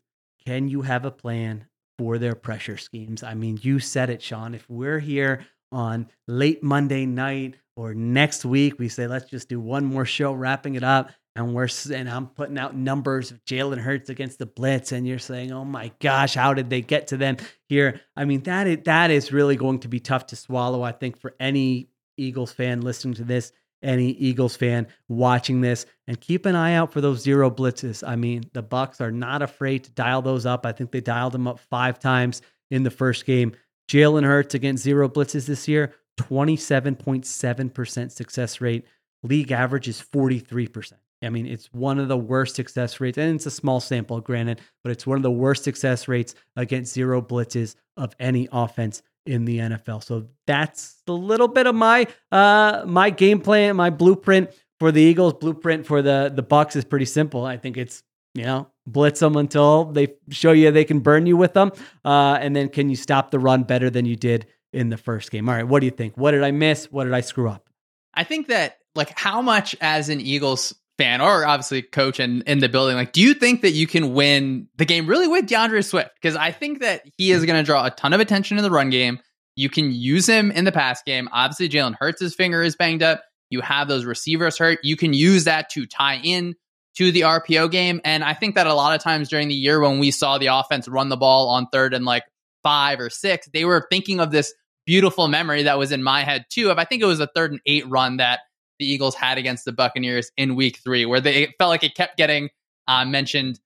can 0.46 0.70
you 0.70 0.82
have 0.84 1.04
a 1.06 1.12
plan 1.12 1.66
for 1.98 2.18
their 2.18 2.36
pressure 2.36 2.78
schemes? 2.78 3.22
I 3.22 3.34
mean, 3.34 3.60
you 3.62 3.80
said 3.80 4.10
it, 4.10 4.22
Shawn. 4.22 4.56
If 4.56 4.70
we're 4.70 5.00
here 5.00 5.46
on 5.72 6.08
late 6.28 6.64
Monday 6.64 7.06
night 7.06 7.56
or 7.76 7.94
next 7.94 8.46
week, 8.46 8.80
we 8.80 8.88
say, 8.88 9.08
let's 9.08 9.30
just 9.30 9.50
do 9.50 9.60
one 9.60 9.84
more 9.84 10.06
show 10.06 10.32
wrapping 10.32 10.76
it 10.76 10.84
up 10.84 11.12
and 11.36 11.54
we're 11.54 11.68
and 11.92 12.10
I'm 12.10 12.28
putting 12.28 12.58
out 12.58 12.76
numbers 12.76 13.32
of 13.32 13.44
Jalen 13.46 13.80
Hurts 13.80 14.10
against 14.10 14.38
the 14.38 14.46
blitz, 14.46 14.92
and 14.92 15.08
you're 15.08 15.20
saying, 15.20 15.52
"Oh 15.52 15.66
my 15.66 15.92
gosh, 16.00 16.36
how 16.36 16.54
did 16.54 16.70
they 16.70 16.82
get 16.82 17.08
to 17.08 17.18
them 17.18 17.38
here?" 17.68 18.02
I 18.16 18.26
mean, 18.26 18.44
that 18.44 18.68
is, 18.68 18.78
that 18.86 19.10
is 19.10 19.32
really 19.32 19.56
going 19.56 19.80
to 19.80 19.88
be 19.88 20.00
tough 20.00 20.28
to 20.28 20.36
swallow. 20.36 20.84
I 20.84 20.92
think 20.92 21.18
for 21.20 21.36
any 21.40 21.90
Eagles 22.18 22.52
fan 22.52 22.82
listening 22.82 23.16
to 23.16 23.24
this, 23.24 23.52
any 23.82 24.12
Eagles 24.12 24.56
fan 24.56 24.88
watching 25.08 25.62
this, 25.62 25.88
and 26.08 26.22
keep 26.22 26.46
an 26.46 26.56
eye 26.56 26.76
out 26.76 26.94
for 26.94 27.02
those 27.02 27.22
zero 27.22 27.50
blitzes. 27.50 28.08
I 28.08 28.16
mean, 28.16 28.44
the 28.54 28.62
Bucks 28.62 29.02
are 29.02 29.12
not 29.12 29.42
afraid 29.42 29.86
to 29.86 29.92
dial 29.92 30.22
those 30.22 30.46
up. 30.46 30.68
I 30.68 30.72
think 30.72 30.92
they 30.92 31.02
dialed 31.02 31.34
them 31.34 31.48
up 31.48 31.60
five 31.60 32.00
times 32.00 32.44
in 32.70 32.84
the 32.84 32.92
first 32.92 33.26
game. 33.26 33.54
Jalen 33.90 34.24
Hurts 34.24 34.54
against 34.54 34.84
zero 34.84 35.10
blitzes 35.10 35.48
this 35.48 35.68
year, 35.68 35.94
27.7% 36.20 38.12
success 38.12 38.62
rate. 38.62 38.86
League 39.24 39.52
average 39.52 39.88
is 39.88 40.02
43%. 40.02 40.94
I 41.24 41.30
mean, 41.30 41.46
it's 41.46 41.72
one 41.74 42.00
of 42.00 42.08
the 42.08 42.18
worst 42.18 42.56
success 42.56 43.00
rates, 43.00 43.18
and 43.18 43.36
it's 43.36 43.46
a 43.46 43.52
small 43.52 43.80
sample, 43.80 44.20
granted, 44.22 44.62
but 44.84 44.92
it's 44.92 45.08
one 45.08 45.18
of 45.18 45.24
the 45.24 45.32
worst 45.32 45.64
success 45.64 46.08
rates 46.08 46.36
against 46.56 46.94
zero 46.94 47.22
blitzes 47.22 47.76
of 47.98 48.16
any 48.20 48.48
offense 48.52 49.02
in 49.26 49.46
the 49.46 49.60
NFL. 49.60 50.04
So 50.04 50.28
that's 50.48 51.02
a 51.08 51.14
little 51.14 51.48
bit 51.48 51.68
of 51.68 51.76
my 51.76 52.08
uh 52.32 52.84
my 52.86 53.10
game 53.10 53.40
plan, 53.40 53.76
my 53.76 53.90
blueprint 53.90 54.50
for 54.80 54.92
the 54.92 55.02
Eagles. 55.02 55.34
Blueprint 55.34 55.86
for 55.86 56.02
the 56.02 56.32
the 56.34 56.44
Bucs 56.44 56.76
is 56.76 56.86
pretty 56.86 57.06
simple. 57.06 57.46
I 57.46 57.58
think 57.58 57.78
it's 57.78 58.04
you 58.34 58.44
know 58.44 58.68
blitz 58.86 59.20
them 59.20 59.38
until 59.38 59.86
they 59.86 60.16
show 60.30 60.52
you 60.52 60.72
they 60.72 60.84
can 60.84 61.00
burn 61.00 61.26
you 61.26 61.38
with 61.38 61.54
them, 61.54 61.72
uh, 62.04 62.38
and 62.40 62.56
then 62.56 62.70
can 62.70 62.90
you 62.90 62.96
stop 62.96 63.32
the 63.32 63.40
run 63.40 63.64
better 63.64 63.90
than 63.90 64.06
you 64.06 64.16
did 64.16 64.46
in 64.74 64.90
the 64.90 64.98
first 64.98 65.32
game? 65.32 65.48
All 65.48 65.56
right, 65.56 65.68
what 65.68 65.80
do 65.80 65.86
you 65.86 65.92
think? 65.92 66.18
What 66.18 66.32
did 66.32 66.44
I 66.44 66.52
miss? 66.52 66.92
What 66.92 67.06
did 67.06 67.14
I 67.14 67.22
screw 67.22 67.50
up? 67.50 67.70
I 68.14 68.24
think 68.24 68.48
that 68.48 68.78
like 68.96 69.18
how 69.18 69.42
much 69.42 69.76
as 69.82 70.10
an 70.10 70.20
Eagles 70.20 70.76
fan 70.98 71.22
or 71.22 71.46
obviously 71.46 71.82
coach 71.82 72.20
and 72.20 72.44
in 72.44 72.60
the 72.60 72.70
building, 72.70 72.96
like, 72.96 73.14
do 73.14 73.22
you 73.22 73.34
think 73.34 73.62
that 73.62 73.72
you 73.72 73.88
can 73.88 74.14
win 74.14 74.68
the 74.78 74.86
game 74.86 75.08
really 75.08 75.28
with 75.28 75.48
D'Andre 75.48 75.82
Swift? 75.82 76.12
Because 76.16 76.36
I 76.36 76.52
think 76.52 76.82
that 76.82 77.04
he 77.18 77.32
is 77.32 77.46
going 77.46 77.60
to 77.60 77.66
draw 77.66 77.86
a 77.86 77.92
ton 77.92 78.14
of 78.14 78.20
attention 78.20 78.58
in 78.58 78.64
the 78.64 78.72
run 78.72 78.90
game. 78.90 79.20
You 79.56 79.70
can 79.70 79.92
use 79.92 80.28
him 80.28 80.52
in 80.52 80.66
the 80.66 80.72
pass 80.72 81.04
game. 81.04 81.30
Obviously, 81.32 81.70
Jalen 81.70 81.96
Hurts' 82.00 82.34
finger 82.36 82.62
is 82.62 82.76
banged 82.76 83.04
up. 83.04 83.24
You 83.50 83.62
have 83.62 83.88
those 83.88 84.06
receivers 84.06 84.58
hurt. 84.58 84.80
You 84.84 84.96
can 84.96 85.14
use 85.14 85.44
that 85.44 85.70
to 85.72 85.86
tie 85.86 86.20
in 86.24 86.56
to 86.96 87.12
the 87.12 87.22
RPO 87.22 87.72
game. 87.72 88.02
And 88.04 88.24
I 88.24 88.34
think 88.34 88.56
that 88.56 88.68
a 88.68 88.74
lot 88.74 88.96
of 88.96 89.02
times 89.02 89.30
during 89.30 89.48
the 89.48 89.56
year 89.56 89.80
when 89.80 90.00
we 90.00 90.12
saw 90.12 90.38
the 90.38 90.48
offense 90.48 90.88
run 90.88 91.10
the 91.10 91.18
ball 91.18 91.50
on 91.50 91.68
third 91.72 91.94
and 91.94 92.06
like 92.06 92.24
five 92.64 93.00
or 93.00 93.10
six, 93.10 93.48
they 93.54 93.66
were 93.66 93.86
thinking 93.92 94.20
of 94.20 94.32
this 94.32 94.54
beautiful 94.86 95.28
memory 95.28 95.64
that 95.64 95.78
was 95.78 95.92
in 95.92 96.04
my 96.04 96.24
head 96.24 96.46
too. 96.50 96.70
If 96.70 96.78
I 96.78 96.86
think 96.86 97.02
it 97.02 97.08
was 97.08 97.20
a 97.20 97.28
third 97.28 97.52
and 97.52 97.62
eight 97.66 97.88
run 97.88 98.18
that 98.18 98.42
the 98.80 98.86
Eagles 98.86 99.16
had 99.16 99.38
against 99.38 99.66
the 99.66 99.72
Buccaneers 99.72 100.32
in 100.38 100.56
week 100.56 100.80
three, 100.84 101.06
where 101.06 101.22
they 101.22 101.54
felt 101.58 101.70
like 101.70 101.84
it 101.84 101.96
kept 101.96 102.18
getting 102.18 102.50
uh, 102.88 103.06
mentioned 103.06 103.60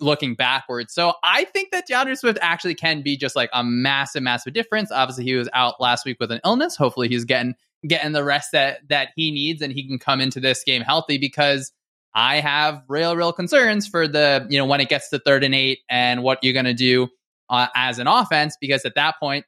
looking 0.00 0.34
backwards. 0.34 0.92
So 0.92 1.14
I 1.24 1.44
think 1.44 1.70
that 1.72 1.86
D'Andre 1.86 2.14
Swift 2.14 2.38
actually 2.42 2.74
can 2.74 3.02
be 3.02 3.16
just 3.16 3.36
like 3.36 3.50
a 3.52 3.64
massive, 3.64 4.22
massive 4.22 4.52
difference. 4.52 4.92
Obviously, 4.92 5.24
he 5.24 5.34
was 5.34 5.48
out 5.52 5.80
last 5.80 6.04
week 6.04 6.18
with 6.20 6.30
an 6.30 6.40
illness. 6.44 6.76
Hopefully, 6.76 7.08
he's 7.08 7.24
getting 7.24 7.54
getting 7.86 8.12
the 8.12 8.24
rest 8.24 8.52
that 8.52 8.86
that 8.88 9.08
he 9.16 9.30
needs 9.30 9.62
and 9.62 9.72
he 9.72 9.86
can 9.86 9.98
come 9.98 10.20
into 10.20 10.40
this 10.40 10.62
game 10.64 10.82
healthy 10.82 11.18
because 11.18 11.72
I 12.14 12.40
have 12.40 12.82
real, 12.88 13.16
real 13.16 13.32
concerns 13.32 13.86
for 13.86 14.06
the 14.08 14.46
you 14.50 14.58
know 14.58 14.66
when 14.66 14.80
it 14.80 14.88
gets 14.88 15.10
to 15.10 15.18
third 15.18 15.44
and 15.44 15.54
eight 15.54 15.80
and 15.88 16.22
what 16.22 16.40
you're 16.42 16.52
going 16.52 16.66
to 16.66 16.74
do 16.74 17.08
uh, 17.48 17.68
as 17.74 17.98
an 17.98 18.06
offense 18.06 18.56
because 18.60 18.84
at 18.84 18.94
that 18.96 19.14
point 19.18 19.44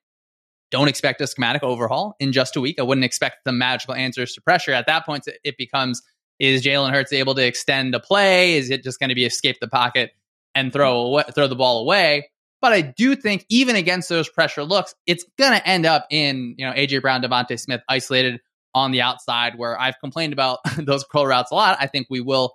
don't 0.73 0.89
expect 0.89 1.21
a 1.21 1.27
schematic 1.27 1.63
overhaul 1.63 2.17
in 2.19 2.33
just 2.33 2.57
a 2.57 2.61
week. 2.61 2.81
I 2.81 2.83
wouldn't 2.83 3.05
expect 3.05 3.45
the 3.45 3.53
magical 3.53 3.95
answers 3.95 4.33
to 4.35 4.41
pressure. 4.41 4.73
At 4.73 4.87
that 4.87 5.07
point, 5.07 5.29
it 5.45 5.57
becomes 5.57 6.03
is 6.41 6.65
Jalen 6.65 6.91
Hurts 6.91 7.13
able 7.13 7.37
to 7.37 7.47
extend 7.47 7.95
a 7.95 8.01
play? 8.01 8.57
Is 8.57 8.71
it 8.71 8.83
just 8.83 8.99
going 8.99 9.11
to 9.11 9.15
be 9.15 9.25
escape 9.25 9.61
the 9.61 9.69
pocket 9.69 10.11
and 10.57 10.73
throw 10.73 11.03
away, 11.03 11.25
throw 11.33 11.47
the 11.47 11.55
ball 11.55 11.83
away? 11.83 12.31
But 12.61 12.73
I 12.73 12.81
do 12.81 13.15
think 13.15 13.45
even 13.49 13.77
against 13.77 14.09
those 14.09 14.29
pressure 14.29 14.65
looks, 14.65 14.95
it's 15.07 15.25
going 15.39 15.53
to 15.53 15.69
end 15.69 15.85
up 15.85 16.07
in 16.11 16.55
you 16.59 16.67
know 16.67 16.73
AJ 16.73 17.03
Brown, 17.03 17.23
DeVonta 17.23 17.61
Smith 17.61 17.83
isolated 17.89 18.41
on 18.75 18.93
the 18.93 19.03
outside. 19.03 19.59
Where 19.59 19.79
I've 19.79 19.99
complained 20.01 20.33
about 20.33 20.61
those 20.79 21.05
curl 21.05 21.27
routes 21.27 21.53
a 21.53 21.55
lot. 21.55 21.77
I 21.81 21.87
think 21.87 22.07
we 22.09 22.21
will 22.21 22.55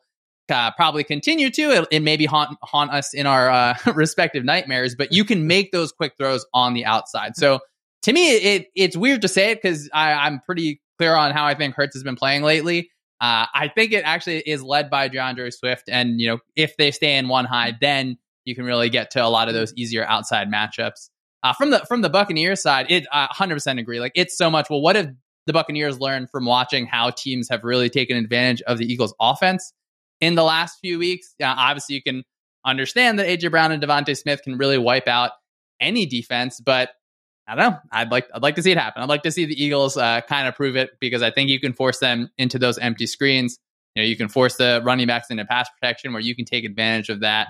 uh, 0.50 0.72
probably 0.72 1.04
continue 1.04 1.52
to. 1.52 1.62
It, 1.72 1.88
it 1.92 2.00
maybe 2.02 2.26
haunt 2.26 2.58
haunt 2.64 2.92
us 2.92 3.14
in 3.14 3.28
our 3.28 3.50
uh, 3.50 3.76
respective 3.94 4.44
nightmares. 4.44 4.96
But 4.96 5.14
you 5.14 5.24
can 5.24 5.46
make 5.46 5.72
those 5.72 5.92
quick 5.92 6.14
throws 6.18 6.46
on 6.54 6.74
the 6.74 6.86
outside. 6.86 7.36
So 7.36 7.60
to 8.04 8.14
me, 8.14 8.36
it 8.36 8.68
it's 8.76 8.96
weird 8.96 9.22
to 9.22 9.28
say 9.28 9.52
it 9.52 9.62
because 9.62 9.90
I'm 9.94 10.40
pretty 10.40 10.82
clear 10.98 11.16
on 11.16 11.32
how 11.32 11.46
I 11.46 11.56
think 11.56 11.76
Hurts 11.76 11.96
has 11.96 12.04
been 12.04 12.16
playing 12.16 12.44
lately. 12.44 12.90
Uh, 13.20 13.46
I 13.54 13.72
think 13.74 13.94
it 13.94 14.04
actually 14.04 14.40
is 14.40 14.62
led 14.62 14.90
by 14.90 15.08
D'Andre 15.08 15.50
Swift, 15.50 15.90
and 15.90 16.22
you 16.22 16.28
know 16.28 16.40
if 16.56 16.78
they 16.78 16.92
stay 16.92 17.18
in 17.18 17.28
one 17.28 17.46
high, 17.46 17.76
then 17.80 18.18
you 18.46 18.56
can 18.56 18.64
really 18.64 18.90
get 18.90 19.12
to 19.12 19.24
a 19.24 19.28
lot 19.28 19.48
of 19.48 19.54
those 19.54 19.74
easier 19.76 20.06
outside 20.06 20.50
matchups. 20.50 21.10
Uh, 21.44 21.54
from 21.54 21.72
the 21.72 21.80
from 21.88 22.02
the 22.02 22.10
Buccaneers 22.10 22.62
side, 22.62 22.88
it 22.90 23.06
uh, 23.12 23.28
100% 23.30 23.80
agree. 23.80 24.00
Like 24.00 24.14
it's 24.16 24.38
so 24.38 24.50
much. 24.50 24.70
Well, 24.70 24.82
what 24.82 24.96
have 24.96 25.12
the 25.46 25.54
Buccaneers 25.54 26.00
learned 26.00 26.30
from 26.30 26.46
watching 26.46 26.86
how 26.86 27.10
teams 27.10 27.50
have 27.50 27.64
really 27.64 27.90
taken 27.90 28.18
advantage 28.18 28.62
of 28.64 28.78
the 28.78 28.86
Eagles' 28.86 29.14
offense 29.20 29.74
in 30.22 30.36
the 30.36 30.44
last 30.44 30.78
few 30.80 31.00
weeks? 31.00 31.34
obviously, 31.42 31.96
you 31.96 32.04
can 32.04 32.24
understand 32.66 33.18
that 33.20 33.28
AJ 33.28 33.52
Brown 33.52 33.72
and 33.72 33.82
DeVonta 33.82 34.16
Smith 34.16 34.42
can 34.44 34.58
really 34.58 34.78
wipe 34.78 35.08
out 35.08 35.32
any 35.80 36.06
defense, 36.06 36.60
but 36.60 36.90
I 37.48 37.56
don't 37.56 37.72
know. 37.72 37.80
I'd 37.92 38.12
like 38.12 38.28
I'd 38.34 38.44
like 38.44 38.56
to 38.56 38.64
see 38.64 38.72
it 38.72 38.78
happen. 38.78 39.02
I'd 39.02 39.10
like 39.10 39.24
to 39.24 39.32
see 39.32 39.46
the 39.46 39.62
Eagles 39.62 39.96
uh, 39.96 40.22
kind 40.22 40.48
of 40.48 40.56
prove 40.56 40.76
it 40.76 40.92
because 41.00 41.22
I 41.22 41.32
think 41.32 41.50
you 41.50 41.60
can 41.60 41.74
force 41.74 42.00
them 42.00 42.30
into 42.38 42.60
those 42.60 42.78
empty 42.78 43.08
screens. 43.08 43.58
You 43.96 44.04
know, 44.04 44.08
you 44.08 44.18
can 44.18 44.28
force 44.28 44.58
the 44.58 44.82
running 44.84 45.08
backs 45.08 45.30
into 45.30 45.46
pass 45.46 45.70
protection 45.70 46.14
where 46.14 46.22
you 46.22 46.36
can 46.36 46.46
take 46.46 46.66
advantage 46.66 47.10
of 47.10 47.22
that. 47.22 47.48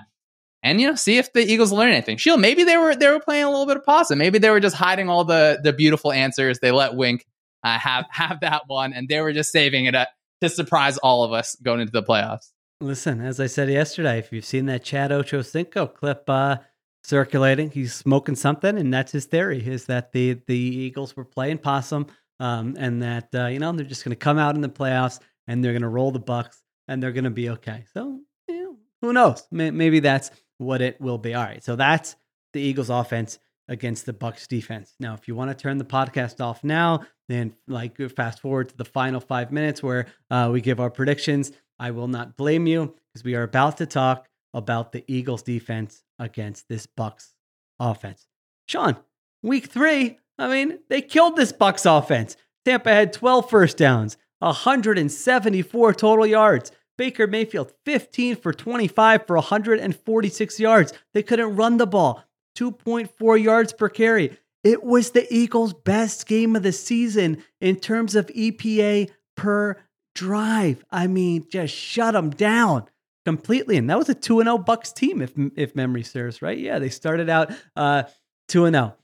And 0.62 0.80
you 0.80 0.88
know, 0.88 0.94
see 0.94 1.18
if 1.18 1.32
the 1.32 1.40
Eagles 1.40 1.72
learn 1.72 1.90
anything. 1.90 2.16
Sheil, 2.16 2.36
maybe 2.36 2.64
they 2.64 2.76
were 2.76 2.94
they 2.94 3.08
were 3.08 3.20
playing 3.20 3.44
a 3.44 3.50
little 3.50 3.66
bit 3.66 3.76
of 3.76 3.84
possum. 3.84 4.18
Maybe 4.18 4.38
they 4.38 4.50
were 4.50 4.60
just 4.60 4.76
hiding 4.76 5.08
all 5.08 5.24
the 5.24 5.60
the 5.62 5.72
beautiful 5.72 6.12
answers. 6.12 6.58
They 6.60 6.70
let 6.70 6.94
Wink 6.94 7.26
uh, 7.64 7.78
have 7.78 8.06
have 8.10 8.40
that 8.40 8.62
one, 8.66 8.92
and 8.92 9.08
they 9.08 9.20
were 9.20 9.32
just 9.32 9.50
saving 9.52 9.86
it 9.86 9.94
up 9.94 10.08
to 10.40 10.48
surprise 10.48 10.98
all 10.98 11.24
of 11.24 11.32
us 11.32 11.56
going 11.62 11.80
into 11.80 11.92
the 11.92 12.02
playoffs. 12.02 12.50
Listen, 12.80 13.20
as 13.20 13.40
I 13.40 13.46
said 13.46 13.68
yesterday, 13.68 14.18
if 14.18 14.32
you've 14.32 14.44
seen 14.44 14.66
that 14.66 14.84
Chad 14.84 15.10
Ochocinco 15.10 15.92
clip, 15.92 16.30
uh, 16.30 16.58
circulating. 17.02 17.70
He's 17.70 17.94
smoking 17.94 18.36
something, 18.36 18.78
and 18.78 18.92
that's 18.92 19.12
his 19.12 19.26
theory: 19.26 19.66
is 19.66 19.86
that 19.86 20.12
the 20.12 20.40
the 20.46 20.56
Eagles 20.56 21.16
were 21.16 21.24
playing 21.24 21.58
possum, 21.58 22.06
um, 22.40 22.76
and 22.78 23.02
that 23.02 23.28
uh, 23.34 23.46
you 23.46 23.58
know 23.58 23.72
they're 23.72 23.86
just 23.86 24.04
going 24.04 24.10
to 24.10 24.16
come 24.16 24.38
out 24.38 24.54
in 24.54 24.60
the 24.60 24.68
playoffs 24.68 25.20
and 25.46 25.64
they're 25.64 25.72
going 25.72 25.82
to 25.82 25.88
roll 25.88 26.10
the 26.10 26.20
Bucs 26.20 26.58
and 26.86 27.02
they're 27.02 27.12
going 27.12 27.24
to 27.24 27.30
be 27.30 27.50
okay. 27.50 27.84
So 27.92 28.20
you 28.48 28.62
know, 28.62 28.76
who 29.02 29.12
knows? 29.12 29.46
Maybe 29.50 30.00
that's 30.00 30.30
what 30.58 30.80
it 30.82 31.00
will 31.00 31.18
be. 31.18 31.34
All 31.34 31.44
right, 31.44 31.64
so 31.64 31.76
that's 31.76 32.16
the 32.52 32.60
Eagles' 32.60 32.90
offense 32.90 33.38
against 33.68 34.06
the 34.06 34.12
Bucs 34.12 34.48
defense. 34.48 34.94
Now, 34.98 35.14
if 35.14 35.28
you 35.28 35.34
want 35.34 35.50
to 35.50 35.54
turn 35.54 35.78
the 35.78 35.84
podcast 35.84 36.40
off 36.40 36.64
now, 36.64 37.04
then 37.28 37.54
like 37.66 37.98
fast 38.12 38.40
forward 38.40 38.70
to 38.70 38.76
the 38.76 38.84
final 38.84 39.20
five 39.20 39.52
minutes 39.52 39.82
where 39.82 40.06
uh, 40.30 40.48
we 40.52 40.60
give 40.60 40.80
our 40.80 40.90
predictions. 40.90 41.52
I 41.78 41.90
will 41.90 42.08
not 42.08 42.36
blame 42.36 42.66
you 42.66 42.94
because 43.12 43.24
we 43.24 43.34
are 43.34 43.42
about 43.42 43.76
to 43.78 43.86
talk 43.86 44.26
about 44.54 44.92
the 44.92 45.04
Eagles 45.06 45.42
defense 45.42 46.02
against 46.18 46.68
this 46.68 46.86
Bucs 46.86 47.34
offense. 47.78 48.26
Shawn, 48.66 48.96
week 49.42 49.66
three, 49.66 50.18
I 50.38 50.48
mean, 50.48 50.78
they 50.88 51.02
killed 51.02 51.36
this 51.36 51.52
Bucs 51.52 51.86
offense. 51.86 52.36
Tampa 52.64 52.90
had 52.90 53.12
12 53.12 53.48
first 53.48 53.76
downs, 53.76 54.16
174 54.40 55.94
total 55.94 56.26
yards. 56.26 56.72
Baker 56.96 57.28
Mayfield, 57.28 57.72
15 57.84 58.36
for 58.36 58.52
25 58.52 59.26
for 59.26 59.36
146 59.36 60.60
yards. 60.60 60.92
They 61.14 61.22
couldn't 61.22 61.54
run 61.54 61.76
the 61.76 61.86
ball, 61.86 62.24
2.4 62.56 63.42
yards 63.42 63.72
per 63.72 63.88
carry. 63.88 64.36
It 64.64 64.82
was 64.82 65.12
the 65.12 65.32
Eagles' 65.32 65.72
best 65.72 66.26
game 66.26 66.56
of 66.56 66.64
the 66.64 66.72
season 66.72 67.42
in 67.60 67.76
terms 67.76 68.16
of 68.16 68.26
EPA 68.26 69.10
per 69.36 69.76
drive. 70.14 70.84
I 70.90 71.06
mean, 71.06 71.46
just 71.48 71.72
shut 71.72 72.14
them 72.14 72.30
down 72.30 72.88
completely. 73.28 73.76
And 73.76 73.90
that 73.90 73.98
was 73.98 74.08
a 74.08 74.14
2 74.14 74.42
0 74.42 74.56
Bucs 74.56 74.94
team, 74.94 75.20
if, 75.20 75.32
if 75.54 75.76
memory 75.76 76.02
serves, 76.02 76.40
right? 76.40 76.56
Yeah, 76.56 76.78
they 76.78 76.88
started 76.88 77.28
out 77.28 77.52
uh, 77.76 78.04
2 78.48 78.70
0. 78.70 78.96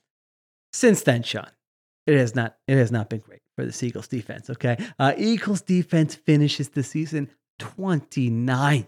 Since 0.72 1.02
then, 1.02 1.22
Shawn, 1.22 1.50
it 2.06 2.16
has 2.16 2.34
not 2.34 2.56
it 2.66 2.78
has 2.78 2.90
not 2.90 3.10
been 3.10 3.20
great 3.20 3.42
for 3.54 3.66
the 3.66 3.86
Eagles 3.86 4.08
defense. 4.08 4.48
Okay, 4.48 4.78
uh, 4.98 5.12
Eagles 5.18 5.60
defense 5.60 6.14
finishes 6.14 6.70
the 6.70 6.82
season 6.82 7.28
29th 7.60 8.86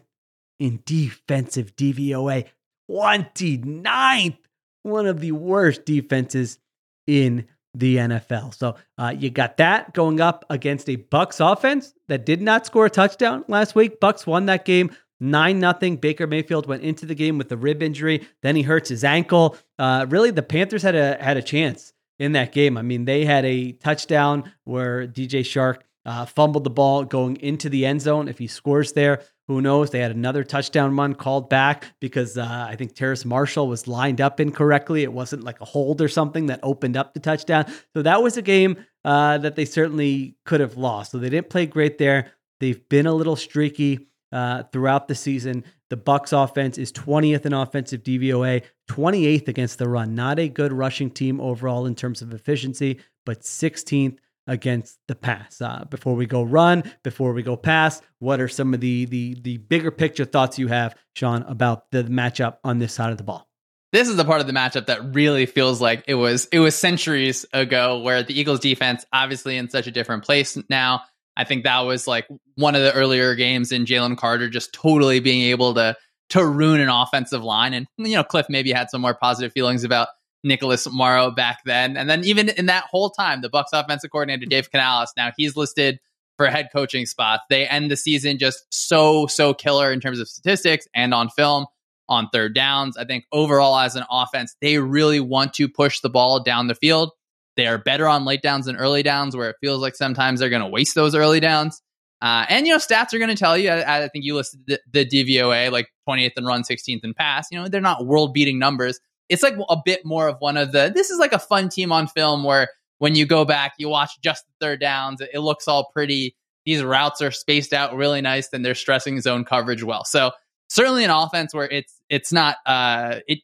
in 0.59 0.83
defensive 0.87 1.77
DVOA, 1.77 2.47
29th, 2.91 4.39
one 4.85 5.07
of 5.07 5.21
the 5.21 5.33
worst 5.33 5.85
defenses 5.85 6.59
in 7.07 7.47
the 7.75 7.97
NFL. 7.99 8.55
So 8.55 8.77
uh, 8.97 9.15
you 9.17 9.29
got 9.29 9.59
that 9.59 9.93
going 9.93 10.19
up 10.19 10.47
against 10.49 10.89
a 10.89 10.97
Bucs 10.97 11.41
offense 11.53 11.93
that 12.09 12.25
did 12.25 12.41
not 12.41 12.65
score 12.65 12.87
a 12.87 12.91
touchdown 12.91 13.45
last 13.49 13.75
week. 13.75 14.01
Bucs 14.01 14.27
won 14.27 14.47
that 14.47 14.65
game 14.65 14.91
9 15.21 15.59
nothing. 15.59 15.97
Baker 15.97 16.27
Mayfield 16.27 16.67
went 16.67 16.83
into 16.83 17.07
the 17.07 17.15
game 17.15 17.39
with 17.39 17.51
a 17.53 17.57
rib 17.57 17.83
injury. 17.83 18.27
Then 18.43 18.57
he 18.57 18.63
hurts 18.63 18.89
his 18.89 19.05
ankle. 19.05 19.57
Uh, 19.79 20.07
really, 20.09 20.31
the 20.31 20.43
Panthers 20.43 20.83
had 20.83 20.95
a 20.95 21.23
had 21.23 21.37
a 21.37 21.43
chance 21.43 21.93
in 22.19 22.33
that 22.33 22.53
game. 22.53 22.77
I 22.77 22.83
mean, 22.83 23.05
they 23.05 23.25
had 23.25 23.45
a 23.45 23.73
touchdown 23.73 24.53
where 24.65 25.07
DJ 25.07 25.41
Chark 25.41 25.79
uh, 26.05 26.25
fumbled 26.25 26.65
the 26.65 26.71
ball 26.71 27.05
going 27.05 27.37
into 27.37 27.69
the 27.69 27.85
end 27.85 28.01
zone. 28.01 28.29
If 28.29 28.39
he 28.39 28.47
scores 28.47 28.93
there, 28.93 29.23
Who 29.49 29.61
knows? 29.61 29.91
They 29.91 30.01
had 30.01 30.11
another 30.11 30.43
touchdown 30.43 30.97
run 30.97 31.15
called 31.15 31.49
back 31.49 31.85
because 32.01 32.37
uh, 32.37 32.67
I 32.69 32.75
think 32.77 32.95
Terrace 32.95 33.25
Marshall 33.25 33.69
was 33.69 33.87
lined 33.87 34.21
up 34.21 34.41
incorrectly. 34.41 35.03
It 35.05 35.13
wasn't 35.13 35.45
like 35.45 35.61
a 35.61 35.65
hold 35.65 36.01
or 36.01 36.09
something 36.09 36.47
that 36.47 36.61
opened 36.65 36.97
up 36.97 37.15
the 37.15 37.21
touchdown. 37.21 37.67
So 37.95 38.03
that 38.03 38.23
was 38.23 38.37
a 38.37 38.43
game 38.43 38.85
uh, 39.05 39.39
that 39.39 39.55
they 39.55 39.65
certainly 39.65 40.37
could 40.45 40.61
have 40.61 40.77
lost. 40.77 41.13
So 41.13 41.19
they 41.19 41.31
didn't 41.31 41.49
play 41.51 41.67
great 41.67 41.99
there. 41.99 42.33
They've 42.59 42.89
been 42.89 43.07
a 43.07 43.15
little 43.15 43.37
streaky 43.37 44.09
uh, 44.33 44.65
throughout 44.73 45.09
the 45.09 45.15
season. 45.15 45.65
The 45.89 45.97
Bucs 45.97 46.33
offense 46.33 46.79
is 46.79 46.93
20th 46.93 47.47
in 47.47 47.53
offensive 47.53 48.03
DVOA, 48.03 48.63
28th 48.91 49.49
against 49.49 49.79
the 49.79 49.89
run. 49.89 50.15
Not 50.15 50.39
a 50.39 50.49
good 50.49 50.73
rushing 50.73 51.11
team 51.11 51.41
overall 51.41 51.87
in 51.87 51.95
terms 51.95 52.23
of 52.23 52.35
efficiency, 52.35 52.99
but 53.25 53.43
16th 53.43 54.19
against 54.47 54.99
the 55.09 55.15
pass. 55.15 55.61
Uh, 55.61 55.85
before 55.91 56.15
we 56.15 56.27
go 56.27 56.43
run, 56.43 56.85
before 57.03 57.33
we 57.33 57.43
go 57.43 57.57
pass, 57.57 58.01
what 58.19 58.41
are 58.41 58.49
some 58.49 58.75
of 58.75 58.81
the 58.81 59.05
the 59.07 59.35
the 59.43 59.57
bigger 59.59 59.91
picture 59.91 60.25
thoughts 60.25 60.59
you 60.59 60.69
have, 60.69 60.95
Shawn, 61.15 61.43
about 61.43 61.91
the 61.91 62.05
matchup 62.05 62.59
on 62.65 62.79
this 62.79 62.93
side 62.93 63.11
of 63.11 63.19
the 63.19 63.25
ball? 63.25 63.49
This 63.93 64.09
is 64.09 64.17
the 64.17 64.25
part 64.25 64.41
of 64.41 64.47
the 64.47 64.53
matchup 64.53 64.87
that 64.87 65.15
really 65.15 65.47
feels 65.47 65.81
like 65.81 66.05
it 66.07 66.15
was 66.15 66.47
it 66.53 66.59
was 66.59 66.77
centuries 66.77 67.47
ago, 67.53 68.01
where 68.01 68.23
the 68.23 68.39
Eagles 68.39 68.61
defense 68.61 69.05
obviously 69.13 69.57
in 69.57 69.71
such 69.71 69.87
a 69.87 69.91
different 69.91 70.25
place 70.25 70.59
now. 70.69 71.03
I 71.37 71.45
think 71.45 71.65
that 71.65 71.81
was 71.81 72.07
like 72.07 72.27
one 72.55 72.75
of 72.75 72.83
the 72.83 72.93
earlier 72.93 73.35
games 73.35 73.73
in 73.73 73.85
Jalen 73.85 74.17
Carter 74.17 74.49
just 74.49 74.73
totally 74.73 75.21
being 75.21 75.43
able 75.43 75.75
to 75.75 75.97
to 76.31 76.45
ruin 76.45 76.81
an 76.81 76.89
offensive 76.89 77.45
line. 77.45 77.75
And 77.75 77.87
you 77.99 78.17
know, 78.17 78.25
Cliff 78.25 78.47
maybe 78.49 78.73
had 78.73 78.91
some 78.91 79.01
more 79.01 79.15
positive 79.15 79.53
feelings 79.53 79.85
about 79.85 80.09
Nicholas 80.43 80.89
Morrow 80.91 81.31
back 81.31 81.61
then. 81.65 81.97
And 81.97 82.09
then 82.09 82.25
even 82.25 82.49
in 82.49 82.67
that 82.67 82.85
whole 82.91 83.11
time, 83.11 83.43
the 83.43 83.51
Bucs 83.51 83.67
offensive 83.73 84.11
coordinator 84.11 84.47
Dave 84.47 84.71
Canales, 84.71 85.13
now 85.17 85.31
he's 85.37 85.57
listed 85.57 85.99
for 86.37 86.47
head 86.47 86.69
coaching 86.73 87.07
spots. 87.07 87.45
They 87.49 87.67
end 87.67 87.91
the 87.91 87.97
season 87.97 88.39
just 88.39 88.67
so 88.71 89.27
so 89.27 89.55
killer 89.55 89.93
in 89.93 90.01
terms 90.01 90.21
of 90.21 90.29
statistics 90.29 90.87
and 90.95 91.15
on 91.15 91.29
film 91.31 91.67
on 92.09 92.29
third 92.33 92.55
downs. 92.55 92.97
I 92.97 93.05
think 93.05 93.25
overall 93.33 93.79
as 93.79 93.97
an 93.97 94.05
offense, 94.11 94.55
they 94.61 94.79
really 94.79 95.21
want 95.21 95.55
to 95.55 95.69
push 95.69 96.01
the 96.01 96.11
ball 96.11 96.43
down 96.43 96.69
the 96.69 96.75
field. 96.75 97.11
They 97.57 97.67
are 97.67 97.79
better 97.79 98.07
on 98.07 98.25
late 98.25 98.43
downs 98.43 98.67
than 98.67 98.77
early 98.77 99.03
downs, 99.03 99.37
where 99.37 99.51
it 99.51 99.57
feels 99.61 99.81
like 99.81 99.95
sometimes 99.95 100.41
they're 100.41 100.51
going 100.51 100.63
to 100.63 100.69
waste 100.69 100.95
those 100.95 101.15
early 101.15 101.41
downs. 101.41 101.83
Uh, 102.23 102.47
and 102.49 102.67
you 102.67 102.73
know, 102.73 102.79
stats 102.79 103.13
are 103.13 103.19
going 103.19 103.31
to 103.31 103.37
tell 103.37 103.57
you. 103.59 103.71
I, 103.71 104.05
I, 104.05 104.09
think 104.09 104.25
you 104.25 104.35
listed 104.35 104.61
the, 104.67 104.81
the 104.93 105.05
DVOA 105.05 105.71
like 105.71 105.89
28th 106.09 106.33
and 106.37 106.47
run, 106.47 106.63
16th 106.63 107.01
and 107.03 107.15
pass. 107.15 107.49
You 107.51 107.61
know, 107.61 107.69
they're 107.69 107.81
not 107.81 108.07
world 108.07 108.33
beating 108.33 108.59
numbers. 108.59 108.99
It's 109.29 109.43
like 109.43 109.55
a 109.69 109.77
bit 109.85 110.01
more 110.05 110.29
of 110.29 110.37
one 110.39 110.57
of 110.57 110.73
the. 110.73 110.91
This 110.95 111.11
is 111.11 111.19
like 111.19 111.33
a 111.33 111.39
fun 111.39 111.69
team 111.69 111.93
on 111.93 112.07
film 112.07 112.45
where 112.45 112.69
when 112.99 113.15
you 113.15 113.27
go 113.27 113.45
back, 113.45 113.75
you 113.79 113.89
watch 113.89 114.13
just 114.23 114.45
the 114.47 114.67
third 114.67 114.81
downs. 114.81 115.21
It, 115.21 115.31
it 115.35 115.41
looks 115.41 115.69
all 115.69 115.91
pretty. 115.93 116.37
These 116.65 116.83
routes 116.83 117.21
are 117.21 117.31
spaced 117.31 117.73
out 117.73 117.95
really 117.95 118.21
nice, 118.21 118.49
and 118.53 118.65
they're 118.65 118.75
stressing 118.75 119.21
zone 119.21 119.45
coverage 119.45 119.83
well. 119.83 120.05
So 120.05 120.31
certainly 120.69 121.05
an 121.05 121.11
offense 121.11 121.55
where 121.55 121.69
it's 121.69 122.01
it's 122.09 122.33
not 122.33 122.57
uh 122.67 123.21
it 123.29 123.41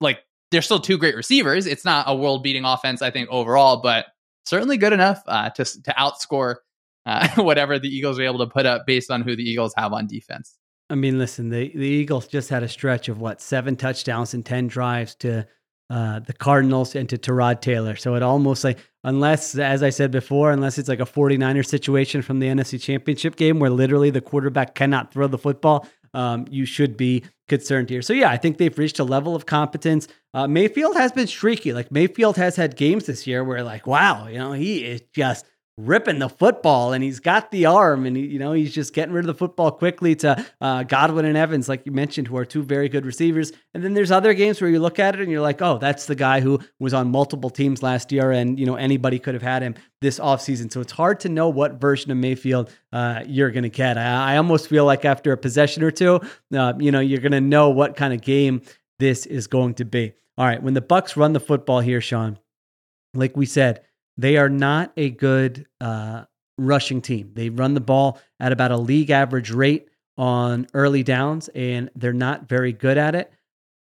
like 0.00 0.18
they're 0.50 0.62
still 0.62 0.80
two 0.80 0.98
great 0.98 1.16
receivers. 1.16 1.66
It's 1.66 1.84
not 1.84 2.08
a 2.08 2.14
world 2.14 2.42
beating 2.42 2.64
offense, 2.64 3.02
I 3.02 3.10
think, 3.10 3.28
overall, 3.30 3.80
but 3.82 4.06
certainly 4.44 4.76
good 4.76 4.92
enough 4.92 5.22
uh, 5.26 5.50
to, 5.50 5.64
to 5.64 5.94
outscore 5.98 6.56
uh, 7.04 7.28
whatever 7.42 7.78
the 7.78 7.88
Eagles 7.88 8.18
are 8.18 8.24
able 8.24 8.38
to 8.38 8.46
put 8.46 8.66
up 8.66 8.86
based 8.86 9.10
on 9.10 9.22
who 9.22 9.36
the 9.36 9.42
Eagles 9.42 9.74
have 9.76 9.92
on 9.92 10.06
defense. 10.06 10.56
I 10.88 10.94
mean, 10.94 11.18
listen, 11.18 11.50
the, 11.50 11.70
the 11.74 11.86
Eagles 11.86 12.28
just 12.28 12.48
had 12.48 12.62
a 12.62 12.68
stretch 12.68 13.08
of 13.08 13.20
what, 13.20 13.40
seven 13.40 13.74
touchdowns 13.76 14.34
and 14.34 14.46
10 14.46 14.68
drives 14.68 15.16
to 15.16 15.46
uh, 15.90 16.20
the 16.20 16.32
Cardinals 16.32 16.94
and 16.94 17.08
to 17.08 17.18
Tyrod 17.18 17.60
Taylor. 17.60 17.96
So 17.96 18.14
it 18.14 18.22
almost 18.22 18.64
like, 18.64 18.78
unless, 19.04 19.56
as 19.56 19.82
I 19.82 19.90
said 19.90 20.10
before, 20.10 20.50
unless 20.52 20.78
it's 20.78 20.88
like 20.88 21.00
a 21.00 21.04
49er 21.04 21.66
situation 21.66 22.22
from 22.22 22.38
the 22.38 22.46
NFC 22.46 22.80
Championship 22.80 23.36
game 23.36 23.58
where 23.58 23.70
literally 23.70 24.10
the 24.10 24.20
quarterback 24.20 24.74
cannot 24.74 25.12
throw 25.12 25.26
the 25.26 25.38
football, 25.38 25.88
um, 26.14 26.46
you 26.50 26.66
should 26.66 26.96
be 26.96 27.24
concerned 27.48 27.90
here. 27.90 28.02
So 28.02 28.12
yeah, 28.12 28.30
I 28.30 28.36
think 28.36 28.58
they've 28.58 28.76
reached 28.76 28.98
a 28.98 29.04
level 29.04 29.34
of 29.34 29.46
competence. 29.46 30.08
Uh, 30.34 30.46
Mayfield 30.46 30.96
has 30.96 31.12
been 31.12 31.26
streaky. 31.26 31.72
Like 31.72 31.90
Mayfield 31.92 32.36
has 32.36 32.56
had 32.56 32.76
games 32.76 33.06
this 33.06 33.26
year 33.26 33.44
where 33.44 33.62
like, 33.62 33.86
wow, 33.86 34.26
you 34.26 34.38
know, 34.38 34.52
he 34.52 34.84
is 34.84 35.02
just 35.14 35.46
ripping 35.78 36.18
the 36.18 36.28
football 36.28 36.94
and 36.94 37.04
he's 37.04 37.20
got 37.20 37.50
the 37.50 37.66
arm 37.66 38.06
and 38.06 38.16
he, 38.16 38.24
you 38.24 38.38
know 38.38 38.52
he's 38.52 38.74
just 38.74 38.94
getting 38.94 39.12
rid 39.12 39.20
of 39.20 39.26
the 39.26 39.34
football 39.34 39.70
quickly 39.70 40.14
to 40.14 40.44
uh, 40.62 40.82
Godwin 40.84 41.26
and 41.26 41.36
Evans 41.36 41.68
like 41.68 41.84
you 41.84 41.92
mentioned 41.92 42.28
who 42.28 42.36
are 42.38 42.46
two 42.46 42.62
very 42.62 42.88
good 42.88 43.04
receivers. 43.04 43.52
And 43.74 43.84
then 43.84 43.92
there's 43.92 44.10
other 44.10 44.32
games 44.32 44.60
where 44.60 44.70
you 44.70 44.80
look 44.80 44.98
at 44.98 45.14
it 45.14 45.20
and 45.20 45.30
you're 45.30 45.42
like 45.42 45.60
oh 45.60 45.76
that's 45.76 46.06
the 46.06 46.14
guy 46.14 46.40
who 46.40 46.60
was 46.80 46.94
on 46.94 47.10
multiple 47.10 47.50
teams 47.50 47.82
last 47.82 48.10
year 48.10 48.30
and 48.30 48.58
you 48.58 48.64
know 48.64 48.76
anybody 48.76 49.18
could 49.18 49.34
have 49.34 49.42
had 49.42 49.62
him 49.62 49.74
this 50.00 50.18
offseason. 50.18 50.72
So 50.72 50.80
it's 50.80 50.92
hard 50.92 51.20
to 51.20 51.28
know 51.28 51.50
what 51.50 51.74
version 51.74 52.10
of 52.10 52.16
Mayfield 52.16 52.72
uh, 52.92 53.24
you're 53.26 53.50
going 53.50 53.64
to 53.64 53.68
get. 53.68 53.98
I, 53.98 54.34
I, 54.34 54.36
almost 54.38 54.68
feel 54.68 54.84
like 54.84 55.04
after 55.04 55.32
a 55.32 55.36
possession 55.36 55.82
or 55.82 55.90
two 55.90 56.20
uh, 56.54 56.72
you 56.78 56.90
know 56.90 57.00
you're 57.00 57.20
going 57.20 57.32
to 57.32 57.40
know 57.42 57.68
what 57.68 57.96
kind 57.96 58.14
of 58.14 58.22
game 58.22 58.62
this 58.98 59.26
is 59.26 59.46
going 59.46 59.74
to 59.74 59.84
be. 59.84 60.14
All 60.38 60.46
right 60.46 60.62
when 60.62 60.72
the 60.72 60.80
Bucs 60.80 61.16
run 61.16 61.34
the 61.34 61.40
football 61.40 61.80
here 61.80 62.00
Shawn 62.00 62.38
like 63.12 63.36
we 63.36 63.44
said 63.44 63.82
they 64.16 64.36
are 64.36 64.48
not 64.48 64.92
a 64.96 65.10
good 65.10 65.66
uh, 65.80 66.24
rushing 66.58 67.00
team. 67.00 67.32
They 67.34 67.50
run 67.50 67.74
the 67.74 67.80
ball 67.80 68.20
at 68.40 68.52
about 68.52 68.70
a 68.70 68.76
league 68.76 69.10
average 69.10 69.50
rate 69.50 69.88
on 70.16 70.66
early 70.74 71.02
downs, 71.02 71.48
and 71.54 71.90
they're 71.94 72.12
not 72.12 72.48
very 72.48 72.72
good 72.72 72.96
at 72.96 73.14
it. 73.14 73.30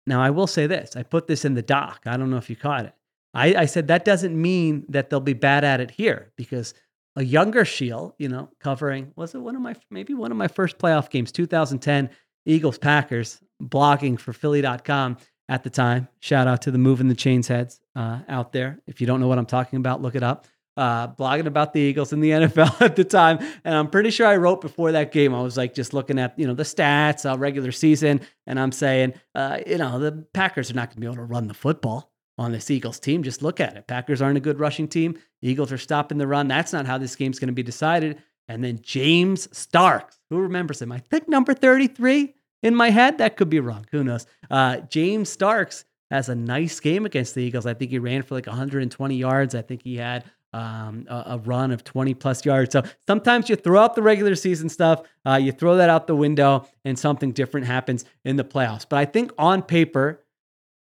Now, 0.07 0.23
I 0.23 0.31
will 0.31 0.47
say 0.47 0.67
this 0.67 0.97
I 0.97 1.03
put 1.03 1.27
this 1.27 1.45
in 1.45 1.55
the 1.55 1.63
doc. 1.63 2.03
I 2.07 2.17
don't 2.17 2.31
know 2.31 2.37
if 2.37 2.51
you 2.51 2.57
caught 2.57 2.85
it. 2.85 2.95
I, 3.33 3.55
I 3.55 3.67
said 3.67 3.89
that 3.89 4.05
doesn't 4.05 4.41
mean 4.41 4.85
that 4.89 5.09
they'll 5.09 5.21
be 5.21 5.35
bad 5.35 5.65
at 5.65 5.81
it 5.81 5.91
here 5.91 6.33
because 6.37 6.75
a 7.17 7.23
younger 7.23 7.65
Sheil, 7.65 8.15
you 8.19 8.29
know, 8.29 8.51
covering, 8.61 9.13
was 9.17 9.35
it 9.35 9.39
one 9.39 9.57
of 9.57 9.63
my, 9.63 9.75
maybe 9.91 10.15
one 10.15 10.31
of 10.31 10.37
my 10.37 10.49
first 10.49 10.79
playoff 10.79 11.11
games, 11.11 11.33
2010 11.33 12.11
Eagles 12.47 12.79
Packers, 12.79 13.41
blogging 13.63 14.19
for 14.19 14.33
Philly.com 14.33 15.17
at 15.51 15.65
the 15.65 15.69
time. 15.69 16.09
Shout 16.21 16.47
out 16.47 16.63
to 16.63 16.71
the 16.71 16.79
Moving 16.79 17.09
the 17.09 17.15
Chains 17.15 17.49
heads 17.49 17.81
uh, 17.97 18.21
out 18.29 18.53
there. 18.53 18.81
If 18.87 19.01
you 19.01 19.07
don't 19.07 19.21
know 19.21 19.27
what 19.27 19.37
I'm 19.37 19.47
talking 19.47 19.79
about, 19.79 20.01
look 20.01 20.15
it 20.15 20.23
up. 20.23 20.47
Uh, 20.77 21.09
blogging 21.09 21.47
about 21.47 21.73
the 21.75 21.81
Eagles 21.81 22.13
in 22.13 22.21
the 22.21 22.31
NFL 22.31 22.81
at 22.81 22.95
the 22.97 23.05
time, 23.05 23.39
and 23.65 23.75
I'm 23.75 23.91
pretty 23.91 24.11
sure 24.11 24.27
I 24.27 24.37
wrote 24.37 24.61
before 24.61 24.93
that 24.93 25.13
game. 25.13 25.35
I 25.35 25.43
was 25.43 25.57
like 25.57 25.75
just 25.75 25.93
looking 25.93 26.19
at 26.19 26.39
you 26.39 26.47
know 26.47 26.55
the 26.55 26.63
stats, 26.63 27.29
uh, 27.29 27.37
regular 27.37 27.73
season, 27.73 28.21
and 28.47 28.59
I'm 28.59 28.71
saying, 28.71 29.15
uh, 29.35 29.59
you 29.67 29.77
know, 29.77 29.99
the 29.99 30.25
Packers 30.33 30.71
are 30.71 30.75
not 30.75 30.89
going 30.89 30.95
to 30.95 31.01
be 31.01 31.07
able 31.07 31.17
to 31.17 31.25
run 31.25 31.49
the 31.49 31.55
football 31.55 32.13
on 32.39 32.53
this 32.53 32.71
Eagles 32.71 33.01
team. 33.01 33.25
Just 33.25 33.43
look 33.43 33.61
at 33.61 33.77
it. 33.77 33.89
Packers 33.89 34.23
aren't 34.23 34.39
a 34.39 34.41
good 34.41 34.61
rushing 34.61 34.87
team. 34.87 35.19
Eagles 35.43 35.73
are 35.73 35.79
stopping 35.79 36.17
the 36.17 36.27
run. 36.27 36.47
That's 36.49 36.73
not 36.73 36.87
how 36.87 36.97
this 36.97 37.17
game's 37.17 37.41
going 37.41 37.49
to 37.49 37.53
be 37.53 37.65
decided. 37.65 38.23
And 38.49 38.65
then 38.65 38.79
James 38.81 39.49
Starks, 39.57 40.19
who 40.31 40.39
remembers 40.39 40.81
him? 40.81 40.93
I 40.93 40.99
think 40.99 41.29
number 41.29 41.53
33 41.53 42.35
in 42.63 42.75
my 42.75 42.91
head. 42.91 43.19
That 43.19 43.37
could 43.37 43.51
be 43.51 43.61
wrong. 43.61 43.87
Who 43.91 44.05
knows? 44.05 44.27
Uh, 44.51 44.79
James 44.79 45.29
Starks 45.29 45.85
has 46.11 46.29
a 46.29 46.35
nice 46.35 46.81
game 46.81 47.07
against 47.07 47.35
the 47.35 47.43
Eagles. 47.43 47.67
I 47.67 47.75
think 47.75 47.91
he 47.91 47.99
ran 47.99 48.23
for 48.23 48.35
like 48.35 48.47
120 48.47 49.17
yards. 49.17 49.55
I 49.55 49.63
think 49.63 49.83
he 49.83 49.97
had 49.97 50.25
um, 50.53 51.07
a, 51.09 51.25
a, 51.27 51.39
run 51.39 51.71
of 51.71 51.85
20 51.85 52.15
plus 52.15 52.45
yards. 52.45 52.73
So 52.73 52.83
sometimes 53.07 53.49
you 53.49 53.57
throw 53.57 53.81
out 53.81 53.95
the 53.95 54.03
regular 54.03 54.35
season 54.35 54.69
stuff, 54.69 55.03
uh, 55.25 55.37
you 55.37 55.53
throw 55.53 55.77
that 55.77 55.89
out 55.89 56.07
the 56.07 56.17
window, 56.17 56.67
and 56.85 56.99
something 56.99 57.31
different 57.31 57.67
happens 57.67 58.05
in 58.25 58.37
the 58.37 58.45
playoffs. 58.45 58.85
But 58.89 58.99
I 58.99 59.05
think 59.05 59.33
on 59.39 59.63
paper, 59.63 60.25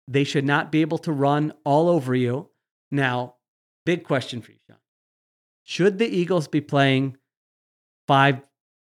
they 0.07 0.23
should 0.23 0.45
not 0.45 0.71
be 0.71 0.81
able 0.81 0.99
to 0.99 1.11
run 1.11 1.53
all 1.63 1.89
over 1.89 2.13
you. 2.13 2.49
Now, 2.91 3.35
big 3.85 4.03
question 4.03 4.41
for 4.41 4.51
you, 4.51 4.59
Shawn. 4.67 4.77
Should 5.63 5.97
the 5.97 6.07
Eagles 6.07 6.47
be 6.47 6.61
playing 6.61 7.17
five 8.07 8.41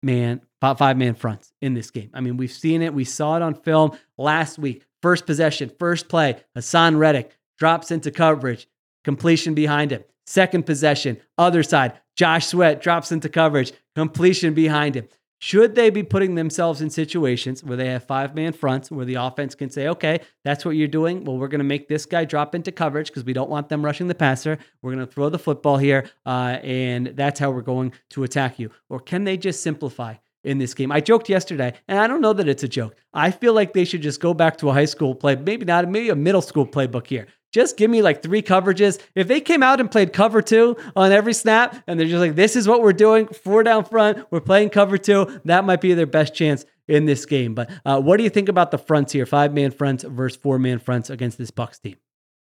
man 0.03 0.41
five 0.61 0.97
man 0.97 1.15
fronts 1.15 1.53
in 1.61 1.73
this 1.73 1.91
game. 1.91 2.09
I 2.13 2.21
mean, 2.21 2.37
we've 2.37 2.51
seen 2.51 2.81
it. 2.81 2.93
We 2.93 3.03
saw 3.03 3.35
it 3.35 3.41
on 3.41 3.53
film 3.53 3.97
last 4.17 4.57
week. 4.57 4.83
First 5.01 5.25
possession, 5.25 5.71
first 5.77 6.09
play, 6.09 6.37
Haason 6.55 6.97
Reddick 6.97 7.37
drops 7.59 7.91
into 7.91 8.11
coverage, 8.11 8.67
completion 9.03 9.53
behind 9.53 9.91
him. 9.91 10.03
Second 10.25 10.65
possession, 10.65 11.17
other 11.37 11.63
side, 11.63 11.93
Josh 12.15 12.47
Sweat 12.47 12.81
drops 12.81 13.11
into 13.11 13.29
coverage, 13.29 13.71
completion 13.95 14.53
behind 14.53 14.95
him. 14.95 15.07
Should 15.39 15.75
they 15.75 15.91
be 15.91 16.01
putting 16.01 16.33
themselves 16.33 16.81
in 16.81 16.89
situations 16.89 17.63
where 17.63 17.77
they 17.77 17.89
have 17.89 18.03
five 18.03 18.33
man 18.33 18.53
fronts 18.53 18.89
where 18.89 19.05
the 19.05 19.15
offense 19.15 19.53
can 19.53 19.69
say, 19.69 19.87
okay, 19.89 20.21
that's 20.43 20.65
what 20.65 20.75
you're 20.75 20.87
doing? 20.87 21.23
Well, 21.23 21.37
we're 21.37 21.47
going 21.47 21.59
to 21.59 21.63
make 21.63 21.87
this 21.87 22.07
guy 22.07 22.25
drop 22.25 22.55
into 22.55 22.71
coverage 22.71 23.07
because 23.07 23.23
we 23.23 23.33
don't 23.33 23.49
want 23.49 23.69
them 23.69 23.85
rushing 23.85 24.07
the 24.07 24.15
passer. 24.15 24.57
We're 24.81 24.95
going 24.95 25.05
to 25.05 25.11
throw 25.11 25.29
the 25.29 25.37
football 25.37 25.77
here, 25.77 26.09
uh, 26.25 26.57
and 26.63 27.07
that's 27.07 27.39
how 27.39 27.51
we're 27.51 27.61
going 27.61 27.93
to 28.09 28.23
attack 28.23 28.57
you. 28.57 28.71
Or 28.89 28.99
can 28.99 29.25
they 29.25 29.37
just 29.37 29.61
simplify? 29.61 30.15
In 30.43 30.59
this 30.59 30.73
game. 30.73 30.93
I 30.93 31.01
joked 31.01 31.27
yesterday, 31.27 31.73
and 31.89 31.99
I 31.99 32.07
don't 32.07 32.21
know 32.21 32.31
that 32.31 32.47
it's 32.47 32.63
a 32.63 32.69
joke. 32.69 32.95
I 33.13 33.31
feel 33.31 33.53
like 33.53 33.73
they 33.73 33.83
should 33.83 34.01
just 34.01 34.21
go 34.21 34.33
back 34.33 34.57
to 34.57 34.69
a 34.69 34.73
high 34.73 34.85
school 34.85 35.13
play, 35.13 35.35
maybe 35.35 35.65
not, 35.65 35.89
maybe 35.89 36.09
a 36.09 36.15
middle 36.15 36.41
school 36.41 36.65
playbook 36.65 37.07
here. 37.07 37.27
Just 37.51 37.75
give 37.75 37.89
me 37.89 38.01
like 38.01 38.21
three 38.21 38.41
coverages. 38.41 39.01
If 39.15 39.27
they 39.27 39.41
came 39.41 39.63
out 39.63 39.79
and 39.79 39.89
played 39.89 40.13
cover 40.13 40.41
two 40.41 40.77
on 40.95 41.11
every 41.11 41.33
snap, 41.33 41.75
and 41.87 41.99
they're 41.99 42.07
just 42.07 42.21
like, 42.21 42.35
this 42.35 42.55
is 42.55 42.67
what 42.67 42.81
we're 42.81 42.93
doing, 42.93 43.27
four 43.27 43.63
down 43.63 43.83
front, 43.83 44.25
we're 44.31 44.39
playing 44.39 44.69
cover 44.69 44.97
two, 44.97 45.41
that 45.45 45.65
might 45.65 45.81
be 45.81 45.93
their 45.93 46.05
best 46.05 46.33
chance 46.33 46.65
in 46.87 47.05
this 47.05 47.25
game. 47.25 47.53
But 47.53 47.69
uh, 47.83 47.99
what 47.99 48.17
do 48.17 48.23
you 48.23 48.29
think 48.29 48.47
about 48.47 48.71
the 48.71 48.77
fronts 48.77 49.11
here? 49.11 49.25
Five 49.25 49.53
man 49.53 49.71
fronts 49.71 50.03
versus 50.03 50.39
four 50.39 50.59
man 50.59 50.79
fronts 50.79 51.09
against 51.09 51.37
this 51.37 51.51
Bucs 51.51 51.81
team. 51.81 51.97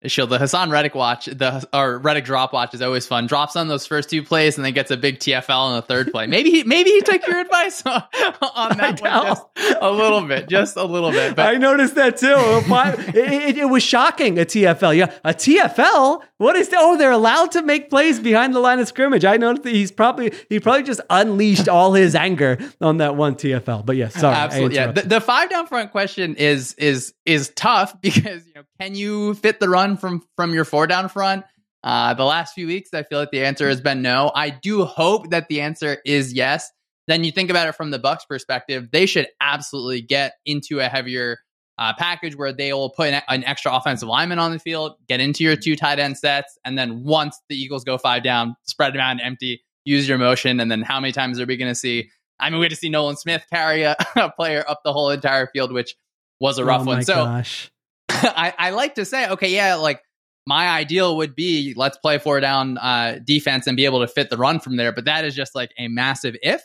Sheil. 0.09 0.27
The 0.27 0.37
Haason 0.37 0.71
Reddick 0.71 0.95
watch, 0.95 1.25
the 1.25 1.67
or 1.73 1.97
Reddick 1.99 2.25
drop 2.25 2.53
watch 2.53 2.73
is 2.73 2.81
always 2.81 3.07
fun. 3.07 3.27
Drops 3.27 3.55
on 3.55 3.67
those 3.67 3.85
first 3.85 4.09
two 4.09 4.23
plays 4.23 4.57
and 4.57 4.65
then 4.65 4.73
gets 4.73 4.91
a 4.91 4.97
big 4.97 5.19
TFL 5.19 5.57
on 5.57 5.75
the 5.75 5.81
third 5.81 6.11
play. 6.11 6.27
Maybe 6.27 6.51
he 6.51 6.63
maybe 6.63 6.89
he 6.89 7.01
took 7.01 7.25
your 7.27 7.39
advice 7.41 7.83
on, 7.85 8.03
on 8.55 8.77
that 8.77 9.01
one 9.01 9.23
just 9.23 9.45
a 9.81 9.91
little 9.91 10.21
bit, 10.21 10.49
just 10.49 10.75
a 10.77 10.83
little 10.83 11.11
bit. 11.11 11.35
But 11.35 11.53
I 11.53 11.57
noticed 11.57 11.95
that 11.95 12.17
too. 12.17 12.35
it, 12.35 13.15
it, 13.15 13.57
it, 13.57 13.65
was 13.65 13.83
shocking. 13.83 14.39
A 14.39 14.45
TFL, 14.45 14.95
yeah, 14.95 15.11
a 15.23 15.33
TFL. 15.33 16.23
What 16.37 16.55
is? 16.55 16.69
Oh, 16.73 16.97
they're 16.97 17.11
allowed 17.11 17.51
to 17.53 17.61
make 17.61 17.89
plays 17.89 18.19
behind 18.19 18.53
the 18.53 18.59
line 18.59 18.79
of 18.79 18.87
scrimmage. 18.87 19.25
I 19.25 19.37
noticed 19.37 19.63
that 19.63 19.73
he's 19.73 19.91
probably 19.91 20.33
he 20.49 20.59
probably 20.59 20.83
just 20.83 21.01
unleashed 21.09 21.69
all 21.69 21.93
his 21.93 22.15
anger 22.15 22.57
on 22.81 22.97
that 22.97 23.15
one 23.15 23.35
TFL. 23.35 23.85
But 23.85 23.95
yeah, 23.95 24.09
sorry, 24.09 24.35
absolutely. 24.35 24.75
Yeah, 24.75 24.91
the, 24.91 25.01
the 25.01 25.21
five 25.21 25.49
down 25.49 25.67
front 25.67 25.91
question 25.91 26.35
is 26.35 26.73
is 26.73 27.13
is 27.25 27.51
tough 27.55 27.99
because 28.01 28.45
you 28.45 28.53
know 28.53 28.63
can 28.83 28.95
you 28.95 29.33
fit 29.35 29.59
the 29.59 29.69
run 29.69 29.95
from 29.95 30.21
from 30.35 30.53
your 30.53 30.65
four 30.65 30.87
down 30.87 31.07
front? 31.07 31.45
Uh, 31.83 32.13
the 32.13 32.25
last 32.25 32.53
few 32.53 32.67
weeks, 32.67 32.93
I 32.93 33.03
feel 33.03 33.19
like 33.19 33.31
the 33.31 33.43
answer 33.43 33.67
has 33.67 33.81
been 33.81 34.01
no. 34.01 34.31
I 34.33 34.49
do 34.49 34.83
hope 34.85 35.29
that 35.31 35.47
the 35.47 35.61
answer 35.61 35.97
is 36.05 36.33
yes. 36.33 36.69
Then 37.07 37.23
you 37.23 37.31
think 37.31 37.49
about 37.49 37.67
it 37.67 37.75
from 37.75 37.91
the 37.91 37.99
Bucs' 37.99 38.27
perspective, 38.27 38.89
they 38.91 39.05
should 39.05 39.27
absolutely 39.41 40.01
get 40.01 40.33
into 40.45 40.79
a 40.79 40.87
heavier 40.87 41.39
uh, 41.77 41.93
package 41.97 42.37
where 42.37 42.53
they 42.53 42.71
will 42.71 42.89
put 42.89 43.09
an, 43.09 43.21
an, 43.27 43.43
extra 43.43 43.75
offensive 43.75 44.07
lineman 44.07 44.39
on 44.39 44.51
the 44.51 44.59
field, 44.59 44.93
get 45.09 45.19
into 45.19 45.43
your 45.43 45.57
two 45.57 45.75
tight 45.75 45.99
end 45.99 46.17
sets, 46.17 46.57
and 46.63 46.77
then 46.77 47.03
once 47.03 47.37
the 47.49 47.55
Eagles 47.55 47.83
go 47.83 47.97
five 47.97 48.23
down, 48.23 48.55
spread 48.63 48.93
them 48.93 49.01
out 49.01 49.11
and 49.11 49.21
empty, 49.21 49.63
use 49.83 50.07
your 50.07 50.17
motion, 50.17 50.61
and 50.61 50.71
then 50.71 50.81
how 50.81 51.01
many 51.01 51.11
times 51.11 51.41
are 51.41 51.45
we 51.45 51.57
going 51.57 51.71
to 51.71 51.75
see? 51.75 52.09
I 52.39 52.49
mean, 52.49 52.59
we 52.59 52.65
had 52.65 52.71
to 52.71 52.77
see 52.77 52.89
Nolan 52.89 53.17
Smith 53.17 53.45
carry 53.51 53.83
a, 53.83 53.95
a, 54.15 54.31
player 54.31 54.63
up 54.65 54.81
the 54.85 54.93
whole 54.93 55.09
entire 55.09 55.47
field, 55.47 55.73
which 55.73 55.95
was 56.39 56.59
a 56.59 56.63
rough 56.63 56.83
oh 56.83 56.85
one. 56.85 57.03
So 57.03 57.15
gosh. 57.15 57.72
I, 58.09 58.53
I 58.57 58.69
like 58.71 58.95
to 58.95 59.05
say, 59.05 59.29
okay, 59.29 59.53
yeah, 59.53 59.75
like 59.75 60.01
my 60.45 60.69
ideal 60.69 61.17
would 61.17 61.35
be 61.35 61.73
let's 61.75 61.97
play 61.97 62.17
four 62.17 62.39
down 62.39 62.77
uh, 62.77 63.19
defense 63.23 63.67
and 63.67 63.77
be 63.77 63.85
able 63.85 64.01
to 64.01 64.07
fit 64.07 64.29
the 64.29 64.37
run 64.37 64.59
from 64.59 64.77
there. 64.77 64.91
But 64.91 65.05
that 65.05 65.25
is 65.25 65.35
just 65.35 65.55
like 65.55 65.71
a 65.77 65.87
massive 65.87 66.35
if. 66.41 66.61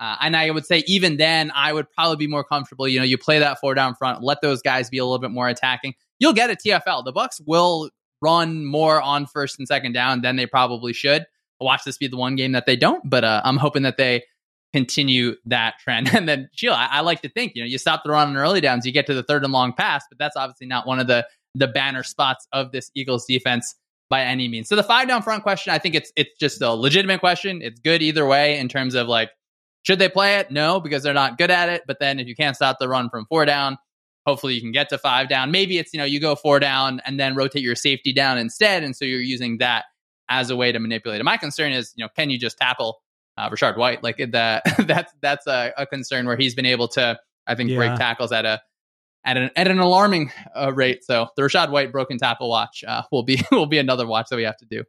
Uh, 0.00 0.16
and 0.20 0.34
I 0.34 0.50
would 0.50 0.64
say 0.64 0.82
even 0.86 1.18
then, 1.18 1.52
I 1.54 1.72
would 1.72 1.90
probably 1.90 2.16
be 2.16 2.26
more 2.26 2.42
comfortable. 2.42 2.88
You 2.88 3.00
know, 3.00 3.04
you 3.04 3.18
play 3.18 3.38
that 3.38 3.60
four 3.60 3.74
down 3.74 3.94
front, 3.94 4.22
let 4.22 4.40
those 4.40 4.62
guys 4.62 4.88
be 4.88 4.96
a 4.98 5.04
little 5.04 5.18
bit 5.18 5.30
more 5.30 5.48
attacking. 5.48 5.94
You'll 6.18 6.32
get 6.32 6.50
a 6.50 6.54
TFL. 6.54 7.04
The 7.04 7.12
Bucs 7.12 7.40
will 7.46 7.90
run 8.22 8.64
more 8.64 9.00
on 9.00 9.26
first 9.26 9.58
and 9.58 9.68
second 9.68 9.92
down 9.92 10.22
than 10.22 10.36
they 10.36 10.46
probably 10.46 10.92
should. 10.92 11.26
watch 11.60 11.84
this 11.84 11.98
be 11.98 12.08
the 12.08 12.16
one 12.16 12.36
game 12.36 12.52
that 12.52 12.64
they 12.64 12.76
don't, 12.76 13.08
but 13.08 13.24
uh, 13.24 13.42
I'm 13.44 13.58
hoping 13.58 13.82
that 13.82 13.98
they 13.98 14.22
continue 14.72 15.34
that 15.46 15.74
trend. 15.80 16.08
And 16.14 16.28
then, 16.28 16.48
Sheil, 16.52 16.72
I, 16.72 16.88
I, 16.90 17.00
like 17.00 17.22
to 17.22 17.28
think, 17.28 17.52
you 17.54 17.62
know, 17.62 17.66
you 17.66 17.78
stop 17.78 18.02
the 18.04 18.10
run 18.10 18.28
on 18.28 18.36
early 18.36 18.60
downs, 18.60 18.86
you 18.86 18.92
get 18.92 19.06
to 19.06 19.14
the 19.14 19.22
third 19.22 19.44
and 19.44 19.52
long 19.52 19.72
pass, 19.72 20.04
but 20.08 20.18
that's 20.18 20.36
obviously 20.36 20.66
not 20.66 20.86
one 20.86 21.00
of 21.00 21.06
the 21.06 21.26
the 21.56 21.66
banner 21.66 22.04
spots 22.04 22.46
of 22.52 22.70
this 22.70 22.90
Eagles 22.94 23.26
defense 23.26 23.74
by 24.08 24.22
any 24.22 24.48
means. 24.48 24.68
So 24.68 24.76
the 24.76 24.82
five 24.82 25.08
down 25.08 25.22
front 25.22 25.42
question, 25.42 25.72
I 25.72 25.78
think 25.78 25.94
it's 25.94 26.12
it's 26.16 26.30
just 26.38 26.60
a 26.60 26.70
legitimate 26.72 27.20
question. 27.20 27.62
It's 27.62 27.80
good 27.80 28.02
either 28.02 28.26
way 28.26 28.58
in 28.58 28.68
terms 28.68 28.94
of 28.94 29.08
like, 29.08 29.30
should 29.82 29.98
they 29.98 30.08
play 30.08 30.36
it? 30.36 30.50
No, 30.50 30.80
because 30.80 31.02
they're 31.02 31.14
not 31.14 31.38
good 31.38 31.50
at 31.50 31.68
it. 31.68 31.82
But 31.86 31.98
then 32.00 32.20
if 32.20 32.26
you 32.26 32.36
can't 32.36 32.56
stop 32.56 32.78
the 32.78 32.88
run 32.88 33.08
from 33.08 33.26
four 33.26 33.44
down, 33.44 33.78
hopefully 34.26 34.54
you 34.54 34.60
can 34.60 34.72
get 34.72 34.88
to 34.90 34.98
five 34.98 35.28
down. 35.28 35.50
Maybe 35.50 35.78
it's, 35.78 35.92
you 35.92 35.98
know, 35.98 36.04
you 36.04 36.20
go 36.20 36.34
four 36.34 36.60
down 36.60 37.00
and 37.06 37.18
then 37.18 37.34
rotate 37.34 37.62
your 37.62 37.74
safety 37.74 38.12
down 38.12 38.38
instead. 38.38 38.82
And 38.82 38.94
so 38.94 39.04
you're 39.04 39.20
using 39.20 39.58
that 39.58 39.86
as 40.28 40.50
a 40.50 40.56
way 40.56 40.70
to 40.70 40.78
manipulate 40.78 41.20
it. 41.20 41.24
My 41.24 41.36
concern 41.36 41.72
is, 41.72 41.92
you 41.96 42.04
know, 42.04 42.08
can 42.16 42.30
you 42.30 42.38
just 42.38 42.58
tackle 42.58 43.00
uh, 43.40 43.50
Rachaad 43.50 43.76
White. 43.76 44.02
Like 44.02 44.18
that, 44.32 44.62
that's 44.86 45.12
that's 45.20 45.46
a, 45.46 45.72
a, 45.76 45.86
concern 45.86 46.26
where 46.26 46.36
he's 46.36 46.54
been 46.54 46.66
able 46.66 46.88
to, 46.88 47.18
I 47.46 47.54
think, 47.54 47.70
yeah. 47.70 47.76
break 47.76 47.96
tackles 47.96 48.32
at 48.32 48.44
a 48.44 48.60
at 49.24 49.36
an 49.36 49.50
at 49.56 49.68
an 49.68 49.78
alarming 49.78 50.32
uh, 50.54 50.72
rate. 50.72 51.04
So 51.04 51.28
the 51.36 51.42
Rachaad 51.42 51.70
White 51.70 51.92
broken 51.92 52.18
tackle 52.18 52.48
watch 52.48 52.84
uh, 52.86 53.02
will 53.10 53.22
be 53.22 53.42
will 53.50 53.66
be 53.66 53.78
another 53.78 54.06
watch 54.06 54.28
that 54.30 54.36
we 54.36 54.44
have 54.44 54.58
to 54.58 54.66
do. 54.66 54.84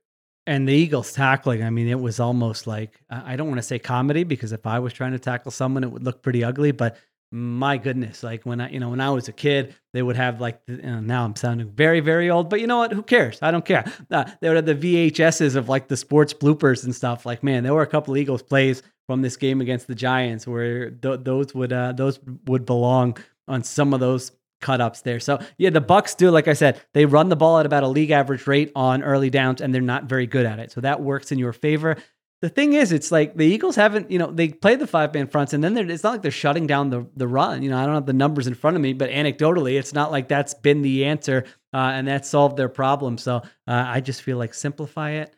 And 0.48 0.68
the 0.68 0.74
Eagles 0.74 1.14
tackling, 1.14 1.64
I 1.64 1.70
mean, 1.70 1.88
it 1.88 2.00
was 2.00 2.20
almost 2.20 2.66
like 2.66 3.00
I 3.10 3.36
don't 3.36 3.48
want 3.48 3.60
to 3.60 3.64
say 3.64 3.80
comedy 3.80 4.24
because 4.24 4.52
if 4.52 4.66
I 4.66 4.80
was 4.80 4.92
trying 4.92 5.12
to 5.12 5.20
tackle 5.20 5.52
someone, 5.52 5.84
it 5.84 5.92
would 5.92 6.04
look 6.04 6.24
pretty 6.24 6.44
ugly. 6.44 6.72
But 6.72 6.98
my 7.32 7.78
goodness, 7.78 8.24
like 8.24 8.46
when 8.46 8.60
I, 8.60 8.70
you 8.70 8.80
know, 8.80 8.90
when 8.90 9.00
I 9.00 9.10
was 9.10 9.30
a 9.30 9.32
kid, 9.32 9.74
they 9.94 10.02
would 10.02 10.18
have 10.18 10.42
like, 10.42 10.62
you 10.68 10.78
know, 10.78 11.00
now 11.00 11.24
I'm 11.24 11.36
sounding 11.36 11.70
very, 11.70 12.02
very 12.02 12.30
old, 12.30 12.50
but 12.50 12.60
you 12.60 12.68
know 12.68 12.80
what? 12.80 12.92
Who 12.92 13.04
cares? 13.04 13.40
I 13.42 13.52
don't 13.52 13.64
care. 13.64 13.86
Uh, 14.10 14.26
they 14.42 14.50
would 14.50 14.58
have 14.58 14.80
the 14.80 15.12
VHSs 15.12 15.56
of 15.56 15.70
like 15.70 15.88
the 15.88 15.96
sports 15.96 16.34
bloopers 16.34 16.84
and 16.84 16.94
stuff. 16.94 17.26
Like, 17.26 17.42
man, 17.42 17.64
there 17.64 17.74
were 17.74 17.82
a 17.82 17.88
couple 17.88 18.18
Eagles 18.18 18.44
plays 18.44 18.84
from 19.08 19.22
this 19.22 19.38
game 19.38 19.62
against 19.62 19.88
the 19.88 19.96
Giants 19.96 20.46
where 20.46 20.92
th- 20.92 21.22
those 21.24 21.56
would, 21.56 21.72
uh, 21.72 21.94
those 21.94 22.20
would 22.48 22.66
belong 22.66 23.18
on 23.48 23.64
some 23.64 23.94
of 23.94 24.02
those 24.02 24.34
cut 24.60 24.82
ups 24.82 25.02
there. 25.02 25.20
So 25.20 25.40
yeah, 25.58 25.70
the 25.70 25.82
bucs 25.82 26.16
do, 26.16 26.30
like 26.32 26.50
I 26.50 26.54
said, 26.54 26.82
they 26.94 27.06
run 27.06 27.30
the 27.30 27.36
ball 27.36 27.60
at 27.60 27.66
about 27.66 27.84
a 27.84 27.88
league 27.88 28.12
average 28.12 28.46
rate 28.46 28.72
on 28.76 29.04
early 29.04 29.30
downs, 29.30 29.62
and 29.62 29.74
they're 29.74 29.82
not 29.82 30.04
very 30.04 30.28
good 30.28 30.46
at 30.46 30.60
it. 30.60 30.72
So 30.72 30.82
that 30.82 31.02
works 31.02 31.32
in 31.32 31.40
your 31.40 31.54
favor 31.54 31.98
the 32.42 32.50
thing 32.50 32.74
is, 32.74 32.92
it's 32.92 33.12
like 33.12 33.36
the 33.36 33.46
Eagles 33.46 33.76
haven't, 33.76 34.10
you 34.10 34.18
know, 34.18 34.32
they 34.32 34.50
play 34.50 34.76
the 34.76 34.88
five 34.88 35.14
man 35.14 35.28
fronts, 35.28 35.54
and 35.54 35.64
then 35.64 35.78
it's 35.78 36.04
not 36.04 36.14
like 36.14 36.22
they're 36.24 36.32
shutting 36.32 36.66
down 36.66 36.90
the 36.90 37.08
the 37.16 37.28
run. 37.28 37.62
You 37.62 37.70
know, 37.70 37.78
I 37.78 37.86
don't 37.86 37.94
have 37.94 38.08
the 38.08 38.14
numbers 38.14 38.48
in 38.48 38.56
front 38.56 38.76
of 38.76 38.82
me, 38.82 38.94
but 38.94 39.12
anecdotally, 39.12 39.78
it's 39.78 39.94
not 39.94 40.12
like 40.12 40.28
that's 40.28 40.56
been 40.56 40.82
the 40.82 41.06
answer 41.06 41.46
uh, 41.74 41.78
and 41.94 42.08
that 42.08 42.26
solved 42.26 42.58
their 42.58 42.70
problem. 42.70 43.20
So 43.20 43.36
uh, 43.36 43.42
I 43.68 44.02
just 44.02 44.24
feel 44.24 44.38
like 44.38 44.56
simplify 44.56 45.12
it, 45.12 45.36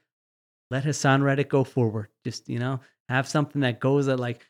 let 0.72 0.86
Haason 0.86 1.24
Reddick 1.24 1.50
go 1.50 1.66
forward. 1.66 2.08
Just 2.24 2.48
you 2.48 2.60
know, 2.60 2.80
have 3.14 3.28
something 3.28 3.62
that 3.62 3.80
goes 3.80 4.08
at 4.08 4.20
like 4.20 4.42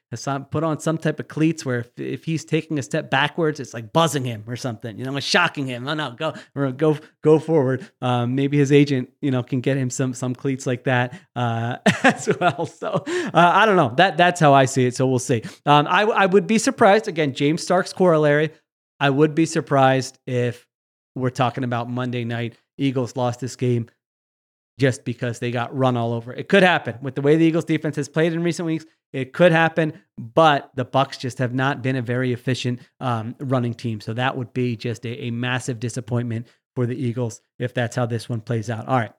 put 0.51 0.63
on 0.63 0.79
some 0.79 0.97
type 0.97 1.19
of 1.19 1.27
cleats 1.27 1.65
where 1.65 1.79
if, 1.79 1.99
if 1.99 2.23
he's 2.23 2.45
taking 2.45 2.79
a 2.79 2.83
step 2.83 3.09
backwards, 3.09 3.59
it's 3.59 3.73
like 3.73 3.91
buzzing 3.91 4.23
him 4.23 4.43
or 4.47 4.55
something, 4.55 4.97
you 4.97 5.03
know, 5.03 5.17
it's 5.17 5.25
shocking 5.25 5.67
him. 5.67 5.87
Oh 5.87 5.93
no, 5.93 6.11
go 6.11 6.33
or 6.55 6.71
go 6.71 6.97
go 7.23 7.39
forward. 7.39 7.89
Um, 8.01 8.35
maybe 8.35 8.57
his 8.57 8.71
agent, 8.71 9.09
you 9.21 9.31
know, 9.31 9.43
can 9.43 9.59
get 9.59 9.75
him 9.75 9.89
some 9.89 10.13
some 10.13 10.33
cleats 10.33 10.65
like 10.65 10.85
that 10.85 11.19
uh, 11.35 11.77
as 12.03 12.29
well. 12.39 12.65
So 12.65 13.03
uh, 13.07 13.31
I 13.33 13.65
don't 13.65 13.75
know. 13.75 13.93
That 13.97 14.15
that's 14.15 14.39
how 14.39 14.53
I 14.53 14.65
see 14.65 14.85
it. 14.85 14.95
So 14.95 15.07
we'll 15.07 15.19
see. 15.19 15.43
Um, 15.65 15.85
I 15.87 16.03
I 16.03 16.25
would 16.25 16.47
be 16.47 16.57
surprised 16.57 17.07
again. 17.07 17.33
James 17.33 17.61
Starks 17.61 17.91
corollary. 17.91 18.51
I 18.99 19.09
would 19.09 19.35
be 19.35 19.45
surprised 19.45 20.19
if 20.25 20.65
we're 21.15 21.31
talking 21.31 21.63
about 21.63 21.89
Monday 21.89 22.23
night. 22.23 22.55
Eagles 22.77 23.17
lost 23.17 23.39
this 23.39 23.55
game 23.55 23.89
just 24.79 25.05
because 25.05 25.39
they 25.39 25.51
got 25.51 25.75
run 25.75 25.97
all 25.97 26.13
over. 26.13 26.33
It 26.33 26.49
could 26.49 26.63
happen 26.63 26.97
with 27.01 27.15
the 27.15 27.21
way 27.21 27.35
the 27.35 27.45
Eagles 27.45 27.65
defense 27.65 27.95
has 27.95 28.09
played 28.09 28.33
in 28.33 28.43
recent 28.43 28.65
weeks. 28.65 28.85
It 29.11 29.31
could 29.31 29.51
happen, 29.51 29.93
but 30.17 30.71
the 30.75 30.85
Bucs 30.85 31.19
just 31.19 31.37
have 31.37 31.53
not 31.53 31.83
been 31.83 31.95
a 31.95 32.01
very 32.01 32.33
efficient 32.33 32.79
um, 32.99 33.35
running 33.39 33.75
team. 33.75 34.01
So 34.01 34.13
that 34.13 34.35
would 34.35 34.53
be 34.53 34.75
just 34.75 35.05
a, 35.05 35.25
a 35.25 35.31
massive 35.31 35.79
disappointment 35.79 36.47
for 36.75 36.87
the 36.87 36.95
Eagles 36.95 37.39
if 37.59 37.73
that's 37.73 37.95
how 37.95 38.07
this 38.07 38.27
one 38.27 38.41
plays 38.41 38.69
out. 38.69 38.87
All 38.87 38.97
right, 38.97 39.13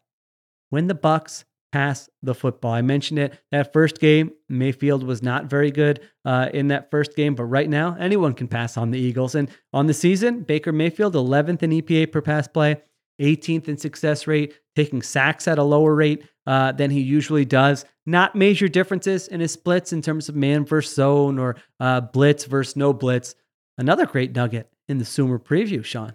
when 0.71 0.89
the 0.89 0.95
Bucs 0.95 1.45
pass 1.71 2.09
the 2.23 2.35
football, 2.35 2.73
I 2.73 2.83
mentioned 2.83 3.21
it 3.21 3.39
that 3.53 3.73
first 3.73 4.01
game. 4.01 4.33
Mayfield 4.49 5.05
was 5.05 5.23
not 5.23 5.47
very 5.47 5.71
good 5.71 6.01
uh, 6.25 6.49
in 6.53 6.69
that 6.69 6.91
first 6.91 7.15
game, 7.15 7.37
but 7.37 7.45
right 7.45 7.69
now 7.69 7.97
anyone 7.99 8.35
can 8.35 8.49
pass 8.49 8.77
on 8.77 8.91
the 8.91 8.99
Eagles. 8.99 9.37
And 9.37 9.49
on 9.73 9.87
the 9.87 9.95
season, 9.95 10.43
Baker 10.43 10.73
Mayfield 10.73 11.15
11th 11.15 11.63
in 11.63 11.71
EPA 11.71 12.11
per 12.11 12.23
pass 12.23 12.49
play. 12.49 12.83
18th 13.21 13.69
in 13.69 13.79
success 13.79 14.27
rate, 14.27 14.55
taking 14.75 15.03
sacks 15.03 15.47
at 15.49 15.59
a 15.59 15.63
lower 15.63 15.95
rate 15.95 16.25
uh, 16.47 16.73
than 16.73 16.91
he 16.91 17.01
usually 17.01 17.45
does. 17.45 17.85
Not 18.07 18.35
major 18.35 18.69
differences 18.69 19.29
in 19.29 19.41
his 19.41 19.53
splits 19.53 19.93
in 19.93 20.03
terms 20.03 20.29
of 20.29 20.37
man 20.37 20.65
versus 20.65 20.95
zone 20.95 21.39
or 21.39 21.57
uh, 21.81 22.01
blitz 22.01 22.45
versus 22.45 22.77
no 22.77 22.93
blitz. 22.93 23.35
Another 23.79 24.07
great 24.07 24.35
nugget 24.35 24.71
in 24.89 24.99
the 24.99 25.05
Sumer 25.05 25.39
preview, 25.39 25.85
Shawn. 25.85 26.15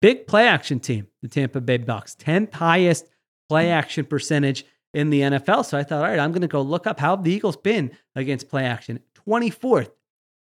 Big 0.00 0.26
play 0.26 0.46
action 0.46 0.80
team, 0.80 1.08
the 1.22 1.28
Tampa 1.28 1.60
Bay 1.60 1.78
Bucs, 1.78 2.14
10th 2.16 2.52
highest 2.52 3.08
play 3.48 3.70
action 3.70 4.04
percentage 4.04 4.64
in 4.92 5.10
the 5.10 5.22
NFL. 5.22 5.64
So 5.64 5.76
I 5.76 5.82
thought, 5.82 6.04
all 6.04 6.10
right, 6.10 6.18
I'm 6.18 6.30
going 6.30 6.42
to 6.42 6.48
go 6.48 6.62
look 6.62 6.86
up 6.86 7.00
how 7.00 7.16
the 7.16 7.32
Eagles 7.32 7.56
been 7.56 7.90
against 8.14 8.48
play 8.48 8.64
action. 8.64 9.00
24th 9.26 9.90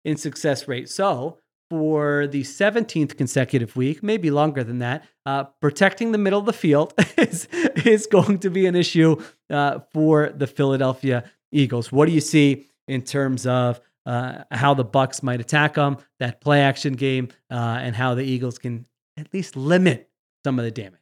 in 0.05 0.17
success 0.17 0.69
rate. 0.69 0.89
So 0.89 1.39
for 1.71 2.27
the 2.27 2.43
17th 2.43 3.17
consecutive 3.17 3.77
week, 3.77 4.03
maybe 4.03 4.31
longer 4.31 4.65
than 4.65 4.79
that. 4.79 5.05
Uh, 5.27 5.45
protecting 5.61 6.13
the 6.13 6.19
middle 6.19 6.41
of 6.41 6.47
the 6.47 6.53
field 6.53 6.95
is, 7.19 7.47
is 7.85 8.07
going 8.07 8.39
to 8.41 8.51
be 8.51 8.67
an 8.67 8.75
issue 8.75 9.21
uh, 9.51 9.81
for 9.93 10.31
the 10.31 10.47
Philadelphia 10.47 11.25
Eagles. 11.53 11.93
What 11.93 12.07
do 12.07 12.13
you 12.13 12.21
see 12.21 12.67
in 12.87 13.03
terms 13.03 13.47
of 13.47 13.81
uh, 14.07 14.45
how 14.51 14.75
the 14.75 14.85
Bucs 14.85 15.23
might 15.23 15.41
attack 15.41 15.75
them, 15.75 15.99
that 16.19 16.41
play 16.41 16.63
action 16.63 16.95
game, 16.95 17.29
uh, 17.51 17.79
and 17.81 17.95
how 17.95 18.15
the 18.15 18.23
Eagles 18.23 18.59
can 18.59 18.87
at 19.19 19.33
least 19.35 19.57
limit 19.57 20.09
some 20.45 20.59
of 20.59 20.65
the 20.65 20.71
damage? 20.71 21.01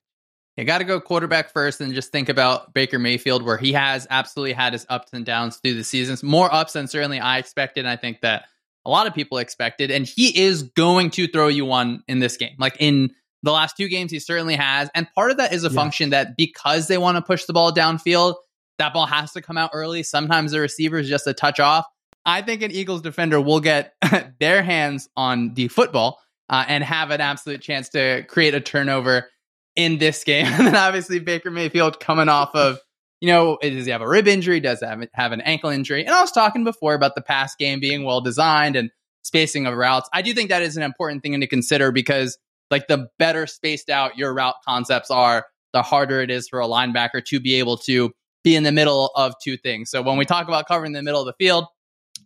You 0.57 0.65
got 0.65 0.79
to 0.79 0.85
go 0.85 1.01
quarterback 1.01 1.53
first 1.53 1.81
and 1.83 1.93
just 1.93 2.11
think 2.11 2.31
about 2.31 2.73
Baker 2.73 2.99
Mayfield, 2.99 3.43
where 3.43 3.59
he 3.59 3.75
has 3.75 4.07
absolutely 4.09 4.55
had 4.55 4.73
his 4.73 4.87
ups 4.89 5.13
and 5.13 5.25
downs 5.25 5.59
through 5.59 5.75
the 5.75 5.85
seasons. 5.85 6.23
More 6.23 6.53
ups 6.53 6.73
than 6.73 6.89
certainly 6.89 7.21
I 7.21 7.39
expected. 7.39 7.81
And 7.81 7.89
I 7.89 7.97
think 7.97 8.23
that 8.23 8.47
a 8.87 8.91
lot 8.91 9.07
of 9.07 9.15
people 9.15 9.39
expected. 9.39 9.91
And 9.91 10.07
he 10.07 10.45
is 10.45 10.63
going 10.63 11.11
to 11.11 11.27
throw 11.27 11.49
you 11.49 11.65
one 11.65 12.03
in 12.09 12.21
this 12.21 12.37
game. 12.37 12.55
Like 12.59 12.77
in 12.79 13.11
the 13.43 13.53
last 13.53 13.77
two 13.77 13.89
games, 13.89 14.11
he 14.11 14.21
certainly 14.21 14.55
has. 14.55 14.89
And 14.95 15.09
part 15.15 15.33
of 15.33 15.37
that 15.39 15.53
is 15.53 15.65
a 15.65 15.69
yeah. 15.69 15.75
function 15.75 16.11
that 16.11 16.37
because 16.37 16.87
they 16.87 16.97
want 16.97 17.17
to 17.17 17.23
push 17.23 17.45
the 17.45 17.53
ball 17.53 17.73
downfield, 17.73 18.37
that 18.79 18.95
ball 18.95 19.07
has 19.07 19.33
to 19.33 19.43
come 19.43 19.59
out 19.59 19.71
early. 19.75 20.03
Sometimes 20.03 20.53
the 20.53 20.61
receiver 20.61 20.99
is 20.99 21.09
just 21.09 21.27
a 21.27 21.35
touch 21.35 21.61
off. 21.61 21.85
I 22.25 22.43
think 22.43 22.63
an 22.63 22.71
Eagles 22.71 23.03
defender 23.03 23.41
will 23.41 23.61
get 23.61 23.95
their 24.41 24.63
hands 24.63 25.09
on 25.17 25.55
the 25.55 25.69
football 25.69 26.21
uh, 26.49 26.65
and 26.67 26.83
have 26.85 27.11
an 27.11 27.21
absolute 27.21 27.61
chance 27.61 27.89
to 27.91 28.25
create 28.29 28.55
a 28.55 28.61
turnover 28.61 29.29
in 29.75 29.99
this 29.99 30.25
game. 30.25 30.47
and 30.51 30.67
then 30.67 30.77
obviously 30.77 31.19
Baker 31.19 31.51
Mayfield 31.51 32.01
coming 32.01 32.29
off 32.29 32.55
of, 32.55 32.79
you 33.21 33.29
know, 33.29 33.59
does 33.63 33.87
he 33.87 33.93
have 33.93 34.03
a 34.03 34.09
rib 34.09 34.29
injury? 34.29 34.61
Does 34.61 34.81
he 34.81 34.87
have, 34.87 35.07
have 35.15 35.33
an 35.33 35.41
ankle 35.41 35.71
injury? 35.71 36.05
And 36.05 36.15
I 36.15 36.21
was 36.21 36.33
talking 36.33 36.65
before 36.65 36.95
about 36.95 37.15
the 37.15 37.23
pass 37.23 37.55
game 37.57 37.81
being 37.81 38.05
well 38.05 38.21
designed 38.21 38.77
and 38.77 38.91
spacing 39.23 39.67
of 39.67 39.75
routes. 39.75 40.09
I 40.13 40.23
do 40.23 40.35
think 40.35 40.51
that 40.51 40.63
is 40.63 40.77
an 40.77 40.83
important 40.83 41.23
thing 41.23 41.39
to 41.41 41.47
consider 41.47 41.91
because 41.93 42.39
like 42.71 42.89
the 42.89 43.09
better 43.19 43.47
spaced 43.47 43.91
out 43.91 44.17
your 44.17 44.35
route 44.35 44.57
concepts 44.67 45.11
are, 45.11 45.47
the 45.73 45.83
harder 45.83 46.21
it 46.21 46.31
is 46.31 46.49
for 46.49 46.61
a 46.61 46.67
linebacker 46.67 47.25
to 47.25 47.41
be 47.41 47.55
able 47.57 47.77
to 47.77 48.13
be 48.43 48.57
in 48.57 48.63
the 48.63 48.73
middle 48.73 49.11
of 49.15 49.35
two 49.43 49.57
things. 49.57 49.91
So 49.91 50.03
when 50.03 50.17
we 50.17 50.25
talk 50.25 50.49
about 50.49 50.67
covering 50.69 50.93
the 50.93 51.03
middle 51.03 51.21
of 51.21 51.27
the 51.27 51.45
field, 51.45 51.67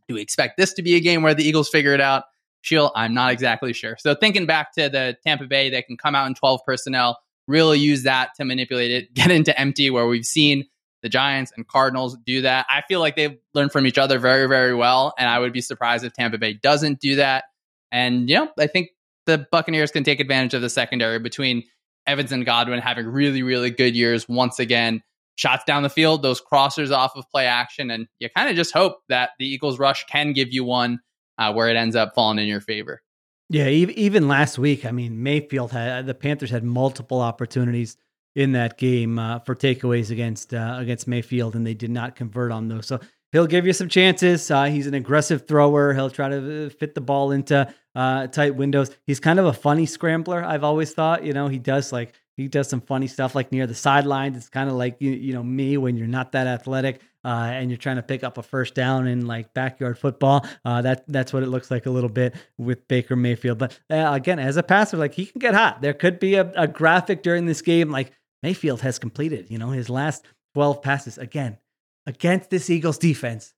do 0.08 0.14
we 0.14 0.20
expect 0.20 0.56
this 0.56 0.74
to 0.74 0.82
be 0.82 0.94
a 0.96 1.00
game 1.00 1.22
where 1.22 1.34
the 1.34 1.44
Eagles 1.44 1.68
figure 1.68 1.92
it 1.94 2.00
out? 2.00 2.24
Sheil, 2.62 2.92
I'm 2.94 3.14
not 3.14 3.32
exactly 3.32 3.72
sure. 3.72 3.96
So 3.98 4.14
thinking 4.14 4.46
back 4.46 4.72
to 4.74 4.88
the 4.88 5.16
Tampa 5.26 5.46
Bay, 5.46 5.70
they 5.70 5.82
can 5.82 5.96
come 5.96 6.14
out 6.14 6.26
in 6.26 6.34
12 6.34 6.60
personnel, 6.66 7.18
really 7.48 7.78
use 7.78 8.02
that 8.02 8.34
to 8.36 8.44
manipulate 8.44 8.90
it, 8.90 9.14
get 9.14 9.30
into 9.30 9.58
empty 9.58 9.90
where 9.90 10.06
we've 10.06 10.26
seen 10.26 10.64
the 11.02 11.08
Giants 11.08 11.52
and 11.56 11.66
Cardinals 11.66 12.16
do 12.24 12.42
that. 12.42 12.66
I 12.68 12.82
feel 12.88 13.00
like 13.00 13.16
they've 13.16 13.36
learned 13.54 13.72
from 13.72 13.86
each 13.86 13.98
other 13.98 14.18
very, 14.18 14.46
very 14.46 14.74
well. 14.74 15.14
And 15.18 15.28
I 15.28 15.38
would 15.38 15.52
be 15.52 15.60
surprised 15.60 16.04
if 16.04 16.12
Tampa 16.12 16.38
Bay 16.38 16.54
doesn't 16.54 17.00
do 17.00 17.16
that. 17.16 17.44
And, 17.90 18.28
you 18.28 18.36
know, 18.36 18.48
I 18.58 18.66
think 18.66 18.90
the 19.26 19.46
Buccaneers 19.50 19.90
can 19.90 20.04
take 20.04 20.20
advantage 20.20 20.54
of 20.54 20.62
the 20.62 20.70
secondary 20.70 21.18
between 21.18 21.64
Evans 22.06 22.32
and 22.32 22.44
Godwin 22.44 22.80
having 22.80 23.06
really, 23.06 23.42
really 23.42 23.70
good 23.70 23.94
years 23.94 24.28
once 24.28 24.58
again. 24.58 25.02
Shots 25.36 25.64
down 25.64 25.82
the 25.82 25.90
field, 25.90 26.22
those 26.22 26.40
crossers 26.40 26.94
off 26.94 27.12
of 27.16 27.24
play 27.30 27.46
action. 27.46 27.90
And 27.90 28.06
you 28.18 28.28
kind 28.28 28.50
of 28.50 28.56
just 28.56 28.72
hope 28.74 28.98
that 29.08 29.30
the 29.38 29.46
Eagles 29.46 29.78
rush 29.78 30.04
can 30.06 30.32
give 30.32 30.52
you 30.52 30.64
one 30.64 31.00
uh, 31.38 31.52
where 31.52 31.68
it 31.68 31.76
ends 31.76 31.96
up 31.96 32.14
falling 32.14 32.38
in 32.38 32.46
your 32.46 32.60
favor. 32.60 33.00
Yeah, 33.48 33.66
even 33.66 34.28
last 34.28 34.58
week, 34.58 34.84
I 34.86 34.92
mean, 34.92 35.24
Mayfield 35.24 35.72
had 35.72 36.06
the 36.06 36.14
Panthers 36.14 36.50
had 36.50 36.62
multiple 36.62 37.20
opportunities 37.20 37.96
in 38.34 38.52
that 38.52 38.78
game 38.78 39.18
uh, 39.18 39.40
for 39.40 39.54
takeaways 39.54 40.10
against 40.10 40.54
uh, 40.54 40.76
against 40.78 41.08
Mayfield, 41.08 41.54
and 41.56 41.66
they 41.66 41.74
did 41.74 41.90
not 41.90 42.16
convert 42.16 42.52
on 42.52 42.68
those. 42.68 42.86
So 42.86 43.00
he'll 43.32 43.46
give 43.46 43.66
you 43.66 43.72
some 43.72 43.88
chances. 43.88 44.50
Uh, 44.50 44.64
he's 44.64 44.86
an 44.86 44.94
aggressive 44.94 45.46
thrower. 45.46 45.94
He'll 45.94 46.10
try 46.10 46.28
to 46.28 46.66
uh, 46.66 46.70
fit 46.70 46.94
the 46.94 47.00
ball 47.00 47.32
into 47.32 47.72
uh, 47.94 48.26
tight 48.28 48.54
windows. 48.54 48.90
He's 49.06 49.20
kind 49.20 49.38
of 49.38 49.46
a 49.46 49.52
funny 49.52 49.86
scrambler. 49.86 50.44
I've 50.44 50.64
always 50.64 50.92
thought. 50.92 51.24
You 51.24 51.32
know, 51.32 51.48
he 51.48 51.58
does 51.58 51.92
like 51.92 52.14
he 52.36 52.48
does 52.48 52.68
some 52.68 52.80
funny 52.80 53.06
stuff 53.06 53.34
like 53.34 53.52
near 53.52 53.66
the 53.66 53.74
sidelines. 53.74 54.36
It's 54.36 54.48
kind 54.48 54.70
of 54.70 54.76
like 54.76 54.96
you, 55.00 55.10
you 55.10 55.32
know 55.32 55.42
me 55.42 55.76
when 55.76 55.96
you're 55.96 56.06
not 56.06 56.32
that 56.32 56.46
athletic 56.46 57.00
uh, 57.24 57.50
and 57.52 57.70
you're 57.70 57.76
trying 57.76 57.96
to 57.96 58.02
pick 58.02 58.24
up 58.24 58.38
a 58.38 58.42
first 58.42 58.74
down 58.74 59.06
in 59.06 59.26
like 59.26 59.52
backyard 59.52 59.98
football. 59.98 60.46
Uh, 60.64 60.82
that 60.82 61.04
that's 61.08 61.32
what 61.32 61.42
it 61.42 61.46
looks 61.46 61.70
like 61.70 61.86
a 61.86 61.90
little 61.90 62.08
bit 62.08 62.34
with 62.58 62.86
Baker 62.88 63.16
Mayfield. 63.16 63.58
But 63.58 63.78
uh, 63.90 64.10
again, 64.12 64.38
as 64.38 64.56
a 64.56 64.62
passer, 64.62 64.96
like 64.96 65.14
he 65.14 65.26
can 65.26 65.38
get 65.38 65.54
hot. 65.54 65.82
There 65.82 65.94
could 65.94 66.18
be 66.18 66.36
a, 66.36 66.50
a 66.56 66.66
graphic 66.66 67.22
during 67.22 67.46
this 67.46 67.62
game 67.62 67.90
like 67.90 68.12
Mayfield 68.42 68.80
has 68.82 68.98
completed. 68.98 69.46
You 69.50 69.58
know 69.58 69.70
his 69.70 69.90
last 69.90 70.24
12 70.54 70.82
passes 70.82 71.18
again 71.18 71.58
against 72.06 72.50
this 72.50 72.70
Eagles 72.70 72.98
defense, 72.98 73.54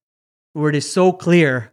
where 0.52 0.68
it 0.68 0.76
is 0.76 0.90
so 0.90 1.12
clear 1.12 1.72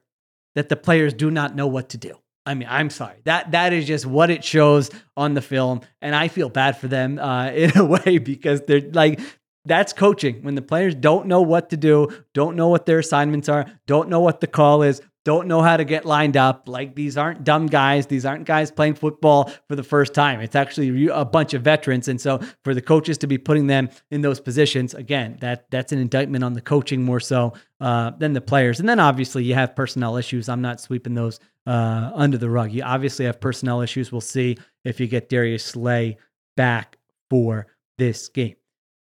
that 0.56 0.70
the 0.70 0.76
players 0.76 1.14
do 1.14 1.30
not 1.32 1.56
know 1.56 1.68
what 1.68 1.90
to 1.90 1.98
do. 1.98 2.16
I 2.46 2.54
mean, 2.54 2.68
I'm 2.70 2.90
sorry. 2.90 3.18
That 3.26 3.52
that 3.52 3.74
is 3.74 3.86
just 3.86 4.06
what 4.06 4.30
it 4.30 4.44
shows 4.44 4.90
on 5.16 5.34
the 5.34 5.42
film, 5.42 5.82
and 6.02 6.16
I 6.16 6.30
feel 6.30 6.50
bad 6.50 6.78
for 6.78 6.88
them 6.88 7.20
uh, 7.20 7.52
in 7.54 7.78
a 7.78 7.86
way 7.86 8.18
because 8.18 8.62
they're 8.62 8.82
like 8.82 9.20
that's 9.66 9.94
coaching. 9.94 10.42
When 10.42 10.56
the 10.56 10.62
players 10.62 10.96
don't 10.96 11.28
know 11.28 11.42
what 11.42 11.70
to 11.70 11.78
do, 11.78 12.10
don't 12.34 12.56
know 12.56 12.70
what 12.70 12.86
their 12.86 13.00
assignments 13.00 13.50
are, 13.50 13.66
don't 13.88 14.10
know 14.10 14.22
what 14.22 14.40
the 14.40 14.48
call 14.48 14.82
is, 14.84 15.02
don't 15.30 15.48
know 15.48 15.62
how 15.62 15.78
to 15.78 15.86
get 15.86 16.06
lined 16.06 16.36
up. 16.36 16.68
Like 16.68 16.96
these 16.96 17.16
aren't 17.16 17.44
dumb 17.44 17.68
guys. 17.68 18.08
These 18.08 18.26
aren't 18.26 18.46
guys 18.46 18.72
playing 18.72 18.96
football 18.96 19.52
for 19.68 19.76
the 19.76 19.84
first 19.84 20.16
time. 20.16 20.40
It's 20.40 20.56
actually 20.56 21.06
a 21.06 21.24
bunch 21.24 21.54
of 21.54 21.62
veterans. 21.62 22.08
And 22.08 22.20
so 22.20 22.40
for 22.64 22.74
the 22.74 22.82
coaches 22.82 23.20
to 23.20 23.28
be 23.28 23.38
putting 23.38 23.68
them 23.68 23.92
in 24.10 24.22
those 24.22 24.40
positions, 24.40 24.96
again, 24.96 25.38
that 25.42 25.70
that's 25.70 25.92
an 25.92 26.00
indictment 26.00 26.44
on 26.44 26.54
the 26.54 26.62
coaching 26.62 27.04
more 27.04 27.20
so 27.20 27.54
uh, 27.80 28.10
than 28.18 28.34
the 28.34 28.42
players. 28.42 28.80
And 28.80 28.90
then 28.90 29.00
obviously 29.00 29.44
you 29.44 29.54
have 29.54 29.76
personnel 29.76 30.18
issues. 30.18 30.50
I'm 30.50 30.64
not 30.64 30.82
sweeping 30.82 31.14
those 31.14 31.40
uh, 31.68 32.10
under 32.16 32.40
the 32.40 32.50
rug. 32.50 32.72
You 32.72 32.82
obviously 32.82 33.26
have 33.26 33.40
personnel 33.40 33.82
issues. 33.82 34.12
We'll 34.12 34.22
see 34.22 34.58
if 34.84 35.00
you 35.00 35.06
get 35.06 35.30
Darius 35.30 35.64
Slay 35.64 36.18
back 36.58 36.98
for 37.30 37.68
this 38.00 38.30
game. 38.30 38.56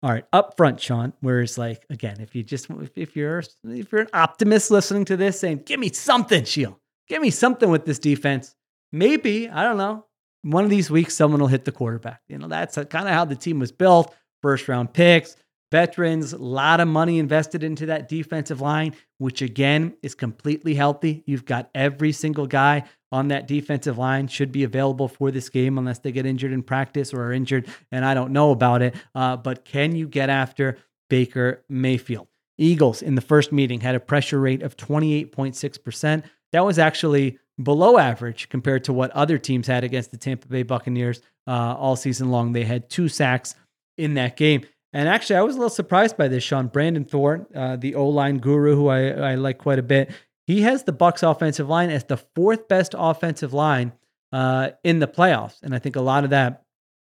All 0.03 0.11
right, 0.11 0.25
up 0.31 0.55
front, 0.57 0.79
Shawn. 0.79 1.13
Whereas, 1.21 1.57
like 1.57 1.85
again, 1.89 2.21
if 2.21 2.35
you 2.35 2.43
just 2.43 2.67
if 2.95 3.15
you're 3.15 3.41
if 3.63 3.91
you're 3.91 4.01
an 4.01 4.09
optimist 4.13 4.69
listening 4.69 5.05
to 5.05 5.17
this, 5.17 5.39
saying, 5.39 5.63
"Give 5.65 5.79
me 5.79 5.91
something, 5.91 6.43
Sheil. 6.43 6.79
give 7.07 7.21
me 7.21 7.31
something 7.31 7.69
with 7.69 7.85
this 7.85 7.97
defense," 7.99 8.55
maybe 8.91 9.49
I 9.49 9.63
don't 9.63 9.77
know. 9.77 10.05
One 10.43 10.63
of 10.63 10.69
these 10.69 10.91
weeks, 10.91 11.15
someone 11.15 11.39
will 11.41 11.47
hit 11.47 11.65
the 11.65 11.71
quarterback. 11.71 12.21
You 12.29 12.37
know, 12.37 12.47
that's 12.47 12.75
kind 12.75 13.07
of 13.07 13.13
how 13.13 13.25
the 13.25 13.35
team 13.35 13.59
was 13.59 13.71
built. 13.71 14.13
First 14.43 14.67
round 14.67 14.93
picks, 14.93 15.35
veterans, 15.71 16.33
a 16.33 16.37
lot 16.37 16.79
of 16.79 16.87
money 16.87 17.17
invested 17.17 17.63
into 17.63 17.87
that 17.87 18.07
defensive 18.07 18.61
line, 18.61 18.93
which 19.17 19.41
again 19.41 19.95
is 20.03 20.13
completely 20.13 20.75
healthy. 20.75 21.23
You've 21.25 21.45
got 21.45 21.69
every 21.73 22.11
single 22.11 22.45
guy 22.45 22.83
on 23.11 23.29
that 23.29 23.47
defensive 23.47 23.97
line 23.97 24.27
should 24.27 24.51
be 24.51 24.63
available 24.63 25.07
for 25.07 25.31
this 25.31 25.49
game 25.49 25.77
unless 25.77 25.99
they 25.99 26.11
get 26.11 26.25
injured 26.25 26.51
in 26.51 26.63
practice 26.63 27.13
or 27.13 27.23
are 27.23 27.33
injured, 27.33 27.67
and 27.91 28.03
I 28.03 28.13
don't 28.13 28.31
know 28.31 28.51
about 28.51 28.81
it. 28.81 28.95
Uh, 29.15 29.37
but 29.37 29.65
can 29.65 29.95
you 29.95 30.07
get 30.07 30.29
after 30.29 30.77
Baker 31.09 31.63
Mayfield? 31.69 32.27
Eagles 32.57 33.01
in 33.01 33.15
the 33.15 33.21
first 33.21 33.51
meeting 33.51 33.81
had 33.81 33.95
a 33.95 33.99
pressure 33.99 34.39
rate 34.39 34.63
of 34.63 34.75
28.6%. 34.77 36.23
That 36.51 36.65
was 36.65 36.79
actually 36.79 37.37
below 37.61 37.97
average 37.97 38.49
compared 38.49 38.83
to 38.85 38.93
what 38.93 39.11
other 39.11 39.37
teams 39.37 39.67
had 39.67 39.83
against 39.83 40.11
the 40.11 40.17
Tampa 40.17 40.47
Bay 40.47 40.63
Buccaneers 40.63 41.21
uh, 41.47 41.75
all 41.75 41.95
season 41.95 42.29
long. 42.29 42.53
They 42.53 42.63
had 42.63 42.89
two 42.89 43.09
sacks 43.09 43.55
in 43.97 44.15
that 44.15 44.37
game. 44.37 44.65
And 44.93 45.09
actually, 45.09 45.35
I 45.35 45.41
was 45.41 45.55
a 45.55 45.59
little 45.59 45.69
surprised 45.69 46.17
by 46.17 46.27
this, 46.27 46.43
Shawn. 46.43 46.67
Brandon 46.67 47.03
Thorn, 47.03 47.45
uh, 47.53 47.75
the 47.75 47.95
O 47.95 48.07
line 48.07 48.37
guru, 48.37 48.75
who 48.75 48.87
I, 48.87 49.31
I 49.31 49.35
like 49.35 49.57
quite 49.57 49.79
a 49.79 49.83
bit, 49.83 50.11
he 50.47 50.61
has 50.61 50.83
the 50.83 50.93
Bucs 50.93 51.29
offensive 51.29 51.67
line 51.67 51.89
as 51.89 52.05
the 52.05 52.17
fourth 52.17 52.69
best 52.69 52.95
offensive 52.97 53.53
line 53.53 53.91
uh, 54.31 54.69
in 54.83 54.99
the 54.99 55.07
playoffs, 55.07 55.61
and 55.61 55.75
I 55.75 55.79
think 55.79 55.97
a 55.97 56.01
lot 56.01 56.23
of 56.23 56.29
that, 56.31 56.63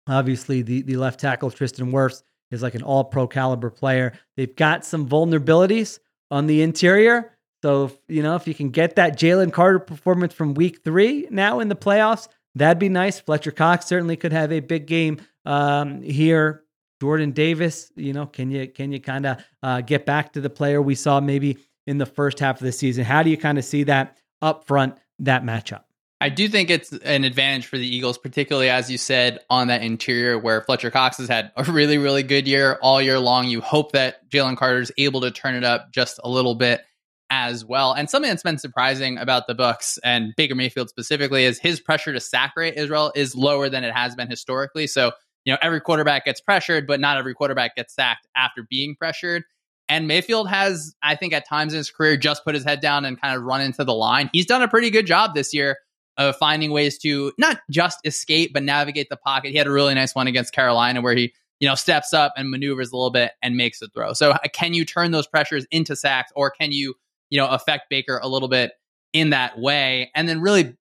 obviously, 0.07 0.61
the 0.61 0.84
the 0.84 0.95
left 0.95 1.19
tackle 1.19 1.51
Tristan 1.51 1.91
Wirfs 1.91 2.23
is 2.51 2.61
like 2.61 2.75
an 2.75 2.84
All 2.84 3.03
Pro 3.03 3.27
caliber 3.27 3.71
player. 3.71 4.13
They've 4.38 4.55
got 4.55 4.86
some 4.86 5.09
vulnerabilities 5.09 5.99
on 6.29 6.45
the 6.45 6.61
interior, 6.61 7.36
so 7.63 7.86
if, 7.86 7.97
you 8.07 8.21
know 8.21 8.36
if 8.36 8.47
you 8.47 8.53
can 8.53 8.69
get 8.69 8.95
that 8.95 9.17
Jalen 9.17 9.51
Carter 9.51 9.79
performance 9.79 10.34
from 10.34 10.53
Week 10.53 10.84
Three 10.84 11.27
now 11.31 11.59
in 11.59 11.69
the 11.69 11.75
playoffs, 11.75 12.27
that'd 12.55 12.79
be 12.79 12.89
nice. 12.89 13.19
Fletcher 13.19 13.51
Cox 13.51 13.88
certainly 13.88 14.15
could 14.15 14.31
have 14.31 14.51
a 14.51 14.59
big 14.59 14.86
game 14.86 15.19
um, 15.45 16.01
here. 16.01 16.63
Jordan 17.01 17.31
Davis, 17.31 17.91
you 17.95 18.13
know, 18.13 18.27
can 18.27 18.51
you 18.51 18.67
can 18.67 18.91
you 18.91 19.01
kind 19.01 19.25
of 19.25 19.38
uh, 19.61 19.81
get 19.81 20.05
back 20.05 20.34
to 20.34 20.41
the 20.41 20.49
player 20.49 20.81
we 20.81 20.95
saw 20.95 21.19
maybe 21.19 21.57
in 21.88 21.97
the 21.97 22.05
first 22.05 22.39
half 22.39 22.59
of 22.59 22.65
the 22.65 22.71
season. 22.71 23.03
How 23.03 23.23
do 23.23 23.29
you 23.29 23.38
kind 23.38 23.57
of 23.57 23.65
see 23.65 23.84
that 23.84 24.17
up 24.41 24.65
front, 24.65 24.97
that 25.19 25.43
matchup? 25.43 25.84
I 26.21 26.29
do 26.29 26.47
think 26.47 26.69
it's 26.69 26.93
an 26.93 27.25
advantage 27.25 27.65
for 27.65 27.77
the 27.77 27.86
Eagles, 27.86 28.17
particularly 28.17 28.69
as 28.69 28.89
you 28.89 28.97
said 28.97 29.39
on 29.49 29.67
that 29.67 29.81
interior 29.81 30.39
where 30.39 30.61
Fletcher 30.61 30.89
Cox 30.89 31.17
has 31.17 31.27
had 31.27 31.51
a 31.57 31.63
really, 31.63 31.97
really 31.97 32.23
good 32.23 32.47
year 32.47 32.79
all 32.81 33.01
year 33.01 33.19
long. 33.19 33.49
You 33.49 33.59
hope 33.59 33.91
that 33.91 34.29
Jalen 34.29 34.55
Carter 34.55 34.79
is 34.79 34.91
able 34.97 35.19
to 35.21 35.31
turn 35.31 35.55
it 35.55 35.65
up 35.65 35.91
just 35.91 36.21
a 36.23 36.29
little 36.29 36.55
bit 36.55 36.81
as 37.29 37.65
well. 37.65 37.91
And 37.91 38.09
something 38.09 38.29
that's 38.29 38.43
been 38.43 38.57
surprising 38.57 39.17
about 39.17 39.47
the 39.47 39.55
Bucs 39.55 39.97
and 40.01 40.34
Baker 40.38 40.55
Mayfield 40.55 40.88
specifically 40.88 41.43
is 41.43 41.59
his 41.59 41.81
pressure 41.81 42.13
to 42.13 42.21
sack 42.21 42.53
rate 42.55 42.75
Israel 42.75 43.11
is 43.15 43.36
lower 43.36 43.67
than 43.67 43.84
it 43.84 43.93
has 43.93 44.15
been 44.15 44.29
historically. 44.29 44.88
So, 44.88 45.11
you 45.43 45.51
know, 45.51 45.57
every 45.61 45.81
quarterback 45.81 46.23
gets 46.23 46.39
pressured, 46.39 46.88
but 46.88 47.01
not 47.01 47.17
every 47.17 47.34
quarterback 47.34 47.75
gets 47.75 47.95
sacked 47.95 48.27
after 48.34 48.65
being 48.69 48.95
pressured. 48.95 49.43
And 49.89 50.07
Mayfield 50.07 50.49
has, 50.49 50.95
I 51.03 51.15
think, 51.15 51.34
at 51.34 51.47
times 51.47 51.73
in 51.73 51.77
his 51.77 51.91
career, 51.91 52.17
just 52.17 52.43
put 52.43 52.55
his 52.55 52.63
head 52.63 52.79
down 52.79 53.05
and 53.05 53.19
kind 53.19 53.36
of 53.36 53.43
run 53.43 53.61
into 53.61 53.84
the 53.84 53.93
line. 53.93 54.29
He's 54.34 54.45
done 54.45 54.61
a 54.61 54.67
pretty 54.67 54.89
good 54.89 55.05
job 55.05 55.36
this 55.36 55.53
year 55.53 55.77
of 56.17 56.36
finding 56.38 56.71
ways 56.71 56.97
to 56.99 57.31
not 57.38 57.59
just 57.69 57.99
escape, 58.05 58.53
but 58.53 58.63
navigate 58.63 59.09
the 59.09 59.17
pocket. 59.17 59.51
He 59.51 59.57
had 59.57 59.67
a 59.67 59.71
really 59.71 59.93
nice 59.93 60.15
one 60.15 60.27
against 60.27 60.53
Carolina 60.53 61.01
where 61.01 61.15
he, 61.15 61.34
you 61.59 61.67
know, 61.67 61.75
steps 61.75 62.13
up 62.13 62.34
and 62.38 62.49
maneuvers 62.49 62.91
a 62.91 62.95
little 62.95 63.11
bit 63.11 63.31
and 63.41 63.55
makes 63.55 63.81
a 63.81 63.88
throw. 63.88 64.13
So, 64.13 64.31
uh, 64.31 64.38
can 64.53 64.73
you 64.73 64.86
turn 64.86 65.11
those 65.11 65.27
pressures 65.27 65.65
into 65.71 65.95
sacks 65.95 66.31
or 66.36 66.51
can 66.51 66.71
you, 66.71 66.95
you 67.29 67.39
know, 67.39 67.47
affect 67.47 67.89
Baker 67.89 68.19
a 68.21 68.27
little 68.27 68.49
bit 68.49 68.73
in 69.11 69.31
that 69.31 69.59
way? 69.59 70.11
And 70.15 70.29
then, 70.29 70.41
really 70.41 70.75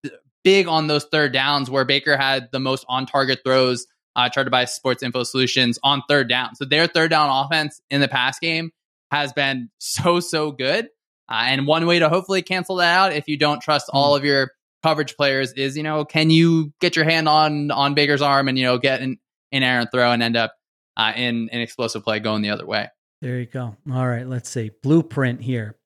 big 0.45 0.69
on 0.69 0.87
those 0.87 1.05
third 1.05 1.33
downs 1.33 1.71
where 1.71 1.85
Baker 1.85 2.17
had 2.17 2.49
the 2.53 2.61
most 2.61 2.85
on 2.89 3.07
target 3.07 3.41
throws 3.45 3.87
uh, 4.17 4.29
to 4.29 4.51
buy 4.51 4.67
Sports 4.67 5.03
Info 5.03 5.23
Solutions 5.23 5.79
on 5.83 6.03
third 6.09 6.29
down. 6.29 6.55
So, 6.57 6.65
their 6.65 6.87
third 6.87 7.11
down 7.11 7.31
offense 7.31 7.81
in 7.91 8.01
the 8.01 8.09
pass 8.09 8.39
game 8.39 8.71
has 9.13 9.33
been 9.33 9.71
so, 9.79 10.19
so 10.19 10.51
good. 10.51 10.87
Uh, 11.29 11.45
and 11.47 11.67
one 11.67 11.87
way 11.87 11.99
to 11.99 12.09
hopefully 12.09 12.43
cancel 12.43 12.77
that 12.77 12.97
out 12.97 13.13
if 13.13 13.29
you 13.29 13.37
don't 13.37 13.61
trust 13.61 13.89
all 13.93 14.15
hmm. 14.15 14.19
of 14.19 14.25
your 14.25 14.51
coverage 14.83 15.17
players 15.17 15.53
is, 15.53 15.77
you 15.77 15.83
know, 15.85 16.05
can 16.05 16.31
you 16.31 16.73
get 16.81 16.97
your 16.97 17.05
hand 17.05 17.29
on 17.29 17.71
on 17.71 17.95
Baker's 17.95 18.23
arm 18.23 18.49
and, 18.49 18.59
you 18.59 18.65
know, 18.65 18.79
get 18.79 19.01
an, 19.01 19.19
an 19.53 19.63
errant 19.63 19.91
throw 19.93 20.11
and 20.11 20.23
end 20.23 20.37
up 20.37 20.55
uh, 20.97 21.13
in 21.15 21.49
an 21.53 21.61
explosive 21.61 22.03
play 22.03 22.19
going 22.19 22.43
the 22.43 22.51
other 22.51 22.67
way? 22.67 22.89
There 23.21 23.39
you 23.39 23.47
go. 23.47 23.77
All 23.93 24.09
right, 24.09 24.27
let's 24.27 24.51
see. 24.51 24.71
Blueprint 24.83 25.43
here. 25.43 25.77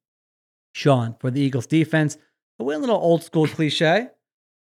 Shawn, 0.73 1.17
for 1.21 1.31
the 1.31 1.41
Eagles 1.41 1.67
defense, 1.67 2.19
a 2.59 2.63
little 2.63 2.97
old 2.97 3.23
school 3.23 3.47
cliche, 3.47 4.09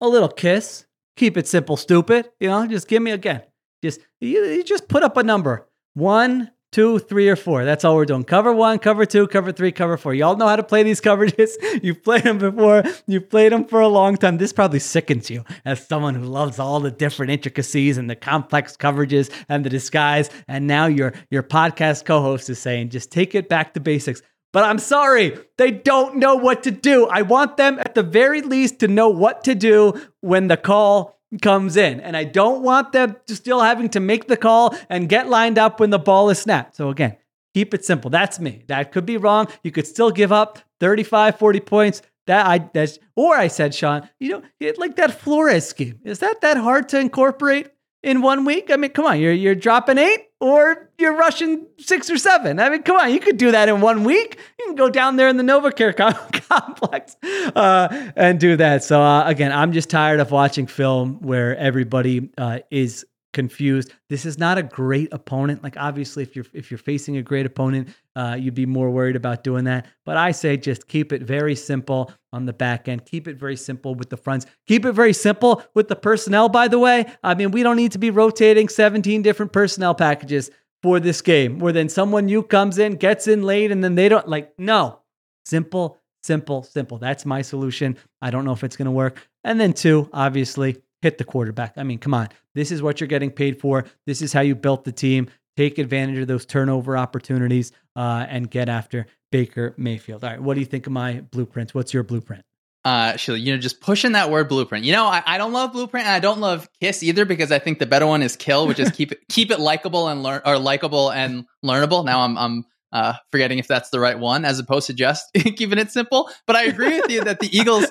a 0.01 0.09
little 0.09 0.29
kiss, 0.29 0.87
keep 1.17 1.37
it 1.37 1.47
simple, 1.47 1.77
stupid. 1.77 2.31
You 2.41 2.49
know, 2.49 2.67
just 2.67 2.89
give 2.89 3.03
me 3.03 3.11
again, 3.11 3.43
Just 3.83 4.01
you, 4.21 4.45
you 4.45 4.65
just 4.65 4.89
put 4.89 5.03
up 5.03 5.17
a 5.17 5.23
number. 5.23 5.69
One, 5.95 6.51
two, 6.75 6.99
three, 6.99 7.29
or 7.29 7.37
four. 7.37 7.65
That's 7.65 7.85
all 7.85 7.95
we're 7.95 8.05
doing. 8.05 8.25
Cover 8.25 8.53
one, 8.53 8.81
cover 8.81 9.07
two, 9.07 9.29
cover 9.29 9.53
three, 9.53 9.71
cover 9.71 9.97
four. 9.97 10.13
Y'all 10.13 10.37
know 10.37 10.49
how 10.49 10.57
to 10.57 10.63
play 10.65 10.83
these 10.83 11.01
coverages. 11.01 11.53
You've 11.85 12.03
played 12.03 12.25
them 12.25 12.39
before. 12.39 12.83
You've 13.07 13.31
played 13.31 13.53
them 13.53 13.65
for 13.65 13.81
a 13.81 13.87
long 13.87 14.17
time. 14.17 14.39
This 14.39 14.53
probably 14.53 14.81
sickens 14.81 15.31
you 15.31 15.45
as 15.65 15.87
someone 15.87 16.17
who 16.17 16.25
loves 16.25 16.59
all 16.59 16.81
the 16.81 16.91
different 16.91 17.31
intricacies 17.31 17.97
and 17.97 18.11
the 18.11 18.17
complex 18.17 18.77
coverages 18.77 19.31
and 19.49 19.65
the 19.65 19.71
disguise. 19.71 20.31
And 20.49 20.67
now 20.67 20.87
your 20.87 21.15
your 21.31 21.45
podcast 21.45 22.07
co-host 22.07 22.51
is 22.51 22.59
saying, 22.59 22.89
just 22.89 23.13
take 23.13 23.37
it 23.37 23.49
back 23.49 23.75
to 23.75 23.81
basics. 23.81 24.21
But 24.53 24.65
I'm 24.65 24.81
sorry, 24.81 25.39
they 25.59 25.71
don't 25.71 26.17
know 26.17 26.35
what 26.35 26.65
to 26.65 26.73
do. 26.73 27.07
I 27.07 27.23
want 27.23 27.57
them 27.57 27.79
at 27.79 27.95
the 27.95 28.03
very 28.03 28.43
least 28.43 28.81
to 28.81 28.89
know 28.89 29.11
what 29.11 29.45
to 29.45 29.55
do 29.55 29.95
when 30.23 30.49
the 30.49 30.57
call 30.57 31.21
comes 31.39 31.77
in. 31.77 32.01
And 32.01 32.17
I 32.17 32.25
don't 32.25 32.63
want 32.63 32.93
them 32.93 33.17
still 33.27 33.61
having 33.61 33.89
to 33.91 34.01
make 34.01 34.29
the 34.29 34.37
call 34.37 34.77
and 34.89 35.09
get 35.09 35.29
lined 35.29 35.59
up 35.59 35.81
when 35.81 35.91
the 35.91 35.99
ball 35.99 36.31
is 36.31 36.39
snapped. 36.39 36.77
So 36.77 36.91
again, 36.91 37.17
keep 37.55 37.75
it 37.75 37.85
simple. 37.85 38.11
That's 38.11 38.41
me. 38.41 38.65
That 38.69 38.93
could 38.93 39.07
be 39.07 39.17
wrong. 39.17 39.49
You 39.63 39.71
could 39.71 39.87
still 39.87 40.11
give 40.11 40.33
up 40.33 40.59
35, 40.81 41.39
40 41.39 41.61
points. 41.61 42.03
That 42.27 42.47
I 42.47 42.71
that's 42.73 42.99
or 43.17 43.37
I 43.37 43.49
said, 43.49 43.75
Shawn, 43.75 44.09
you 44.19 44.31
know, 44.31 44.43
like 44.79 44.97
that 44.97 45.21
Flores 45.21 45.69
scheme. 45.69 46.01
Is 46.05 46.21
that 46.21 46.41
that 46.41 46.57
hard 46.57 46.89
to 46.91 46.99
incorporate 46.99 47.69
in 48.03 48.23
one 48.23 48.47
week? 48.47 48.71
I 48.71 48.77
mean, 48.77 48.93
come 48.93 49.05
on, 49.05 49.21
you're 49.21 49.35
you're 49.35 49.55
dropping 49.55 49.99
eight 49.99 50.29
or 50.45 50.91
you're 50.99 51.17
rushing 51.17 51.67
six 51.79 52.11
or 52.11 52.19
seven. 52.19 52.61
I 52.61 52.69
mean, 52.69 52.83
come 52.83 52.99
on, 52.99 53.11
you 53.11 53.19
could 53.19 53.39
do 53.39 53.53
that 53.53 53.71
in 53.71 53.81
one 53.81 54.05
week. 54.05 54.39
You 54.59 54.67
can 54.67 54.75
go 54.75 54.91
down 54.91 55.17
there 55.17 55.27
in 55.27 55.39
the 55.39 55.43
NovaCare 55.43 55.97
complex 56.51 57.17
uh, 57.57 58.11
and 58.15 58.39
do 58.39 58.55
that. 58.57 58.85
So 58.85 59.01
uh, 59.01 59.27
again, 59.27 59.53
I'm 59.53 59.73
just 59.73 59.89
tired 59.89 60.21
of 60.21 60.31
watching 60.31 60.67
film 60.67 61.23
where 61.23 61.57
everybody 61.57 62.29
uh, 62.37 62.59
is 62.71 63.07
confused. 63.35 63.93
This 64.09 64.25
is 64.25 64.39
not 64.39 64.57
a 64.57 64.63
great 64.63 65.13
opponent. 65.13 65.63
Like 65.63 65.77
obviously, 65.77 66.23
if 66.23 66.35
you're 66.35 66.47
if 66.55 66.71
you're 66.71 66.79
facing 66.79 67.19
a 67.19 67.23
great 67.23 67.45
opponent, 67.45 67.89
uh, 68.17 68.37
you'd 68.41 68.55
be 68.55 68.65
more 68.65 68.91
worried 68.91 69.17
about 69.17 69.45
doing 69.45 69.65
that. 69.65 69.87
But 70.07 70.17
I 70.17 70.31
say 70.31 70.57
just 70.57 70.89
keep 70.89 71.13
it 71.13 71.23
very 71.23 71.55
simple 71.55 72.11
on 72.33 72.47
the 72.47 72.55
back 72.55 72.89
end. 72.89 73.05
Keep 73.05 73.29
it 73.29 73.37
very 73.37 73.57
simple 73.57 73.95
with 73.95 74.09
the 74.09 74.17
fronts. 74.17 74.47
Keep 74.67 74.87
it 74.87 74.93
very 74.93 75.13
simple 75.13 75.63
with 75.75 75.89
the 75.89 75.97
personnel. 75.97 76.49
By 76.49 76.69
the 76.69 76.79
way, 76.79 77.05
I 77.23 77.35
mean 77.35 77.51
we 77.51 77.63
don't 77.63 77.77
need 77.77 77.93
to 77.93 77.99
be 77.99 78.11
rotating 78.11 78.69
17 78.69 79.21
different 79.21 79.53
personnel 79.53 79.95
packages 79.95 80.51
for 80.83 81.01
this 81.01 81.21
game, 81.21 81.59
where 81.59 81.73
then 81.73 81.89
someone 81.89 82.27
new 82.27 82.43
comes 82.43 82.79
in, 82.79 82.97
gets 82.97 83.27
in 83.27 83.43
late, 83.43 83.71
and 83.71 83.83
then 83.83 83.95
they 83.95 84.09
don't 84.09 84.29
like 84.29 84.53
no 84.59 85.01
simple. 85.45 85.99
Simple, 86.23 86.63
simple. 86.63 86.97
That's 86.97 87.27
my 87.27 87.43
solution. 87.43 87.99
I 88.23 88.31
don't 88.31 88.47
know 88.47 88.53
if 88.53 88.65
it's 88.65 88.77
going 88.77 88.87
to 88.87 88.91
work. 88.91 89.29
And 89.45 89.61
then, 89.61 89.75
two, 89.75 90.09
obviously, 90.11 90.79
hit 91.05 91.19
the 91.19 91.25
quarterback. 91.25 91.75
I 91.77 91.83
mean, 91.83 91.99
come 91.99 92.15
on. 92.15 92.31
This 92.55 92.73
is 92.73 92.81
what 92.81 92.99
you're 92.99 93.09
getting 93.09 93.31
paid 93.31 93.61
for. 93.61 93.85
This 94.07 94.23
is 94.23 94.33
how 94.33 94.41
you 94.41 94.55
built 94.55 94.85
the 94.85 94.91
team. 94.91 95.29
Take 95.55 95.77
advantage 95.79 96.19
of 96.19 96.27
those 96.29 96.47
turnover 96.47 96.97
opportunities 96.97 97.73
uh, 97.95 98.25
and 98.27 98.51
get 98.51 98.71
after 98.71 99.07
Baker 99.31 99.75
Mayfield. 99.77 100.25
All 100.25 100.31
right. 100.31 100.41
What 100.41 100.55
do 100.55 100.61
you 100.61 100.67
think 100.67 100.87
of 100.87 100.95
my 100.95 101.21
blueprints? 101.31 101.75
What's 101.75 101.93
your 101.93 102.05
blueprint? 102.05 102.43
Uh, 102.87 103.17
Sheil, 103.19 103.37
you 103.37 103.53
know, 103.53 103.59
just 103.59 103.83
pushing 103.83 104.13
that 104.13 104.31
word 104.31 104.49
blueprint. 104.49 104.87
You 104.87 104.93
know, 104.93 105.05
I, 105.05 105.23
I 105.27 105.37
don't 105.37 105.53
love 105.53 105.73
blueprint 105.73 106.07
and 106.07 106.15
I 106.15 106.21
don't 106.21 106.41
love 106.41 106.69
kiss 106.81 107.03
either 107.03 107.27
because 107.27 107.53
I 107.53 107.59
think 107.59 107.79
the 107.79 107.87
better 107.87 108.07
one 108.07 108.23
is 108.23 108.35
kill, 108.35 108.67
which 108.67 108.79
is 108.79 108.91
keep 108.91 109.13
it 109.13 109.21
keep 109.29 109.51
it 109.51 109.61
likable 109.61 110.09
and 110.09 110.23
learn 110.23 110.41
or 110.47 110.59
likable 110.59 111.11
and 111.11 111.45
learnable. 111.63 112.05
Now 112.05 112.21
I'm 112.21 112.39
I'm 112.39 112.65
uh, 112.93 113.15
forgetting 113.31 113.59
if 113.59 113.69
that's 113.69 113.91
the 113.91 114.01
right 114.01 114.19
one 114.19 114.45
as 114.45 114.59
opposed 114.59 114.87
to 114.87 114.95
just 114.95 115.31
keeping 115.35 115.79
it 115.79 115.91
simple. 115.91 116.31
But 116.47 116.57
I 116.57 116.65
agree 116.65 117.01
with 117.01 117.11
you 117.11 117.25
that 117.25 117.41
the 117.41 117.55
Eagles 117.55 117.87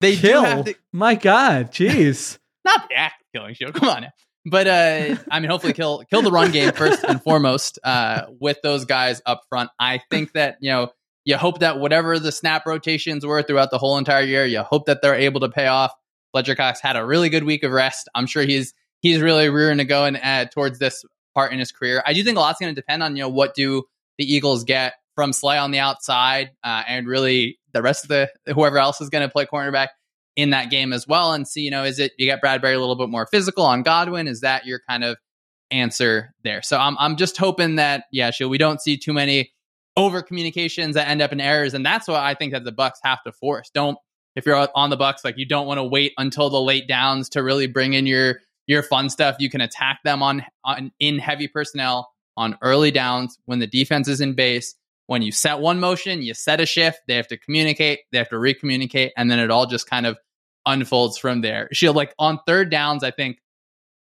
they 0.00 0.16
Kill. 0.16 0.42
do 0.42 0.48
have 0.48 0.64
to, 0.66 0.74
My 0.92 1.14
God, 1.14 1.72
jeez. 1.72 2.38
not 2.64 2.88
the 2.88 2.94
act 2.96 3.22
of 3.22 3.26
killing 3.34 3.54
show. 3.54 3.72
Come 3.72 3.88
on. 3.88 4.02
Now. 4.02 4.10
But 4.46 4.66
uh, 4.66 5.16
I 5.30 5.40
mean, 5.40 5.50
hopefully 5.50 5.74
kill 5.74 6.02
kill 6.08 6.22
the 6.22 6.30
run 6.30 6.50
game 6.50 6.72
first 6.72 7.04
and 7.04 7.22
foremost 7.22 7.78
uh, 7.84 8.22
with 8.40 8.58
those 8.62 8.86
guys 8.86 9.20
up 9.26 9.42
front. 9.50 9.70
I 9.78 10.00
think 10.10 10.32
that 10.32 10.56
you 10.60 10.70
know 10.70 10.88
you 11.26 11.36
hope 11.36 11.60
that 11.60 11.78
whatever 11.78 12.18
the 12.18 12.32
snap 12.32 12.64
rotations 12.64 13.24
were 13.26 13.42
throughout 13.42 13.70
the 13.70 13.76
whole 13.78 13.98
entire 13.98 14.22
year, 14.22 14.46
you 14.46 14.62
hope 14.62 14.86
that 14.86 15.02
they're 15.02 15.14
able 15.14 15.40
to 15.40 15.50
pay 15.50 15.66
off. 15.66 15.92
Fletcher 16.32 16.54
Cox 16.54 16.80
had 16.80 16.96
a 16.96 17.04
really 17.04 17.28
good 17.28 17.44
week 17.44 17.62
of 17.64 17.72
rest. 17.72 18.08
I'm 18.14 18.26
sure 18.26 18.42
he's 18.42 18.72
he's 19.00 19.20
really 19.20 19.50
rearing 19.50 19.78
to 19.78 19.84
go 19.84 20.06
and 20.06 20.16
add 20.16 20.52
towards 20.52 20.78
this 20.78 21.04
part 21.34 21.52
in 21.52 21.58
his 21.58 21.70
career. 21.70 22.02
I 22.06 22.14
do 22.14 22.24
think 22.24 22.38
a 22.38 22.40
lot's 22.40 22.60
going 22.60 22.74
to 22.74 22.80
depend 22.80 23.02
on 23.02 23.16
you 23.16 23.22
know 23.22 23.28
what 23.28 23.54
do 23.54 23.84
the 24.16 24.24
Eagles 24.24 24.64
get 24.64 24.94
from 25.16 25.34
Slay 25.34 25.58
on 25.58 25.70
the 25.70 25.80
outside 25.80 26.52
uh, 26.64 26.82
and 26.88 27.06
really 27.06 27.58
the 27.72 27.82
rest 27.82 28.04
of 28.04 28.08
the 28.08 28.28
whoever 28.52 28.78
else 28.78 29.00
is 29.00 29.08
going 29.08 29.26
to 29.26 29.32
play 29.32 29.46
cornerback 29.46 29.88
in 30.36 30.50
that 30.50 30.70
game 30.70 30.92
as 30.92 31.06
well 31.06 31.32
and 31.32 31.46
see, 31.46 31.62
you 31.62 31.70
know, 31.70 31.84
is 31.84 31.98
it 31.98 32.12
you 32.18 32.26
get 32.26 32.42
Bradberry 32.42 32.74
a 32.74 32.78
little 32.78 32.96
bit 32.96 33.08
more 33.08 33.26
physical 33.26 33.64
on 33.64 33.82
Godwin? 33.82 34.28
Is 34.28 34.40
that 34.40 34.66
your 34.66 34.80
kind 34.88 35.04
of 35.04 35.16
answer 35.70 36.34
there? 36.44 36.62
So 36.62 36.78
I'm 36.78 36.96
I'm 36.98 37.16
just 37.16 37.36
hoping 37.36 37.76
that 37.76 38.04
yeah, 38.12 38.30
sure, 38.30 38.48
we 38.48 38.58
don't 38.58 38.80
see 38.80 38.96
too 38.96 39.12
many 39.12 39.52
over 39.96 40.22
communications 40.22 40.94
that 40.94 41.08
end 41.08 41.20
up 41.20 41.32
in 41.32 41.40
errors, 41.40 41.74
and 41.74 41.84
that's 41.84 42.08
what 42.08 42.20
I 42.20 42.34
think 42.34 42.52
that 42.52 42.64
the 42.64 42.72
Bucs 42.72 42.98
have 43.02 43.22
to 43.24 43.32
force. 43.32 43.70
Don't 43.70 43.98
if 44.36 44.46
you're 44.46 44.68
on 44.74 44.90
the 44.90 44.96
Bucs, 44.96 45.24
like 45.24 45.36
you 45.36 45.46
don't 45.46 45.66
want 45.66 45.78
to 45.78 45.84
wait 45.84 46.12
until 46.16 46.50
the 46.50 46.60
late 46.60 46.86
downs 46.86 47.28
to 47.30 47.42
really 47.42 47.66
bring 47.66 47.94
in 47.94 48.06
your 48.06 48.40
your 48.66 48.82
fun 48.82 49.10
stuff. 49.10 49.36
You 49.38 49.50
can 49.50 49.60
attack 49.60 50.00
them 50.04 50.22
on 50.22 50.44
on 50.64 50.92
in 51.00 51.18
heavy 51.18 51.48
personnel 51.48 52.10
on 52.36 52.56
early 52.62 52.90
downs 52.90 53.38
when 53.46 53.58
the 53.58 53.66
defense 53.66 54.08
is 54.08 54.20
in 54.20 54.34
base. 54.34 54.74
When 55.10 55.22
you 55.22 55.32
set 55.32 55.58
one 55.58 55.80
motion, 55.80 56.22
you 56.22 56.34
set 56.34 56.60
a 56.60 56.66
shift. 56.66 57.00
They 57.08 57.16
have 57.16 57.26
to 57.26 57.36
communicate. 57.36 58.02
They 58.12 58.18
have 58.18 58.28
to 58.28 58.36
recommunicate, 58.36 59.10
and 59.16 59.28
then 59.28 59.40
it 59.40 59.50
all 59.50 59.66
just 59.66 59.90
kind 59.90 60.06
of 60.06 60.16
unfolds 60.66 61.18
from 61.18 61.40
there. 61.40 61.68
She'll 61.72 61.92
like 61.92 62.14
on 62.16 62.38
third 62.46 62.70
downs. 62.70 63.02
I 63.02 63.10
think 63.10 63.38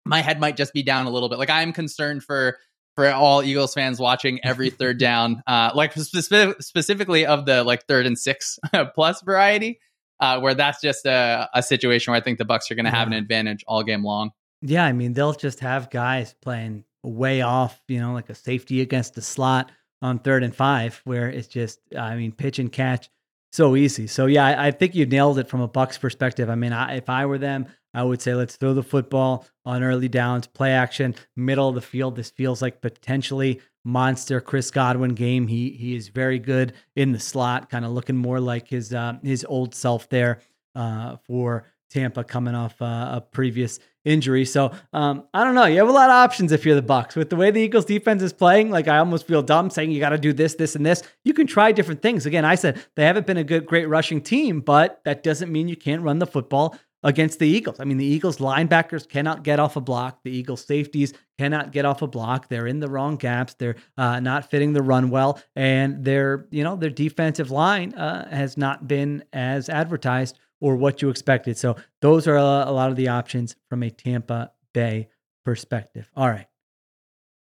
my 0.05 0.21
head 0.21 0.39
might 0.39 0.55
just 0.57 0.73
be 0.73 0.83
down 0.83 1.07
a 1.07 1.09
little 1.09 1.27
bit. 1.27 1.39
Like 1.39 1.49
I'm 1.49 1.73
concerned 1.73 2.23
for 2.23 2.59
for 2.95 3.09
all 3.09 3.41
Eagles 3.41 3.73
fans 3.73 3.99
watching 3.99 4.41
every 4.43 4.69
third 4.69 4.99
down, 4.99 5.41
uh, 5.47 5.71
like 5.73 5.93
specific, 5.93 6.61
specifically 6.61 7.25
of 7.25 7.47
the 7.47 7.63
like 7.63 7.87
third 7.87 8.05
and 8.05 8.15
six 8.15 8.59
plus 8.93 9.23
variety, 9.23 9.79
uh, 10.19 10.39
where 10.39 10.53
that's 10.53 10.81
just 10.81 11.07
a, 11.07 11.49
a 11.55 11.63
situation 11.63 12.11
where 12.11 12.21
I 12.21 12.23
think 12.23 12.37
the 12.37 12.45
Bucs 12.45 12.69
are 12.69 12.75
going 12.75 12.85
to 12.85 12.91
have 12.91 13.07
an 13.07 13.13
advantage 13.13 13.63
all 13.65 13.81
game 13.81 14.03
long. 14.03 14.29
Yeah, 14.61 14.85
I 14.85 14.93
mean 14.93 15.13
they'll 15.13 15.33
just 15.33 15.61
have 15.61 15.89
guys 15.89 16.35
playing 16.43 16.83
way 17.01 17.41
off, 17.41 17.81
you 17.87 17.99
know, 17.99 18.13
like 18.13 18.29
a 18.29 18.35
safety 18.35 18.81
against 18.81 19.15
the 19.15 19.23
slot 19.23 19.71
on 20.01 20.19
third 20.19 20.43
and 20.43 20.55
five, 20.55 21.01
where 21.03 21.29
it's 21.29 21.47
just, 21.47 21.79
I 21.97 22.15
mean, 22.15 22.31
pitch 22.31 22.59
and 22.59 22.71
catch 22.71 23.09
so 23.51 23.75
easy. 23.75 24.07
So 24.07 24.25
yeah, 24.27 24.45
I, 24.45 24.67
I 24.67 24.71
think 24.71 24.95
you 24.95 25.05
nailed 25.05 25.37
it 25.37 25.49
from 25.49 25.61
a 25.61 25.67
Bucs 25.67 25.99
perspective. 25.99 26.49
I 26.49 26.55
mean, 26.55 26.73
I, 26.73 26.95
if 26.95 27.09
I 27.09 27.25
were 27.25 27.37
them, 27.37 27.67
I 27.93 28.03
would 28.03 28.21
say 28.21 28.33
let's 28.33 28.55
throw 28.55 28.73
the 28.73 28.83
football 28.83 29.45
on 29.65 29.83
early 29.83 30.07
downs, 30.07 30.47
play 30.47 30.71
action, 30.71 31.15
middle 31.35 31.67
of 31.67 31.75
the 31.75 31.81
field. 31.81 32.15
This 32.15 32.29
feels 32.29 32.61
like 32.61 32.81
potentially 32.81 33.59
monster 33.83 34.39
Chris 34.39 34.71
Godwin 34.71 35.13
game. 35.13 35.47
He 35.47 35.71
he 35.71 35.95
is 35.95 36.07
very 36.07 36.39
good 36.39 36.73
in 36.95 37.11
the 37.11 37.19
slot, 37.19 37.69
kind 37.69 37.83
of 37.83 37.91
looking 37.91 38.15
more 38.15 38.39
like 38.39 38.69
his 38.69 38.93
uh, 38.93 39.17
his 39.21 39.45
old 39.47 39.75
self 39.75 40.07
there 40.07 40.39
uh, 40.75 41.17
for 41.27 41.65
Tampa 41.91 42.23
coming 42.23 42.55
off 42.55 42.81
uh, 42.81 42.85
a 42.85 43.21
previous 43.21 43.79
injury. 44.03 44.45
So 44.45 44.71
um, 44.93 45.25
I 45.33 45.43
don't 45.43 45.55
know. 45.55 45.65
You 45.65 45.77
have 45.79 45.89
a 45.89 45.91
lot 45.91 46.09
of 46.09 46.15
options 46.15 46.51
if 46.51 46.65
you're 46.65 46.79
the 46.79 46.81
Bucs. 46.81 47.15
With 47.15 47.29
the 47.29 47.35
way 47.35 47.51
the 47.51 47.61
Eagles 47.61 47.85
defense 47.85 48.23
is 48.23 48.33
playing, 48.33 48.71
like 48.71 48.87
I 48.87 48.97
almost 48.97 49.27
feel 49.27 49.43
dumb 49.43 49.69
saying 49.69 49.91
you 49.91 49.99
got 49.99 50.09
to 50.09 50.17
do 50.17 50.33
this, 50.33 50.55
this, 50.55 50.75
and 50.75 50.85
this. 50.85 51.03
You 51.23 51.33
can 51.33 51.47
try 51.47 51.71
different 51.71 52.01
things. 52.01 52.25
Again, 52.25 52.45
I 52.45 52.55
said 52.55 52.83
they 52.95 53.03
haven't 53.03 53.27
been 53.27 53.37
a 53.37 53.43
good, 53.43 53.65
great 53.65 53.87
rushing 53.87 54.21
team, 54.21 54.61
but 54.61 55.01
that 55.05 55.23
doesn't 55.23 55.51
mean 55.51 55.67
you 55.67 55.77
can't 55.77 56.01
run 56.01 56.19
the 56.19 56.27
football 56.27 56.77
against 57.03 57.39
the 57.39 57.47
Eagles. 57.47 57.79
I 57.79 57.83
mean, 57.83 57.97
the 57.97 58.05
Eagles 58.05 58.37
linebackers 58.37 59.07
cannot 59.07 59.43
get 59.43 59.59
off 59.59 59.75
a 59.75 59.81
block. 59.81 60.19
The 60.23 60.31
Eagles 60.31 60.63
safeties 60.65 61.13
cannot 61.37 61.71
get 61.71 61.85
off 61.85 62.01
a 62.01 62.07
block. 62.07 62.47
They're 62.47 62.67
in 62.67 62.79
the 62.79 62.89
wrong 62.89 63.17
gaps. 63.17 63.55
They're 63.55 63.75
uh, 63.97 64.19
not 64.19 64.49
fitting 64.49 64.73
the 64.73 64.83
run 64.83 65.09
well, 65.09 65.41
and 65.55 66.03
their 66.03 66.47
you 66.51 66.63
know 66.63 66.75
their 66.75 66.89
defensive 66.89 67.51
line 67.51 67.93
uh, 67.93 68.29
has 68.29 68.57
not 68.57 68.87
been 68.87 69.23
as 69.33 69.69
advertised 69.69 70.37
or 70.61 70.75
what 70.75 71.01
you 71.01 71.09
expected. 71.09 71.57
So 71.57 71.75
those 72.01 72.27
are 72.27 72.37
a, 72.37 72.71
lot 72.71 72.89
of 72.89 72.95
the 72.95 73.09
options 73.09 73.55
from 73.67 73.83
a 73.83 73.89
Tampa 73.89 74.51
Bay 74.73 75.09
perspective. 75.43 76.09
All 76.15 76.29
right. 76.29 76.47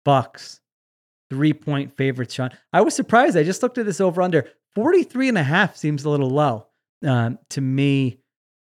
Bucs, 0.06 0.60
three 1.30 1.54
point 1.54 1.96
favorites, 1.96 2.34
Shawn. 2.34 2.52
I 2.74 2.82
was 2.82 2.94
surprised. 2.94 3.38
I 3.38 3.44
just 3.44 3.64
looked 3.64 3.78
at 3.78 3.86
this 3.86 4.02
over 4.02 4.22
under 4.22 4.48
43 4.76 5.30
and 5.30 5.38
a 5.38 5.44
half 5.44 5.78
seems 5.78 6.04
a 6.04 6.10
little 6.10 6.30
low 6.30 6.68
um, 7.06 7.40
to 7.52 7.62
me 7.62 8.20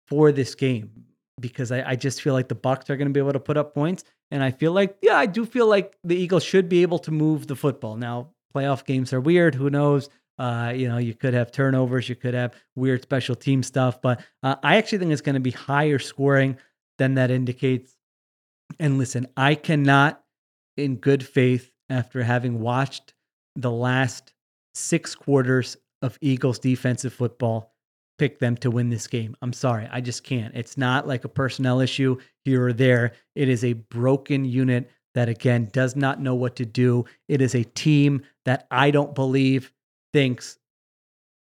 for 0.07 0.31
this 0.31 0.55
game 0.55 0.91
because 1.39 1.71
I, 1.71 1.91
I 1.91 1.95
just 1.95 2.21
feel 2.21 2.33
like 2.33 2.47
the 2.47 2.55
Bucs 2.55 2.89
are 2.89 2.97
going 2.97 3.07
to 3.07 3.13
be 3.13 3.19
able 3.19 3.33
to 3.33 3.39
put 3.39 3.57
up 3.57 3.73
points. 3.73 4.03
And 4.31 4.43
I 4.43 4.51
feel 4.51 4.71
like, 4.71 4.97
yeah, 5.01 5.17
I 5.17 5.25
do 5.25 5.45
feel 5.45 5.67
like 5.67 5.97
the 6.03 6.15
Eagles 6.15 6.43
should 6.43 6.69
be 6.69 6.81
able 6.83 6.99
to 6.99 7.11
move 7.11 7.47
the 7.47 7.55
football. 7.55 7.95
Now, 7.95 8.29
playoff 8.55 8.85
games 8.85 9.13
are 9.13 9.21
weird. 9.21 9.55
Who 9.55 9.69
knows? 9.69 10.09
Uh, 10.39 10.71
you 10.73 10.87
know, 10.87 10.97
you 10.97 11.13
could 11.13 11.33
have 11.33 11.51
turnovers, 11.51 12.07
you 12.07 12.15
could 12.15 12.33
have 12.33 12.53
weird 12.75 13.01
special 13.01 13.35
team 13.35 13.61
stuff, 13.61 14.01
but 14.01 14.21
uh, 14.41 14.55
I 14.63 14.77
actually 14.77 14.99
think 14.99 15.11
it's 15.11 15.21
going 15.21 15.35
to 15.35 15.41
be 15.41 15.51
higher 15.51 15.99
scoring 15.99 16.57
than 16.97 17.15
that 17.15 17.29
indicates. 17.29 17.97
And 18.79 18.97
listen, 18.97 19.27
I 19.35 19.55
cannot, 19.55 20.23
in 20.77 20.95
good 20.95 21.25
faith, 21.25 21.71
after 21.89 22.23
having 22.23 22.61
watched 22.61 23.13
the 23.57 23.71
last 23.71 24.31
six 24.73 25.13
quarters 25.13 25.75
of 26.01 26.17
Eagles 26.21 26.59
defensive 26.59 27.13
football, 27.13 27.73
pick 28.17 28.39
them 28.39 28.55
to 28.57 28.71
win 28.71 28.89
this 28.89 29.07
game. 29.07 29.35
I'm 29.41 29.53
sorry. 29.53 29.89
I 29.91 29.99
just 29.99 30.23
can't. 30.23 30.55
It's 30.55 30.77
not 30.77 31.05
like 31.05 31.25
a 31.25 31.29
personnel 31.29 31.81
issue 31.81 32.17
here 32.45 32.67
or 32.67 32.73
there. 32.73 33.13
It 33.35 33.49
is 33.49 33.65
a 33.65 33.73
broken 33.73 34.45
unit 34.45 34.89
that, 35.15 35.27
again, 35.27 35.67
does 35.73 35.97
not 35.97 36.21
know 36.21 36.35
what 36.35 36.55
to 36.57 36.65
do. 36.65 37.03
It 37.27 37.41
is 37.41 37.55
a 37.55 37.63
team 37.63 38.21
that 38.45 38.67
I 38.71 38.91
don't 38.91 39.15
believe 39.15 39.73
thinks, 40.13 40.57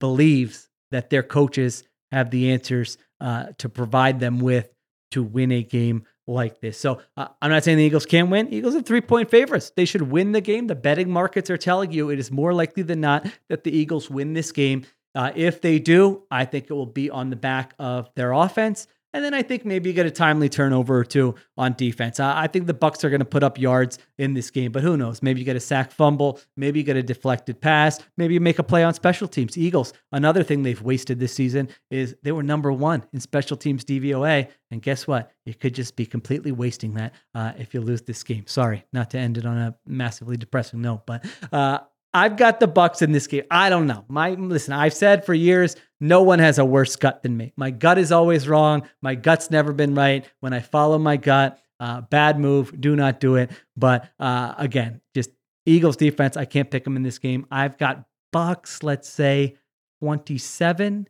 believes 0.00 0.68
that 0.90 1.10
their 1.10 1.22
coaches 1.22 1.84
have 2.12 2.30
the 2.30 2.52
answers 2.52 2.98
uh, 3.20 3.46
to 3.58 3.68
provide 3.68 4.20
them 4.20 4.38
with 4.38 4.70
to 5.10 5.22
win 5.22 5.52
a 5.52 5.62
game 5.62 6.04
like 6.26 6.60
this. 6.60 6.78
So 6.78 7.00
uh, 7.16 7.28
I'm 7.40 7.50
not 7.50 7.64
saying 7.64 7.78
the 7.78 7.84
Eagles 7.84 8.06
can't 8.06 8.30
win. 8.30 8.52
Eagles 8.52 8.74
are 8.74 8.82
three 8.82 9.00
point 9.00 9.30
favorites. 9.30 9.72
They 9.76 9.84
should 9.84 10.02
win 10.02 10.32
the 10.32 10.40
game. 10.40 10.66
The 10.66 10.74
betting 10.74 11.10
markets 11.10 11.50
are 11.50 11.56
telling 11.56 11.92
you 11.92 12.10
it 12.10 12.18
is 12.18 12.30
more 12.30 12.52
likely 12.52 12.82
than 12.82 13.00
not 13.00 13.26
that 13.48 13.64
the 13.64 13.76
Eagles 13.76 14.10
win 14.10 14.32
this 14.32 14.52
game. 14.52 14.84
Uh, 15.14 15.32
if 15.34 15.60
they 15.60 15.78
do, 15.78 16.24
I 16.30 16.44
think 16.44 16.66
it 16.68 16.74
will 16.74 16.84
be 16.84 17.08
on 17.10 17.30
the 17.30 17.36
back 17.36 17.74
of 17.78 18.10
their 18.16 18.32
offense. 18.32 18.86
And 19.16 19.24
then 19.24 19.32
I 19.32 19.40
think 19.40 19.64
maybe 19.64 19.88
you 19.88 19.94
get 19.94 20.04
a 20.04 20.10
timely 20.10 20.50
turnover 20.50 20.98
or 20.98 21.02
two 21.02 21.36
on 21.56 21.72
defense. 21.72 22.20
I, 22.20 22.42
I 22.42 22.46
think 22.48 22.66
the 22.66 22.74
Bucs 22.74 23.02
are 23.02 23.08
going 23.08 23.20
to 23.20 23.24
put 23.24 23.42
up 23.42 23.58
yards 23.58 23.98
in 24.18 24.34
this 24.34 24.50
game, 24.50 24.72
but 24.72 24.82
who 24.82 24.94
knows? 24.94 25.22
Maybe 25.22 25.40
you 25.40 25.46
get 25.46 25.56
a 25.56 25.60
sack 25.60 25.90
fumble, 25.90 26.38
maybe 26.54 26.80
you 26.80 26.84
get 26.84 26.98
a 26.98 27.02
deflected 27.02 27.58
pass, 27.58 27.98
maybe 28.18 28.34
you 28.34 28.40
make 28.40 28.58
a 28.58 28.62
play 28.62 28.84
on 28.84 28.92
special 28.92 29.26
teams. 29.26 29.56
Eagles, 29.56 29.94
another 30.12 30.42
thing 30.42 30.64
they've 30.64 30.82
wasted 30.82 31.18
this 31.18 31.32
season 31.32 31.70
is 31.90 32.14
they 32.24 32.32
were 32.32 32.42
number 32.42 32.70
one 32.70 33.06
in 33.14 33.20
special 33.20 33.56
teams 33.56 33.86
DVOA, 33.86 34.48
and 34.70 34.82
guess 34.82 35.06
what? 35.06 35.32
You 35.46 35.54
could 35.54 35.74
just 35.74 35.96
be 35.96 36.04
completely 36.04 36.52
wasting 36.52 36.92
that 36.94 37.14
uh, 37.34 37.52
if 37.56 37.72
you 37.72 37.80
lose 37.80 38.02
this 38.02 38.22
game. 38.22 38.46
Sorry, 38.46 38.84
not 38.92 39.08
to 39.12 39.18
end 39.18 39.38
it 39.38 39.46
on 39.46 39.56
a 39.56 39.74
massively 39.86 40.36
depressing 40.36 40.82
note, 40.82 41.06
but 41.06 41.24
uh, 41.52 41.78
I've 42.16 42.38
got 42.38 42.60
the 42.60 42.66
Bucs 42.66 43.02
in 43.02 43.12
this 43.12 43.26
game. 43.26 43.44
I 43.50 43.68
don't 43.68 43.86
know. 43.86 44.06
My 44.08 44.30
listen, 44.30 44.72
I've 44.72 44.94
said 44.94 45.26
for 45.26 45.34
years, 45.34 45.76
no 46.00 46.22
one 46.22 46.38
has 46.38 46.58
a 46.58 46.64
worse 46.64 46.96
gut 46.96 47.22
than 47.22 47.36
me. 47.36 47.52
My 47.56 47.70
gut 47.70 47.98
is 47.98 48.10
always 48.10 48.48
wrong. 48.48 48.88
My 49.02 49.14
gut's 49.14 49.50
never 49.50 49.74
been 49.74 49.94
right. 49.94 50.24
When 50.40 50.54
I 50.54 50.60
follow 50.60 50.98
my 50.98 51.18
gut, 51.18 51.60
uh, 51.78 52.00
bad 52.00 52.38
move. 52.40 52.80
Do 52.80 52.96
not 52.96 53.20
do 53.20 53.36
it. 53.36 53.50
But 53.76 54.08
uh, 54.18 54.54
again, 54.56 55.02
just 55.14 55.28
Eagles 55.66 55.98
defense. 55.98 56.38
I 56.38 56.46
can't 56.46 56.70
pick 56.70 56.84
them 56.84 56.96
in 56.96 57.02
this 57.02 57.18
game. 57.18 57.46
I've 57.50 57.76
got 57.76 58.06
Bucs. 58.34 58.82
Let's 58.82 59.10
say 59.10 59.58
twenty-seven. 60.00 61.08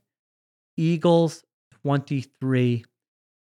Eagles 0.77 1.45
twenty-three 1.83 2.85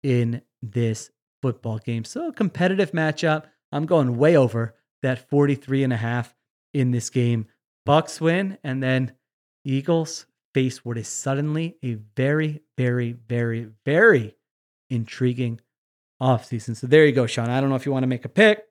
in 0.03 0.41
this 0.61 1.11
football 1.41 1.77
game. 1.77 2.03
So 2.03 2.27
a 2.27 2.33
competitive 2.33 2.91
matchup. 2.91 3.45
I'm 3.71 3.85
going 3.85 4.17
way 4.17 4.35
over 4.35 4.75
that 5.01 5.29
43 5.29 5.83
and 5.83 5.93
a 5.93 5.97
half 5.97 6.33
in 6.73 6.91
this 6.91 7.09
game. 7.09 7.47
Bucs 7.87 8.21
win, 8.21 8.57
and 8.63 8.81
then 8.81 9.13
Eagles 9.65 10.25
face 10.53 10.85
what 10.85 10.97
is 10.97 11.07
suddenly 11.07 11.77
a 11.83 11.95
very, 12.15 12.61
very, 12.77 13.13
very, 13.13 13.67
very 13.85 14.35
intriguing 14.89 15.59
offseason. 16.21 16.75
So 16.75 16.87
there 16.87 17.05
you 17.05 17.11
go, 17.11 17.25
Shawn. 17.25 17.49
I 17.49 17.59
don't 17.59 17.69
know 17.69 17.75
if 17.75 17.85
you 17.85 17.91
want 17.91 18.03
to 18.03 18.07
make 18.07 18.25
a 18.25 18.29
pick. 18.29 18.63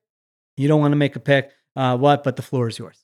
You 0.56 0.68
don't 0.68 0.80
want 0.80 0.92
to 0.92 0.96
make 0.96 1.16
a 1.16 1.20
pick. 1.20 1.50
Uh, 1.74 1.96
what? 1.96 2.24
But 2.24 2.36
the 2.36 2.42
floor 2.42 2.68
is 2.68 2.78
yours. 2.78 3.02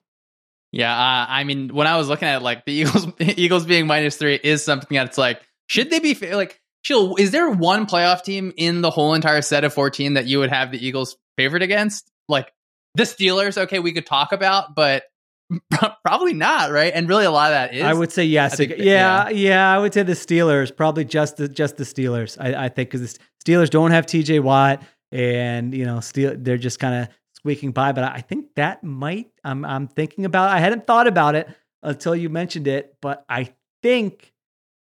Yeah, 0.70 0.92
uh, 0.92 1.26
I 1.28 1.44
mean, 1.44 1.74
when 1.74 1.86
I 1.86 1.96
was 1.96 2.09
looking 2.09 2.28
at 2.28 2.42
like 2.42 2.64
the 2.66 2.72
Eagles, 2.72 3.07
Eagles 3.20 3.64
being 3.64 3.86
minus 3.86 4.16
three 4.16 4.38
is 4.42 4.62
something 4.62 4.94
that's 4.94 5.18
like, 5.18 5.40
should 5.66 5.90
they 5.90 5.99
be 5.99 6.14
like? 6.34 6.61
Chill. 6.84 7.16
Is 7.16 7.32
there 7.32 7.51
one 7.51 7.86
playoff 7.86 8.22
team 8.22 8.53
in 8.57 8.82
the 8.82 8.90
whole 8.90 9.14
entire 9.14 9.42
set 9.42 9.64
of 9.64 9.74
fourteen 9.74 10.14
that 10.14 10.26
you 10.26 10.38
would 10.38 10.51
have 10.51 10.70
the 10.70 10.86
Eagles 10.86 11.16
favored 11.36 11.62
against? 11.62 12.11
Like 12.28 12.53
the 12.99 13.05
Steelers, 13.05 13.57
okay, 13.57 13.78
we 13.78 13.92
could 13.92 14.07
talk 14.07 14.32
about, 14.32 14.74
but 14.74 15.05
Probably 16.05 16.34
not, 16.34 16.70
right? 16.70 16.92
And 16.94 17.09
really, 17.09 17.24
a 17.24 17.30
lot 17.30 17.51
of 17.51 17.55
that 17.55 17.74
is. 17.74 17.82
I 17.82 17.94
would 17.94 18.12
say 18.12 18.24
yes. 18.24 18.57
Think, 18.57 18.72
yeah, 18.76 18.76
yeah, 18.78 19.28
yeah, 19.30 19.74
I 19.74 19.78
would 19.78 19.94
say 19.94 20.03
the 20.03 20.12
Steelers, 20.12 20.74
probably 20.74 21.05
just 21.05 21.38
the 21.38 21.49
just 21.49 21.78
the 21.78 21.84
Steelers. 21.84 22.36
I, 22.38 22.66
I 22.66 22.68
think 22.68 22.90
because 22.90 23.14
the 23.14 23.18
Steelers 23.42 23.70
don't 23.70 23.90
have 23.90 24.05
T.J. 24.05 24.40
Watt, 24.40 24.82
and 25.11 25.74
you 25.74 25.86
know, 25.86 26.01
Steel, 26.01 26.34
they're 26.36 26.59
just 26.59 26.78
kind 26.78 27.03
of 27.03 27.09
squeaking 27.34 27.72
by. 27.72 27.92
But 27.92 28.05
I 28.05 28.20
think 28.20 28.55
that 28.57 28.84
might. 28.84 29.30
I'm 29.42 29.64
I'm 29.64 29.88
thinking 29.88 30.26
about. 30.26 30.51
I 30.51 30.61
hadn't 30.61 30.86
thought 30.86 31.07
about 31.07 31.34
it 31.34 31.49
until 31.82 32.14
you 32.14 32.28
mentioned 32.28 32.68
it, 32.68 32.96
but 33.01 33.24
I 33.26 33.55
think 33.82 34.34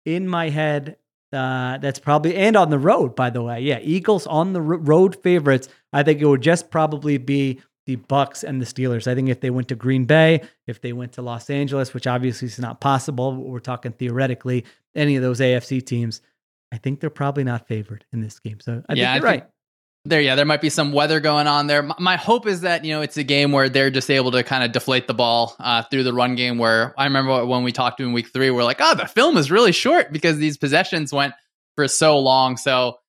in 0.06 0.28
my 0.28 0.50
head 0.50 0.98
uh, 1.32 1.78
that's 1.78 2.00
probably 2.00 2.36
and 2.36 2.56
on 2.56 2.72
the 2.72 2.80
road. 2.80 3.16
By 3.16 3.30
the 3.30 3.44
way, 3.44 3.62
yeah, 3.62 3.80
Eagles 3.82 4.26
on 4.26 4.54
the 4.54 4.62
road 4.62 5.16
favorites. 5.22 5.70
I 5.94 6.02
think 6.02 6.22
it 6.22 6.26
would 6.26 6.42
just 6.42 6.72
probably 6.72 7.20
be 7.20 7.62
the 7.90 7.96
Bucs 7.96 8.44
and 8.44 8.62
the 8.62 8.68
Steelers. 8.68 9.08
I 9.08 9.16
think 9.16 9.30
if 9.30 9.40
they 9.40 9.50
went 9.50 9.70
to 9.70 9.76
Green 9.76 10.06
Bay, 10.06 10.42
if 10.68 10.80
they 10.80 10.94
went 10.94 11.14
to 11.14 11.24
Los 11.24 11.50
Angeles, 11.50 11.92
which 11.92 12.06
obviously 12.06 12.48
is 12.48 12.60
not 12.60 12.80
possible, 12.80 13.36
we're 13.36 13.58
talking 13.58 13.94
theoretically, 13.94 14.64
any 14.94 15.16
of 15.16 15.24
those 15.24 15.40
AFC 15.40 15.84
teams, 15.84 16.22
I 16.72 16.78
think 16.78 17.00
they're 17.00 17.10
probably 17.10 17.44
not 17.44 17.68
favored 17.68 18.06
in 18.14 18.22
this 18.22 18.38
game. 18.38 18.60
So 18.60 18.84
I 18.88 18.94
yeah, 18.94 19.14
think 19.14 19.24
you're 19.24 19.30
I 19.30 19.32
right. 19.32 19.48
There, 20.06 20.22
yeah, 20.22 20.36
there 20.36 20.46
might 20.46 20.62
be 20.62 20.70
some 20.70 20.92
weather 20.92 21.20
going 21.20 21.48
on 21.48 21.66
there. 21.66 21.82
My 21.98 22.16
hope 22.16 22.46
is 22.46 22.62
that 22.62 22.86
you 22.86 22.94
know 22.94 23.02
it's 23.02 23.18
a 23.18 23.24
game 23.24 23.52
where 23.52 23.70
they're 23.70 23.90
just 23.90 24.12
able 24.12 24.32
to 24.32 24.44
kind 24.44 24.64
of 24.64 24.72
deflate 24.72 25.08
the 25.08 25.16
ball 25.16 25.56
uh, 25.60 25.82
through 25.90 26.04
the 26.04 26.14
run 26.14 26.36
game. 26.36 26.60
Where 26.60 26.94
I 26.96 27.06
remember 27.06 27.44
when 27.44 27.64
we 27.64 27.72
talked 27.72 27.98
to 27.98 28.04
in 28.04 28.14
week 28.14 28.32
three, 28.32 28.52
we're 28.52 28.64
like, 28.64 28.78
oh, 28.82 28.94
the 28.94 29.08
film 29.08 29.36
is 29.36 29.50
really 29.50 29.72
short 29.72 30.12
because 30.12 30.38
these 30.38 30.58
possessions 30.58 31.12
went 31.12 31.34
for 31.76 31.88
so 31.88 32.20
long. 32.20 32.56
So 32.56 33.00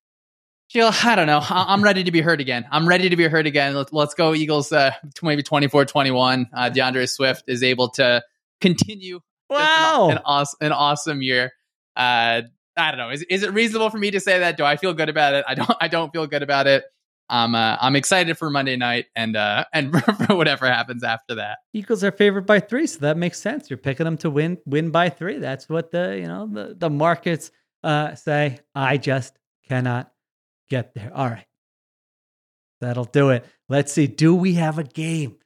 Jill, 0.71 0.93
I 1.03 1.17
don't 1.17 1.27
know. 1.27 1.41
I'm 1.43 1.83
ready 1.83 2.05
to 2.05 2.13
be 2.13 2.21
hurt 2.21 2.41
again. 2.41 2.65
I'm 2.71 2.87
ready 2.87 3.09
to 3.09 3.17
be 3.17 3.27
hurt 3.27 3.45
again. 3.45 3.75
Let's 3.91 4.15
go 4.15 4.35
Eagles. 4.35 4.71
Uh, 4.71 4.93
maybe 5.21 5.43
24 5.43 5.85
21. 5.85 6.49
Uh, 6.53 6.69
D'Andre 6.69 7.07
Swift 7.07 7.43
is 7.49 7.65
able 7.65 7.89
to 7.91 8.23
continue. 8.61 9.19
Wow. 9.49 10.11
An, 10.11 10.19
an, 10.19 10.23
awesome, 10.25 10.59
an 10.61 10.73
awesome 10.73 11.23
year. 11.23 11.53
Uh, 11.97 12.43
I 12.77 12.91
don't 12.93 12.99
know. 12.99 13.11
Is, 13.11 13.25
is 13.29 13.43
it 13.43 13.53
reasonable 13.53 13.91
for 13.91 13.99
me 13.99 14.13
to 14.13 14.21
say 14.21 14.39
that? 14.39 14.57
Do 14.57 14.65
I 14.65 14.77
feel 14.77 14.95
good 14.95 15.09
about 15.09 15.35
it? 15.35 15.45
I 15.49 15.57
don't. 15.57 15.71
I 15.81 15.89
don't 15.89 16.13
feel 16.13 16.29
good 16.29 16.45
about 16.45 16.69
it. 16.69 16.85
I'm 17.29 17.57
uh, 17.57 17.77
I'm 17.81 17.97
excited 17.97 18.39
for 18.39 18.49
Monday 18.49 18.77
night 18.77 19.07
and 19.17 19.35
uh, 19.35 19.65
and 19.73 19.93
for 20.27 20.37
whatever 20.37 20.67
happens 20.67 21.03
after 21.03 21.35
that. 21.35 21.59
Eagles 21.73 22.05
are 22.05 22.13
favored 22.13 22.47
by 22.47 22.61
three, 22.61 22.87
so 22.87 23.01
that 23.01 23.17
makes 23.17 23.41
sense. 23.41 23.71
You're 23.71 23.77
picking 23.77 24.05
them 24.05 24.19
to 24.19 24.31
win 24.31 24.59
win 24.67 24.93
by 24.93 25.09
three. 25.09 25.39
That's 25.39 25.69
what 25.69 25.91
the 25.91 26.17
you 26.17 26.29
know 26.29 26.47
the 26.47 26.77
the 26.79 26.91
markets 26.91 27.51
uh, 27.83 28.15
say. 28.15 28.61
I 28.73 28.99
just 28.99 29.37
cannot 29.69 30.13
get 30.71 30.95
there. 30.95 31.13
All 31.15 31.29
right. 31.29 31.47
That'll 32.81 33.05
do 33.05 33.31
it. 33.31 33.45
Let's 33.69 33.93
see. 33.93 34.07
Do 34.07 34.35
we 34.35 34.55
have 34.55 34.79
a 34.79 34.85
game? 34.85 35.37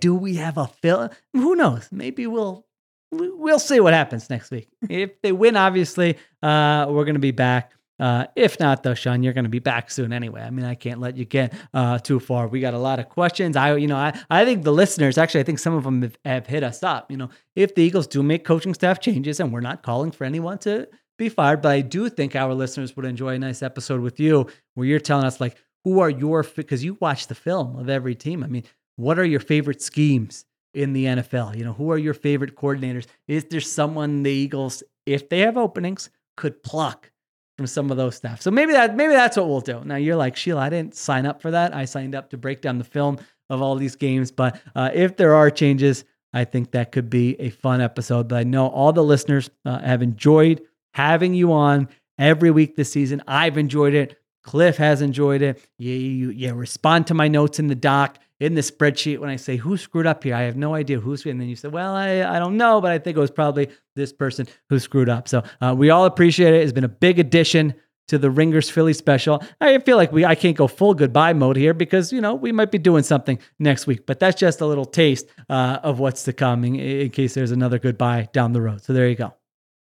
Do 0.00 0.14
we 0.14 0.36
have 0.36 0.56
a 0.58 0.66
fill? 0.66 1.10
Who 1.32 1.54
knows? 1.54 1.88
Maybe 1.92 2.26
we'll 2.26 2.66
we'll 3.12 3.58
see 3.58 3.80
what 3.80 3.92
happens 3.92 4.30
next 4.30 4.50
week. 4.50 4.68
if 4.88 5.20
they 5.22 5.32
win, 5.32 5.56
obviously, 5.56 6.16
uh, 6.42 6.86
we're 6.88 7.04
going 7.04 7.14
to 7.14 7.20
be 7.20 7.32
back. 7.32 7.72
Uh, 7.98 8.26
if 8.34 8.58
not, 8.58 8.82
though, 8.82 8.94
Shawn, 8.94 9.22
you're 9.22 9.34
going 9.34 9.44
to 9.44 9.50
be 9.50 9.58
back 9.58 9.90
soon 9.90 10.12
anyway. 10.12 10.40
I 10.40 10.48
mean, 10.48 10.64
I 10.64 10.74
can't 10.74 11.00
let 11.00 11.18
you 11.18 11.26
get 11.26 11.52
uh, 11.74 11.98
too 11.98 12.18
far. 12.18 12.48
We 12.48 12.60
got 12.60 12.72
a 12.72 12.78
lot 12.78 12.98
of 12.98 13.10
questions. 13.10 13.56
I, 13.56 13.76
you 13.76 13.86
know, 13.86 13.96
I, 13.96 14.18
I 14.30 14.46
think 14.46 14.64
the 14.64 14.72
listeners 14.72 15.18
actually, 15.18 15.40
I 15.40 15.44
think 15.44 15.58
some 15.58 15.74
of 15.74 15.84
them 15.84 16.00
have, 16.00 16.18
have 16.24 16.46
hit 16.46 16.64
us 16.64 16.82
up. 16.82 17.10
You 17.10 17.18
know, 17.18 17.28
if 17.54 17.74
the 17.74 17.82
Eagles 17.82 18.06
do 18.06 18.22
make 18.22 18.42
coaching 18.42 18.72
staff 18.72 19.00
changes, 19.00 19.38
and 19.38 19.52
we're 19.52 19.60
not 19.60 19.82
calling 19.82 20.12
for 20.12 20.24
anyone 20.24 20.56
to 20.58 20.88
be 21.20 21.28
fired. 21.28 21.62
But 21.62 21.72
I 21.72 21.82
do 21.82 22.08
think 22.08 22.34
our 22.34 22.52
listeners 22.52 22.96
would 22.96 23.04
enjoy 23.04 23.34
a 23.34 23.38
nice 23.38 23.62
episode 23.62 24.00
with 24.00 24.18
you 24.18 24.48
where 24.74 24.86
you're 24.86 24.98
telling 24.98 25.26
us, 25.26 25.40
like, 25.40 25.56
who 25.84 26.00
are 26.00 26.10
your, 26.10 26.42
because 26.42 26.82
you 26.82 26.96
watch 27.00 27.28
the 27.28 27.34
film 27.34 27.76
of 27.76 27.88
every 27.88 28.16
team. 28.16 28.42
I 28.42 28.48
mean, 28.48 28.64
what 28.96 29.18
are 29.18 29.24
your 29.24 29.40
favorite 29.40 29.80
schemes 29.80 30.44
in 30.74 30.92
the 30.92 31.04
NFL? 31.04 31.56
You 31.56 31.64
know, 31.64 31.72
who 31.72 31.92
are 31.92 31.98
your 31.98 32.14
favorite 32.14 32.56
coordinators? 32.56 33.06
Is 33.28 33.44
there 33.44 33.60
someone 33.60 34.22
the 34.24 34.32
Eagles, 34.32 34.82
if 35.06 35.28
they 35.28 35.40
have 35.40 35.56
openings, 35.56 36.10
could 36.36 36.62
pluck 36.62 37.10
from 37.56 37.66
some 37.66 37.90
of 37.90 37.96
those 37.96 38.16
stuff? 38.16 38.42
So 38.42 38.50
maybe 38.50 38.72
that, 38.72 38.96
maybe 38.96 39.12
that's 39.12 39.36
what 39.36 39.48
we'll 39.48 39.60
do. 39.60 39.82
Now 39.84 39.96
you're 39.96 40.16
like, 40.16 40.36
Sheil, 40.36 40.58
I 40.58 40.68
didn't 40.68 40.94
sign 40.96 41.24
up 41.24 41.40
for 41.40 41.50
that. 41.52 41.74
I 41.74 41.84
signed 41.84 42.14
up 42.14 42.30
to 42.30 42.36
break 42.36 42.60
down 42.60 42.78
the 42.78 42.84
film 42.84 43.18
of 43.48 43.62
all 43.62 43.76
these 43.76 43.96
games. 43.96 44.30
But 44.30 44.60
uh, 44.74 44.90
if 44.92 45.16
there 45.16 45.34
are 45.34 45.50
changes, 45.50 46.04
I 46.32 46.44
think 46.44 46.70
that 46.72 46.92
could 46.92 47.10
be 47.10 47.40
a 47.40 47.50
fun 47.50 47.80
episode. 47.80 48.28
But 48.28 48.36
I 48.36 48.44
know 48.44 48.68
all 48.68 48.92
the 48.92 49.02
listeners 49.02 49.50
uh, 49.64 49.80
have 49.80 50.02
enjoyed 50.02 50.62
having 50.92 51.34
you 51.34 51.52
on 51.52 51.88
every 52.18 52.50
week 52.50 52.76
this 52.76 52.92
season. 52.92 53.22
I've 53.26 53.58
enjoyed 53.58 53.94
it. 53.94 54.18
Cliff 54.42 54.76
has 54.78 55.02
enjoyed 55.02 55.42
it. 55.42 55.62
You, 55.78 55.92
you, 55.92 56.30
you 56.30 56.54
respond 56.54 57.06
to 57.08 57.14
my 57.14 57.28
notes 57.28 57.58
in 57.58 57.68
the 57.68 57.74
doc, 57.74 58.18
in 58.40 58.54
the 58.54 58.62
spreadsheet 58.62 59.18
when 59.18 59.28
I 59.28 59.36
say, 59.36 59.56
who 59.56 59.76
screwed 59.76 60.06
up 60.06 60.24
here? 60.24 60.34
I 60.34 60.42
have 60.42 60.56
no 60.56 60.74
idea 60.74 60.98
who's, 60.98 61.26
and 61.26 61.40
then 61.40 61.48
you 61.48 61.56
say, 61.56 61.68
well, 61.68 61.94
I, 61.94 62.22
I 62.22 62.38
don't 62.38 62.56
know, 62.56 62.80
but 62.80 62.90
I 62.90 62.98
think 62.98 63.16
it 63.16 63.20
was 63.20 63.30
probably 63.30 63.68
this 63.96 64.12
person 64.12 64.46
who 64.70 64.78
screwed 64.78 65.08
up. 65.08 65.28
So 65.28 65.42
uh, 65.60 65.74
we 65.76 65.90
all 65.90 66.06
appreciate 66.06 66.54
it. 66.54 66.62
It's 66.62 66.72
been 66.72 66.84
a 66.84 66.88
big 66.88 67.18
addition 67.18 67.74
to 68.08 68.18
the 68.18 68.30
Ringers 68.30 68.68
Philly 68.68 68.92
special. 68.92 69.40
I 69.60 69.78
feel 69.78 69.96
like 69.96 70.10
we 70.10 70.24
I 70.24 70.34
can't 70.34 70.56
go 70.56 70.66
full 70.66 70.94
goodbye 70.94 71.32
mode 71.32 71.56
here 71.56 71.72
because 71.72 72.12
you 72.12 72.20
know 72.20 72.34
we 72.34 72.50
might 72.50 72.72
be 72.72 72.78
doing 72.78 73.04
something 73.04 73.38
next 73.60 73.86
week, 73.86 74.04
but 74.04 74.18
that's 74.18 74.38
just 74.38 74.60
a 74.60 74.66
little 74.66 74.84
taste 74.84 75.26
uh, 75.48 75.78
of 75.84 76.00
what's 76.00 76.24
to 76.24 76.32
come 76.32 76.64
in, 76.64 76.74
in 76.74 77.10
case 77.10 77.34
there's 77.34 77.52
another 77.52 77.78
goodbye 77.78 78.28
down 78.32 78.52
the 78.52 78.60
road. 78.60 78.82
So 78.82 78.92
there 78.92 79.08
you 79.08 79.14
go. 79.14 79.34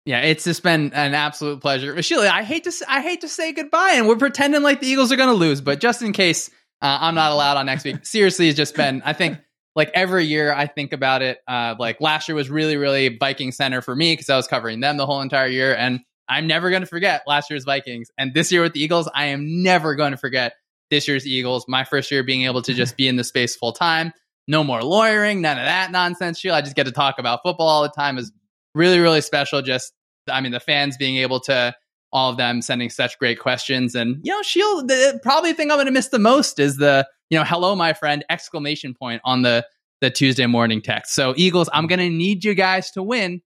Yeah, 0.07 0.21
it's 0.21 0.45
just 0.45 0.63
been 0.63 0.93
an 0.93 1.15
absolute 1.15 1.61
pleasure. 1.61 2.01
Sheil, 2.03 2.21
I 2.21 2.43
hate 2.43 2.65
to 2.65 2.73
I 2.89 3.01
hate 3.01 3.23
to 3.23 3.29
say 3.29 3.53
goodbye, 3.53 3.93
and 3.95 4.07
we're 4.07 4.17
pretending 4.17 4.63
like 4.63 4.81
the 4.81 4.87
Eagles 4.87 5.11
are 5.13 5.17
going 5.17 5.31
to 5.31 5.35
lose, 5.35 5.63
but 5.63 5.81
just 5.81 6.03
in 6.03 6.13
case 6.13 6.51
uh, 6.83 6.99
I'm 7.01 7.15
not 7.15 7.33
allowed 7.33 7.57
on 7.57 7.67
next 7.67 7.85
week, 7.85 7.99
seriously, 8.05 8.49
it's 8.49 8.57
just 8.57 8.75
been. 8.75 9.01
I 9.05 9.15
think 9.15 9.39
like 9.75 9.91
every 9.95 10.27
year 10.27 10.53
I 10.53 10.67
think 10.67 10.93
about 10.93 11.23
it. 11.23 11.39
Uh, 11.49 11.75
like 11.79 12.03
last 12.03 12.29
year 12.29 12.35
was 12.35 12.51
really 12.51 12.77
really 12.77 13.17
Viking 13.17 13.51
center 13.51 13.81
for 13.81 13.97
me 13.97 14.13
because 14.13 14.29
I 14.29 14.37
was 14.37 14.47
covering 14.47 14.81
them 14.81 14.99
the 14.99 15.07
whole 15.07 15.23
entire 15.23 15.47
year, 15.47 15.75
and 15.75 16.01
I'm 16.29 16.47
never 16.47 16.69
going 16.69 16.83
to 16.83 16.87
forget 16.87 17.23
last 17.27 17.49
year's 17.49 17.65
Vikings. 17.65 18.11
And 18.19 18.35
this 18.35 18.53
year 18.53 18.61
with 18.61 18.75
the 18.75 18.83
Eagles, 18.83 19.09
I 19.15 19.27
am 19.27 19.63
never 19.63 19.95
going 19.95 20.13
to 20.13 20.19
forget 20.19 20.55
this 20.91 21.09
year's 21.09 21.27
Eagles. 21.27 21.65
My 21.67 21.85
first 21.85 22.11
year 22.11 22.23
being 22.23 22.45
able 22.45 22.61
to 22.63 22.75
just 22.83 22.99
be 22.99 23.09
in 23.09 23.17
the 23.17 23.25
space 23.25 23.57
full 23.57 23.73
time. 23.73 24.13
No 24.47 24.63
more 24.63 24.83
lawyering, 24.83 25.41
none 25.41 25.57
of 25.57 25.65
that 25.65 25.91
nonsense. 25.91 26.39
Sheil, 26.39 26.53
I 26.53 26.61
just 26.61 26.77
get 26.77 26.85
to 26.85 26.93
talk 26.93 27.19
about 27.19 27.41
football 27.43 27.69
all 27.69 27.83
the 27.83 27.89
time 27.89 28.19
is 28.19 28.31
really, 28.75 28.99
really 28.99 29.21
special. 29.21 29.63
Just, 29.63 29.93
I 30.31 30.41
mean, 30.41 30.53
the 30.53 30.61
fans 30.61 30.97
being 30.97 31.17
able 31.17 31.41
to, 31.41 31.75
all 32.13 32.31
of 32.31 32.37
them 32.37 32.63
sending 32.63 32.91
such 32.91 33.19
great 33.19 33.41
questions. 33.41 33.95
And, 33.95 34.21
you 34.23 34.33
know, 34.33 34.43
Sheil, 34.43 34.87
the 34.87 35.19
probably 35.23 35.53
thing 35.53 35.71
I'm 35.71 35.77
going 35.77 35.87
to 35.87 35.93
miss 35.93 36.09
the 36.09 36.19
most 36.19 36.61
is 36.61 36.77
the, 36.77 37.07
you 37.29 37.39
know, 37.39 37.45
hello, 37.45 37.75
my 37.75 37.93
friend, 37.93 38.25
exclamation 38.31 38.95
point 38.95 39.21
on 39.25 39.43
the, 39.43 39.67
the 40.01 40.11
Tuesday 40.11 40.47
morning 40.47 40.81
text. 40.81 41.15
So, 41.15 41.35
Eagles, 41.37 41.69
I'm 41.73 41.87
going 41.89 41.99
to 41.99 42.11
need 42.11 42.45
you 42.45 42.55
guys 42.55 42.91
to 42.93 43.03
win 43.03 43.43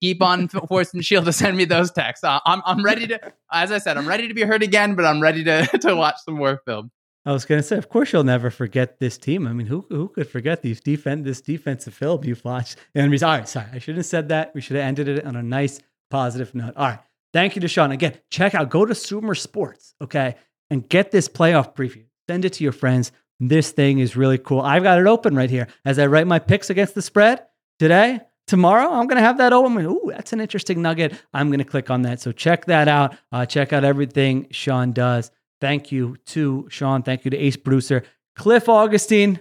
keep 0.00 0.22
on 0.22 0.48
forcing 0.68 1.00
Sheil 1.00 1.24
to 1.24 1.32
send 1.32 1.56
me 1.56 1.64
those 1.64 1.90
texts. 1.90 2.24
Uh, 2.24 2.40
I'm 2.44 2.62
I'm 2.64 2.84
ready 2.84 3.06
to, 3.08 3.20
as 3.52 3.72
I 3.72 3.78
said, 3.78 3.96
I'm 3.96 4.08
ready 4.08 4.28
to 4.28 4.34
be 4.34 4.42
heard 4.42 4.62
again, 4.62 4.94
but 4.94 5.04
I'm 5.04 5.20
ready 5.20 5.44
to 5.44 5.66
to 5.82 5.94
watch 5.94 6.16
some 6.24 6.34
more 6.34 6.60
film. 6.64 6.90
I 7.26 7.32
was 7.32 7.44
going 7.44 7.60
to 7.60 7.66
say, 7.66 7.76
of 7.76 7.88
course, 7.88 8.12
you'll 8.12 8.24
never 8.24 8.50
forget 8.50 9.00
this 9.00 9.18
team. 9.18 9.48
I 9.48 9.52
mean, 9.52 9.66
who 9.66 9.84
who 9.90 10.08
could 10.08 10.28
forget 10.28 10.62
these 10.62 10.80
defense 10.80 11.24
this 11.24 11.40
defensive 11.40 11.92
film 11.92 12.24
you've 12.24 12.44
watched? 12.44 12.76
And 12.94 13.12
all 13.22 13.30
right, 13.30 13.48
sorry, 13.48 13.66
I 13.72 13.78
shouldn't 13.78 13.98
have 13.98 14.06
said 14.06 14.28
that. 14.28 14.54
We 14.54 14.60
should 14.60 14.76
have 14.76 14.84
ended 14.86 15.08
it 15.08 15.26
on 15.26 15.34
a 15.34 15.42
nice 15.42 15.80
positive 16.08 16.54
note. 16.54 16.74
All 16.76 16.86
right, 16.86 17.00
thank 17.32 17.56
you 17.56 17.66
Shawn 17.66 17.90
again. 17.90 18.16
Check 18.30 18.54
out, 18.54 18.70
go 18.70 18.86
to 18.86 18.94
SumerSports, 18.94 19.94
okay, 20.00 20.36
and 20.70 20.88
get 20.88 21.10
this 21.10 21.28
playoff 21.28 21.74
preview. 21.74 22.04
Send 22.30 22.44
it 22.44 22.54
to 22.54 22.64
your 22.64 22.72
friends. 22.72 23.10
This 23.40 23.72
thing 23.72 23.98
is 23.98 24.16
really 24.16 24.38
cool. 24.38 24.60
I've 24.60 24.84
got 24.84 24.98
it 24.98 25.06
open 25.06 25.34
right 25.34 25.50
here 25.50 25.66
as 25.84 25.98
I 25.98 26.06
write 26.06 26.26
my 26.26 26.38
picks 26.38 26.70
against 26.70 26.94
the 26.94 27.02
spread 27.02 27.44
today 27.78 28.20
tomorrow 28.46 28.90
i'm 28.92 29.06
going 29.06 29.16
to 29.16 29.22
have 29.22 29.38
that 29.38 29.52
open 29.52 29.76
ooh 29.84 30.04
that's 30.08 30.32
an 30.32 30.40
interesting 30.40 30.80
nugget 30.80 31.12
i'm 31.34 31.48
going 31.48 31.58
to 31.58 31.64
click 31.64 31.90
on 31.90 32.02
that 32.02 32.20
so 32.20 32.32
check 32.32 32.64
that 32.66 32.88
out 32.88 33.16
uh, 33.32 33.44
check 33.44 33.72
out 33.72 33.84
everything 33.84 34.46
shawn 34.50 34.92
does 34.92 35.30
thank 35.60 35.92
you 35.92 36.16
to 36.26 36.66
shawn 36.70 37.02
thank 37.02 37.24
you 37.24 37.30
to 37.30 37.36
ace 37.36 37.56
producer 37.56 38.02
cliff 38.36 38.68
augustin 38.68 39.38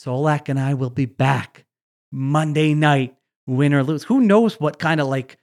solak 0.00 0.48
and 0.48 0.58
i 0.58 0.74
will 0.74 0.90
be 0.90 1.06
back 1.06 1.64
monday 2.12 2.74
night 2.74 3.16
win 3.46 3.74
or 3.74 3.82
lose 3.82 4.04
who 4.04 4.20
knows 4.20 4.60
what 4.60 4.78
kind 4.78 5.00
of 5.00 5.06
like 5.06 5.38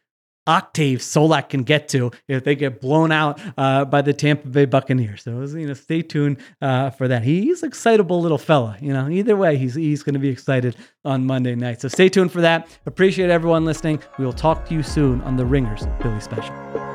octave 0.47 0.99
Solak 0.99 1.49
can 1.49 1.63
get 1.63 1.87
to 1.89 2.11
if 2.27 2.43
they 2.43 2.55
get 2.55 2.81
blown 2.81 3.11
out 3.11 3.39
uh, 3.57 3.85
by 3.85 4.01
the 4.01 4.13
Tampa 4.13 4.47
Bay 4.47 4.65
Buccaneers. 4.65 5.23
So 5.23 5.41
you 5.41 5.67
know, 5.67 5.73
stay 5.73 6.01
tuned 6.01 6.37
uh, 6.61 6.89
for 6.91 7.07
that. 7.07 7.23
He's 7.23 7.63
an 7.63 7.67
excitable 7.69 8.21
little 8.21 8.37
fella. 8.37 8.77
You 8.81 8.93
know, 8.93 9.09
either 9.09 9.35
way, 9.35 9.57
he's 9.57 9.75
he's 9.75 10.03
going 10.03 10.13
to 10.13 10.19
be 10.19 10.29
excited 10.29 10.75
on 11.03 11.25
Monday 11.25 11.55
night. 11.55 11.81
So 11.81 11.87
stay 11.87 12.09
tuned 12.09 12.31
for 12.31 12.41
that. 12.41 12.67
Appreciate 12.85 13.29
everyone 13.29 13.65
listening. 13.65 14.01
We 14.17 14.25
will 14.25 14.33
talk 14.33 14.65
to 14.67 14.73
you 14.73 14.83
soon 14.83 15.21
on 15.21 15.35
the 15.35 15.45
Ringers 15.45 15.85
Philly 16.01 16.21
Special. 16.21 16.94